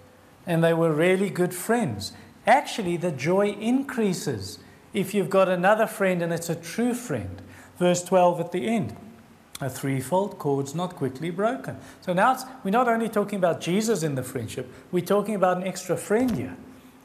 And 0.47 0.63
they 0.63 0.75
were 0.75 0.93
really 0.93 1.31
good 1.31 1.55
friends. 1.55 2.13
Actually, 2.47 2.97
the 2.97 3.11
joy 3.11 3.51
increases 3.51 4.59
if 4.93 5.15
you've 5.15 5.31
got 5.31 5.49
another 5.49 5.87
friend 5.87 6.23
and 6.23 6.33
it's 6.33 6.51
a 6.51 6.55
true 6.55 6.95
friend. 6.95 7.43
Verse 7.79 8.03
12 8.03 8.41
at 8.41 8.53
the 8.53 8.67
end. 8.67 8.97
A 9.61 9.71
threefold 9.71 10.39
cord's 10.39 10.75
not 10.75 10.97
quickly 10.97 11.31
broken. 11.31 11.79
So 12.01 12.13
now 12.13 12.37
we're 12.65 12.71
not 12.71 12.89
only 12.89 13.09
talking 13.09 13.39
about 13.39 13.61
Jesus 13.61 14.03
in 14.03 14.15
the 14.15 14.23
friendship, 14.23 14.71
we're 14.91 15.05
talking 15.05 15.35
about 15.35 15.59
an 15.59 15.65
extra 15.65 15.97
friend 15.97 16.35
here. 16.35 16.57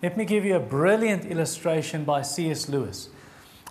Let 0.01 0.17
me 0.17 0.25
give 0.25 0.45
you 0.45 0.55
a 0.55 0.59
brilliant 0.59 1.25
illustration 1.25 2.05
by 2.05 2.21
C.S. 2.21 2.69
Lewis. 2.69 3.09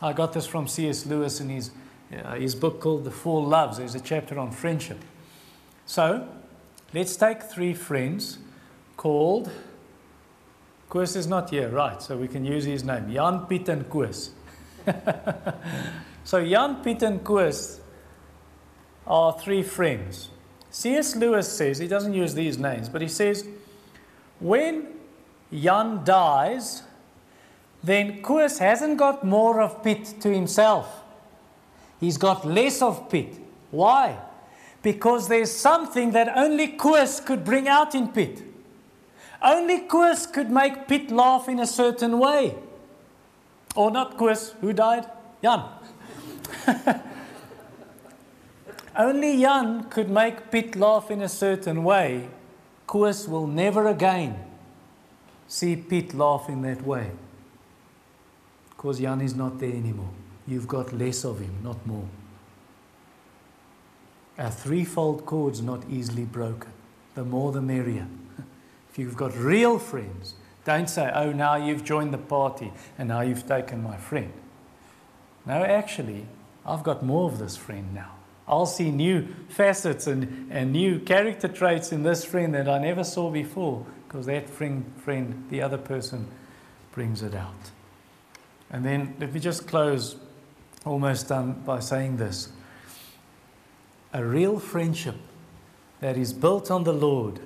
I 0.01 0.13
got 0.13 0.33
this 0.33 0.47
from 0.47 0.69
C.S. 0.69 1.07
Lewis 1.07 1.41
in 1.41 1.49
his, 1.49 1.71
uh, 2.13 2.35
his 2.35 2.55
book 2.55 2.81
called 2.81 3.05
The 3.05 3.11
Four 3.11 3.47
Loves. 3.47 3.79
There's 3.79 3.95
a 3.95 4.01
chapter 4.01 4.39
on 4.39 4.51
friendship. 4.51 4.99
So 5.87 6.29
let's 6.95 7.17
take 7.17 7.43
three 7.43 7.75
friends 7.75 8.39
called. 8.97 9.51
Koos 10.89 11.17
is 11.17 11.27
not 11.27 11.51
here, 11.51 11.69
right? 11.69 12.01
So 12.01 12.17
we 12.17 12.29
can 12.29 12.45
use 12.45 12.65
his 12.65 12.83
name. 12.83 13.13
Jan, 13.13 13.47
Piet, 13.47 13.69
and. 13.69 13.85
So 16.25 16.47
Jan, 16.47 16.83
Piet, 16.83 17.03
and 17.03 17.21
are 19.07 19.39
three 19.39 19.63
friends. 19.63 20.29
C.S. 20.71 21.17
Lewis 21.17 21.51
says, 21.51 21.79
he 21.79 21.89
doesn't 21.89 22.13
use 22.13 22.35
these 22.35 22.59
names, 22.59 22.91
but 22.91 23.01
he 23.01 23.09
says, 23.09 23.47
when 24.39 24.89
Jan 25.51 26.05
dies, 26.05 26.83
then 27.83 28.21
Koos 28.23 28.59
hasn't 28.59 28.99
got 28.99 29.25
more 29.25 29.63
of 29.63 29.83
Piet 29.83 30.21
to 30.21 30.29
himself. 30.29 31.03
He's 32.01 32.17
got 32.17 32.47
less 32.47 32.81
of 32.83 33.11
Piet. 33.11 33.39
Why? 33.71 34.19
Because 34.83 35.29
there's 35.29 35.51
something 35.51 36.13
that 36.13 36.37
only 36.37 36.69
Koos 36.69 37.21
could 37.21 37.45
bring 37.45 37.69
out 37.69 37.95
in 37.95 38.09
Piet. 38.09 38.43
Only 39.43 39.81
Koos 39.81 40.27
could 40.27 40.51
make 40.51 40.87
Piet 40.89 41.11
laugh 41.11 41.49
in 41.49 41.61
a 41.61 41.67
certain 41.67 42.19
way. 42.19 42.55
Or 43.75 43.91
not 43.91 44.17
Koos, 44.17 44.55
who 44.61 44.73
died? 44.73 45.07
Jan. 45.43 45.65
Only 48.97 49.41
Jan 49.41 49.85
could 49.85 50.11
make 50.11 50.51
Piet 50.51 50.77
laugh 50.77 51.11
in 51.11 51.23
a 51.23 51.29
certain 51.29 51.85
way. 51.85 52.29
Koos 52.87 53.29
will 53.29 53.47
never 53.47 53.87
again 53.89 54.45
see 55.47 55.77
Piet 55.77 56.15
laugh 56.15 56.49
in 56.49 56.63
that 56.63 56.83
way. 56.83 57.11
Because 58.71 59.01
Jan 59.01 59.21
is 59.21 59.35
not 59.35 59.59
there 59.59 59.71
anymore. 59.73 60.11
You've 60.49 60.67
got 60.67 60.93
less 60.93 61.25
of 61.25 61.41
him, 61.41 61.55
not 61.63 61.87
more. 61.87 62.09
A 64.39 64.51
threefold 64.51 65.27
cord's 65.27 65.61
not 65.61 65.83
easily 65.91 66.25
broken. 66.25 66.73
The 67.15 67.25
more 67.25 67.53
the 67.53 67.61
merrier. 67.61 68.07
if 68.91 68.99
you've 68.99 69.17
got 69.17 69.37
real 69.37 69.79
friends, 69.79 70.35
don't 70.65 70.89
say, 70.89 71.11
oh, 71.15 71.33
now 71.33 71.57
you've 71.57 71.85
joined 71.85 72.15
the 72.15 72.19
party 72.19 72.73
and 72.97 73.09
now 73.09 73.21
you've 73.21 73.47
taken 73.47 73.83
my 73.83 73.97
friend. 73.97 74.33
No, 75.45 75.65
actually, 75.65 76.27
I've 76.65 76.83
got 76.83 77.03
more 77.03 77.31
of 77.31 77.39
this 77.39 77.57
friend 77.57 77.95
now. 77.95 78.13
I'll 78.47 78.67
see 78.67 78.91
new 78.91 79.29
facets 79.49 80.07
and, 80.07 80.51
and 80.51 80.73
new 80.73 81.01
character 81.01 81.49
traits 81.49 81.93
in 81.93 82.03
this 82.03 82.25
friend 82.25 82.55
that 82.55 82.69
I 82.69 82.79
never 82.79 83.05
saw 83.05 83.31
before 83.31 83.85
because 84.07 84.27
that 84.27 84.49
friend, 84.49 84.91
friend, 85.05 85.47
the 85.51 85.61
other 85.61 85.77
person, 85.77 86.29
brings 86.93 87.23
it 87.23 87.35
out. 87.35 87.71
And 88.71 88.85
then 88.85 89.17
let 89.19 89.33
me 89.33 89.41
just 89.41 89.67
close 89.67 90.17
almost 90.89 91.29
done 91.29 91.63
by 91.65 91.81
saying 91.81 92.17
this. 92.17 92.49
A 94.13 94.25
real 94.25 94.59
friendship 94.59 95.17
that 96.01 96.17
is 96.17 96.33
built 96.33 96.71
on 96.71 96.85
the 96.85 96.93
Lord, 96.93 97.41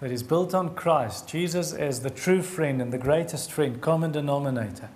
that 0.00 0.10
is 0.10 0.22
built 0.22 0.54
on 0.54 0.74
Christ, 0.74 1.28
Jesus 1.28 1.72
as 1.72 2.00
the 2.00 2.10
true 2.10 2.42
friend 2.42 2.80
and 2.80 2.92
the 2.92 2.98
greatest 2.98 3.50
friend, 3.50 3.80
common 3.80 4.12
denominator, 4.12 4.88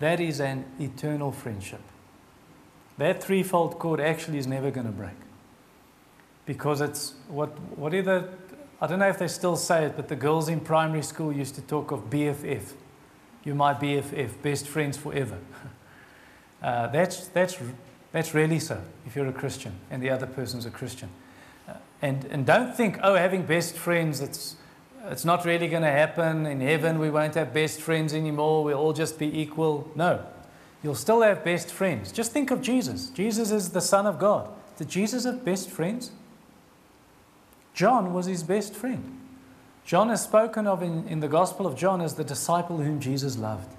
that 0.00 0.20
is 0.20 0.40
an 0.40 0.64
eternal 0.80 1.32
friendship. 1.32 1.80
That 2.98 3.22
threefold 3.22 3.78
cord 3.78 4.00
actually 4.00 4.38
is 4.38 4.46
never 4.46 4.70
going 4.70 4.86
to 4.86 4.92
break. 4.92 5.14
Because 6.46 6.80
it's 6.80 7.14
what, 7.28 7.58
whatever, 7.76 8.28
I 8.80 8.86
don't 8.86 8.98
know 8.98 9.08
if 9.08 9.18
they 9.18 9.28
still 9.28 9.56
say 9.56 9.86
it, 9.86 9.96
but 9.96 10.08
the 10.08 10.16
girls 10.16 10.48
in 10.48 10.60
primary 10.60 11.02
school 11.02 11.32
used 11.32 11.54
to 11.56 11.62
talk 11.62 11.90
of 11.90 12.10
BFF. 12.10 12.72
You're 13.44 13.54
my 13.54 13.74
BFF, 13.74 14.42
best 14.42 14.66
friends 14.66 14.96
forever. 14.96 15.38
uh, 16.64 16.88
that's, 16.88 17.28
that's, 17.28 17.58
that's 18.12 18.34
really 18.34 18.58
so 18.58 18.80
if 19.06 19.14
you're 19.14 19.28
a 19.28 19.32
Christian 19.32 19.74
and 19.90 20.02
the 20.02 20.10
other 20.10 20.26
person's 20.26 20.66
a 20.66 20.70
Christian. 20.70 21.10
Uh, 21.68 21.74
and, 22.02 22.24
and 22.26 22.44
don't 22.46 22.74
think, 22.74 22.98
oh, 23.02 23.14
having 23.14 23.42
best 23.42 23.76
friends, 23.76 24.20
it's, 24.20 24.56
it's 25.06 25.24
not 25.24 25.44
really 25.44 25.68
going 25.68 25.82
to 25.82 25.90
happen. 25.90 26.46
In 26.46 26.60
heaven, 26.60 26.98
we 26.98 27.10
won't 27.10 27.34
have 27.34 27.54
best 27.54 27.80
friends 27.80 28.14
anymore. 28.14 28.64
We'll 28.64 28.78
all 28.78 28.92
just 28.92 29.18
be 29.18 29.40
equal. 29.40 29.90
No, 29.94 30.24
You'll 30.84 30.94
still 30.94 31.22
have 31.22 31.42
best 31.42 31.70
friends. 31.70 32.12
Just 32.12 32.30
think 32.32 32.50
of 32.50 32.60
Jesus. 32.60 33.08
Jesus 33.08 33.50
is 33.50 33.70
the 33.70 33.80
Son 33.80 34.06
of 34.06 34.18
God. 34.18 34.50
Did 34.76 34.90
Jesus 34.90 35.24
have 35.24 35.42
best 35.42 35.70
friends? 35.70 36.10
John 37.72 38.12
was 38.12 38.26
his 38.26 38.42
best 38.42 38.74
friend. 38.74 39.18
John 39.86 40.10
is 40.10 40.20
spoken 40.20 40.66
of 40.66 40.82
in, 40.82 41.08
in 41.08 41.20
the 41.20 41.28
Gospel 41.28 41.66
of 41.66 41.74
John 41.74 42.02
as 42.02 42.16
the 42.16 42.22
disciple 42.22 42.76
whom 42.76 43.00
Jesus 43.00 43.38
loved. 43.38 43.74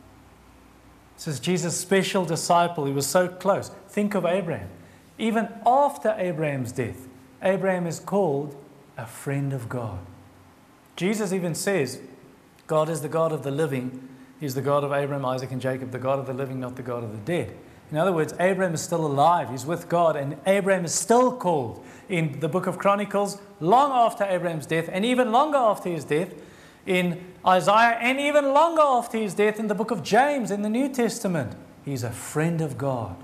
It 1.15 1.21
says 1.21 1.39
Jesus' 1.39 1.77
special 1.77 2.25
disciple. 2.25 2.85
He 2.85 2.93
was 2.93 3.07
so 3.07 3.27
close. 3.27 3.69
Think 3.87 4.15
of 4.15 4.25
Abraham. 4.25 4.69
Even 5.17 5.47
after 5.65 6.13
Abraham's 6.17 6.71
death, 6.71 7.07
Abraham 7.41 7.87
is 7.87 7.99
called 7.99 8.55
a 8.97 9.05
friend 9.05 9.53
of 9.53 9.69
God. 9.69 9.99
Jesus 10.95 11.31
even 11.31 11.55
says, 11.55 11.99
God 12.67 12.89
is 12.89 13.01
the 13.01 13.09
God 13.09 13.31
of 13.31 13.43
the 13.43 13.51
living 13.51 14.09
He's 14.39 14.55
the 14.55 14.61
God 14.61 14.83
of 14.83 14.91
Abraham, 14.91 15.25
Isaac, 15.25 15.51
and 15.51 15.61
Jacob, 15.61 15.91
the 15.91 15.99
God 15.99 16.19
of 16.19 16.27
the 16.27 16.33
living, 16.33 16.59
not 16.59 16.75
the 16.75 16.83
God 16.83 17.03
of 17.03 17.11
the 17.11 17.17
dead. 17.19 17.55
In 17.91 17.97
other 17.97 18.11
words, 18.11 18.33
Abraham 18.39 18.73
is 18.73 18.81
still 18.81 19.05
alive. 19.05 19.49
He's 19.49 19.65
with 19.65 19.87
God, 19.87 20.15
and 20.15 20.37
Abraham 20.45 20.85
is 20.85 20.93
still 20.93 21.35
called 21.37 21.83
in 22.09 22.39
the 22.39 22.49
book 22.49 22.67
of 22.67 22.77
Chronicles 22.77 23.39
long 23.59 23.91
after 23.91 24.23
Abraham's 24.23 24.65
death, 24.65 24.89
and 24.91 25.05
even 25.05 25.31
longer 25.31 25.57
after 25.57 25.89
his 25.89 26.03
death 26.03 26.33
in 26.85 27.23
Isaiah, 27.45 27.97
and 28.01 28.19
even 28.19 28.53
longer 28.53 28.81
after 28.81 29.17
his 29.17 29.33
death 29.33 29.59
in 29.59 29.67
the 29.67 29.75
book 29.75 29.91
of 29.91 30.03
James 30.03 30.51
in 30.51 30.61
the 30.61 30.69
New 30.69 30.89
Testament. 30.89 31.55
He's 31.83 32.03
a 32.03 32.11
friend 32.11 32.61
of 32.61 32.77
God. 32.77 33.15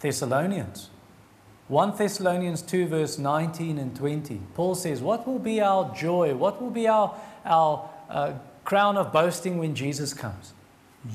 Thessalonians. 0.00 0.90
1 1.68 1.96
Thessalonians 1.96 2.62
2, 2.62 2.88
verse 2.88 3.18
19 3.18 3.78
and 3.78 3.94
20. 3.94 4.40
Paul 4.54 4.74
says, 4.74 5.00
What 5.00 5.26
will 5.26 5.38
be 5.38 5.60
our 5.60 5.94
joy? 5.94 6.34
What 6.34 6.60
will 6.60 6.70
be 6.70 6.88
our, 6.88 7.14
our 7.44 7.88
uh, 8.08 8.32
crown 8.64 8.96
of 8.96 9.12
boasting 9.12 9.58
when 9.58 9.76
Jesus 9.76 10.12
comes? 10.12 10.52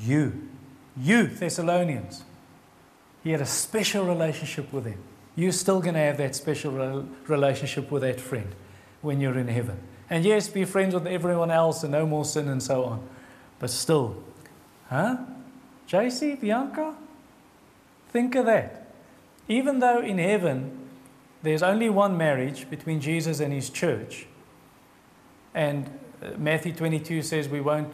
You. 0.02 0.48
You, 0.96 1.28
Thessalonians. 1.28 2.24
He 3.22 3.32
had 3.32 3.42
a 3.42 3.46
special 3.46 4.06
relationship 4.06 4.72
with 4.72 4.86
him. 4.86 5.00
You're 5.36 5.52
still 5.52 5.82
going 5.82 5.96
to 5.96 6.00
have 6.00 6.18
that 6.18 6.36
special 6.36 6.72
re- 6.72 7.06
relationship 7.28 7.92
with 7.92 8.04
that 8.04 8.22
friend 8.22 8.56
when 9.06 9.22
you're 9.22 9.38
in 9.38 9.48
heaven. 9.48 9.80
And 10.10 10.26
yes, 10.26 10.50
be 10.50 10.66
friends 10.66 10.94
with 10.94 11.08
everyone 11.08 11.52
else 11.52 11.84
and 11.84 11.92
no 11.92 12.06
more 12.06 12.26
sin 12.26 12.48
and 12.48 12.62
so 12.62 12.84
on. 12.84 13.08
But 13.60 13.70
still, 13.70 14.24
huh? 14.90 15.18
JC, 15.88 16.40
Bianca? 16.40 16.96
Think 18.10 18.36
of 18.36 18.46
that. 18.46 18.88
Even 19.48 19.80
though 19.80 20.02
in 20.02 20.18
heaven 20.18 20.90
there's 21.44 21.64
only 21.64 21.90
one 21.90 22.18
marriage 22.18 22.70
between 22.70 23.00
Jesus 23.00 23.40
and 23.40 23.54
his 23.54 23.70
church, 23.70 24.26
and 25.54 25.90
Matthew 26.38 26.74
22 26.74 27.22
says 27.22 27.48
we 27.48 27.62
won't 27.62 27.94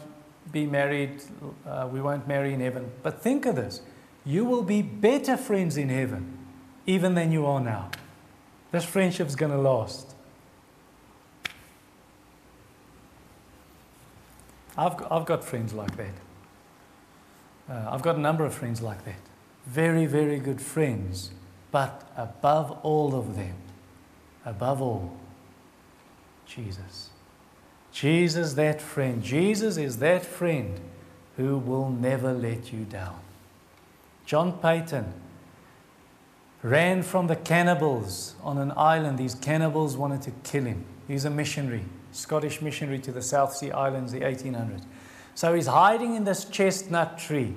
be 0.51 0.65
married, 0.65 1.21
uh, 1.67 1.87
we 1.91 2.01
won't 2.01 2.27
marry 2.27 2.53
in 2.53 2.59
heaven. 2.59 2.91
But 3.03 3.21
think 3.21 3.45
of 3.45 3.55
this 3.55 3.81
you 4.23 4.45
will 4.45 4.63
be 4.63 4.81
better 4.81 5.35
friends 5.35 5.77
in 5.77 5.89
heaven 5.89 6.37
even 6.85 7.15
than 7.15 7.31
you 7.31 7.45
are 7.45 7.59
now. 7.59 7.89
This 8.71 8.85
friendship's 8.85 9.35
going 9.35 9.51
to 9.51 9.57
last. 9.57 10.15
I've 14.81 14.97
got, 14.97 15.11
I've 15.11 15.25
got 15.25 15.43
friends 15.43 15.73
like 15.73 15.95
that. 15.97 16.13
Uh, 17.69 17.91
I've 17.91 18.01
got 18.01 18.15
a 18.15 18.19
number 18.19 18.45
of 18.45 18.53
friends 18.53 18.81
like 18.81 19.05
that. 19.05 19.19
Very, 19.67 20.07
very 20.07 20.39
good 20.39 20.59
friends. 20.59 21.31
But 21.69 22.09
above 22.17 22.71
all 22.83 23.15
of 23.15 23.35
them, 23.35 23.55
above 24.43 24.81
all, 24.81 25.15
Jesus. 26.47 27.09
Jesus, 27.91 28.53
that 28.53 28.81
friend. 28.81 29.21
Jesus 29.21 29.77
is 29.77 29.97
that 29.97 30.25
friend 30.25 30.79
who 31.37 31.57
will 31.57 31.89
never 31.89 32.33
let 32.33 32.73
you 32.73 32.83
down. 32.83 33.19
John 34.25 34.57
Paton 34.59 35.13
ran 36.63 37.03
from 37.03 37.27
the 37.27 37.35
cannibals 37.35 38.35
on 38.43 38.57
an 38.57 38.71
island. 38.75 39.17
These 39.17 39.35
cannibals 39.35 39.97
wanted 39.97 40.21
to 40.23 40.31
kill 40.43 40.65
him. 40.65 40.85
He's 41.07 41.25
a 41.25 41.29
missionary, 41.29 41.83
Scottish 42.11 42.61
missionary 42.61 42.99
to 42.99 43.11
the 43.11 43.21
South 43.21 43.55
Sea 43.55 43.71
Islands, 43.71 44.11
the 44.11 44.21
1800s. 44.21 44.83
So 45.33 45.53
he's 45.53 45.67
hiding 45.67 46.15
in 46.15 46.23
this 46.23 46.45
chestnut 46.45 47.17
tree. 47.17 47.55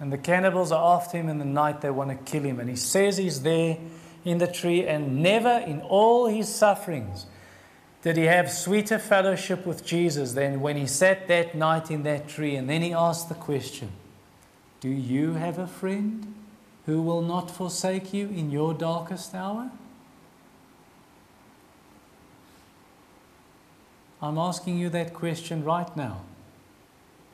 And 0.00 0.12
the 0.12 0.18
cannibals 0.18 0.72
are 0.72 0.96
after 0.96 1.18
him 1.18 1.28
in 1.28 1.38
the 1.38 1.44
night. 1.44 1.80
They 1.80 1.90
want 1.90 2.10
to 2.10 2.30
kill 2.30 2.44
him. 2.44 2.60
And 2.60 2.68
he 2.68 2.76
says 2.76 3.16
he's 3.16 3.42
there 3.42 3.78
in 4.24 4.38
the 4.38 4.46
tree, 4.46 4.86
and 4.86 5.22
never 5.22 5.62
in 5.66 5.80
all 5.80 6.26
his 6.26 6.52
sufferings 6.52 7.26
did 8.02 8.16
he 8.16 8.24
have 8.24 8.50
sweeter 8.50 8.98
fellowship 8.98 9.66
with 9.66 9.84
Jesus 9.84 10.32
than 10.32 10.60
when 10.60 10.76
he 10.76 10.86
sat 10.86 11.26
that 11.28 11.54
night 11.54 11.90
in 11.90 12.04
that 12.04 12.28
tree 12.28 12.54
and 12.54 12.68
then 12.68 12.82
he 12.82 12.92
asked 12.92 13.28
the 13.28 13.34
question 13.34 13.90
Do 14.80 14.88
you 14.88 15.34
have 15.34 15.58
a 15.58 15.66
friend 15.66 16.34
who 16.88 17.02
will 17.02 17.20
not 17.20 17.50
forsake 17.50 18.14
you 18.14 18.28
in 18.28 18.50
your 18.50 18.72
darkest 18.72 19.34
hour? 19.34 19.70
I'm 24.22 24.38
asking 24.38 24.78
you 24.78 24.88
that 24.88 25.12
question 25.12 25.62
right 25.64 25.94
now. 25.94 26.22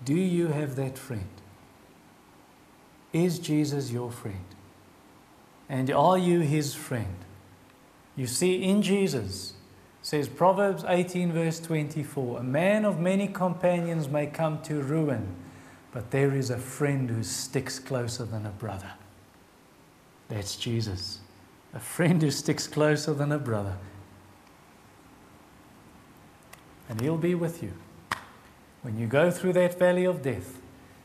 Do 0.04 0.16
you 0.16 0.48
have 0.48 0.74
that 0.74 0.98
friend? 0.98 1.28
Is 3.12 3.38
Jesus 3.38 3.92
your 3.92 4.10
friend? 4.10 4.44
And 5.68 5.88
are 5.88 6.18
you 6.18 6.40
his 6.40 6.74
friend? 6.74 7.14
You 8.16 8.26
see, 8.26 8.56
in 8.64 8.82
Jesus, 8.82 9.54
says 10.02 10.28
Proverbs 10.28 10.82
18, 10.84 11.32
verse 11.32 11.60
24 11.60 12.40
A 12.40 12.42
man 12.42 12.84
of 12.84 12.98
many 12.98 13.28
companions 13.28 14.08
may 14.08 14.26
come 14.26 14.60
to 14.62 14.82
ruin, 14.82 15.28
but 15.92 16.10
there 16.10 16.34
is 16.34 16.50
a 16.50 16.58
friend 16.58 17.08
who 17.08 17.22
sticks 17.22 17.78
closer 17.78 18.24
than 18.24 18.46
a 18.46 18.50
brother. 18.50 18.94
That's 20.28 20.56
Jesus. 20.56 21.20
A 21.74 21.80
friend 21.80 22.22
who 22.22 22.30
sticks 22.30 22.66
closer 22.66 23.12
than 23.12 23.32
a 23.32 23.38
brother. 23.38 23.76
And 26.88 27.00
he'll 27.00 27.16
be 27.16 27.34
with 27.34 27.62
you 27.62 27.72
when 28.82 28.98
you 28.98 29.06
go 29.06 29.30
through 29.30 29.54
that 29.54 29.78
valley 29.78 30.04
of 30.04 30.22
death. 30.22 30.60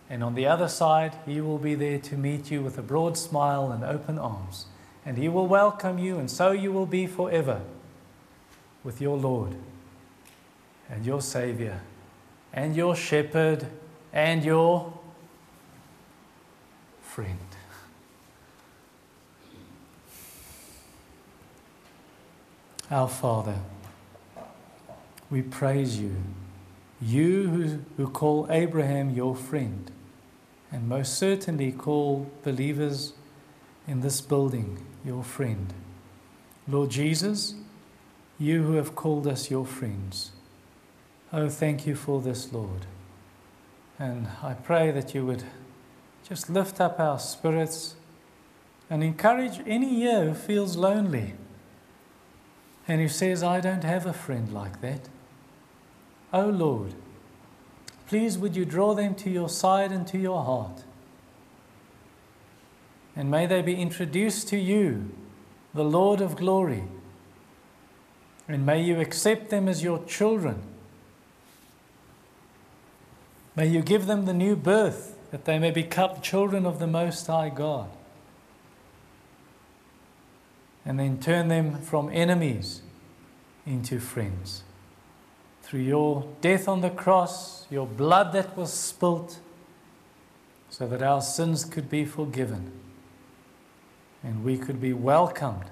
And 0.09 0.23
on 0.23 0.35
the 0.35 0.47
other 0.47 0.67
side, 0.67 1.15
he 1.25 1.39
will 1.39 1.57
be 1.57 1.75
there 1.75 1.99
to 1.99 2.17
meet 2.17 2.51
you 2.51 2.61
with 2.61 2.77
a 2.77 2.81
broad 2.81 3.17
smile 3.17 3.71
and 3.71 3.83
open 3.83 4.17
arms. 4.17 4.65
And 5.05 5.17
he 5.17 5.29
will 5.29 5.47
welcome 5.47 5.97
you, 5.97 6.17
and 6.17 6.29
so 6.29 6.51
you 6.51 6.71
will 6.71 6.85
be 6.85 7.07
forever 7.07 7.61
with 8.83 8.99
your 8.99 9.17
Lord 9.17 9.55
and 10.89 11.05
your 11.05 11.21
Savior 11.21 11.81
and 12.51 12.75
your 12.75 12.95
shepherd 12.95 13.67
and 14.11 14.43
your 14.43 14.93
friend. 17.01 17.48
Our 22.91 23.07
Father, 23.07 23.59
we 25.29 25.43
praise 25.43 25.99
you, 25.99 26.15
you 26.99 27.47
who, 27.47 27.79
who 27.97 28.09
call 28.09 28.47
Abraham 28.49 29.11
your 29.11 29.35
friend, 29.35 29.91
and 30.71 30.89
most 30.89 31.15
certainly 31.15 31.71
call 31.71 32.31
believers 32.43 33.13
in 33.87 34.01
this 34.01 34.21
building 34.21 34.83
your 35.05 35.23
friend. 35.23 35.71
Lord 36.67 36.89
Jesus, 36.89 37.53
you 38.39 38.63
who 38.63 38.73
have 38.73 38.95
called 38.95 39.27
us 39.27 39.51
your 39.51 39.67
friends. 39.67 40.31
Oh, 41.31 41.47
thank 41.47 41.85
you 41.85 41.93
for 41.93 42.21
this, 42.21 42.51
Lord. 42.51 42.87
And 43.99 44.29
I 44.41 44.55
pray 44.55 44.89
that 44.89 45.13
you 45.13 45.27
would 45.27 45.43
just 46.27 46.49
lift 46.49 46.81
up 46.81 46.99
our 46.99 47.19
spirits 47.19 47.93
and 48.89 49.03
encourage 49.03 49.61
any 49.67 49.93
here 49.93 50.25
who 50.25 50.33
feels 50.33 50.75
lonely 50.75 51.35
and 52.89 52.99
who 52.99 53.07
says, 53.07 53.43
I 53.43 53.61
don't 53.61 53.83
have 53.83 54.07
a 54.07 54.13
friend 54.13 54.51
like 54.51 54.81
that. 54.81 55.07
Oh, 56.33 56.47
Lord, 56.47 56.95
please 58.07 58.37
would 58.37 58.55
you 58.55 58.65
draw 58.65 58.95
them 58.95 59.13
to 59.15 59.29
your 59.29 59.47
side 59.47 59.91
and 59.91 60.07
to 60.07 60.17
your 60.17 60.43
heart. 60.43 60.83
And 63.15 63.29
may 63.29 63.45
they 63.45 63.61
be 63.61 63.75
introduced 63.75 64.47
to 64.49 64.57
you, 64.57 65.11
the 65.73 65.83
Lord 65.83 66.19
of 66.19 66.35
glory. 66.35 66.83
And 68.47 68.65
may 68.65 68.81
you 68.81 68.99
accept 68.99 69.51
them 69.51 69.67
as 69.67 69.83
your 69.83 70.03
children. 70.05 70.63
May 73.55 73.67
you 73.67 73.83
give 73.83 74.07
them 74.07 74.25
the 74.25 74.33
new 74.33 74.55
birth 74.55 75.15
that 75.29 75.45
they 75.45 75.59
may 75.59 75.69
become 75.69 76.21
children 76.21 76.65
of 76.65 76.79
the 76.79 76.87
Most 76.87 77.27
High 77.27 77.49
God. 77.49 77.89
And 80.85 80.99
then 80.99 81.19
turn 81.19 81.47
them 81.49 81.81
from 81.81 82.09
enemies 82.11 82.81
into 83.65 83.99
friends. 83.99 84.63
Through 85.61 85.81
your 85.81 86.27
death 86.41 86.67
on 86.67 86.81
the 86.81 86.89
cross, 86.89 87.67
your 87.69 87.85
blood 87.85 88.33
that 88.33 88.57
was 88.57 88.73
spilt, 88.73 89.39
so 90.69 90.87
that 90.87 91.01
our 91.01 91.21
sins 91.21 91.65
could 91.65 91.89
be 91.89 92.05
forgiven 92.05 92.71
and 94.23 94.43
we 94.43 94.57
could 94.57 94.81
be 94.81 94.93
welcomed 94.93 95.65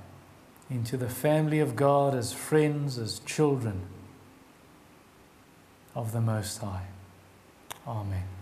into 0.70 0.98
the 0.98 1.10
family 1.10 1.60
of 1.60 1.76
God 1.76 2.16
as 2.16 2.34
friends, 2.34 2.98
as 2.98 3.20
children 3.20 3.82
of 5.96 6.12
the 6.12 6.22
Most 6.22 6.60
High. 6.60 6.88
Amen. 7.86 8.37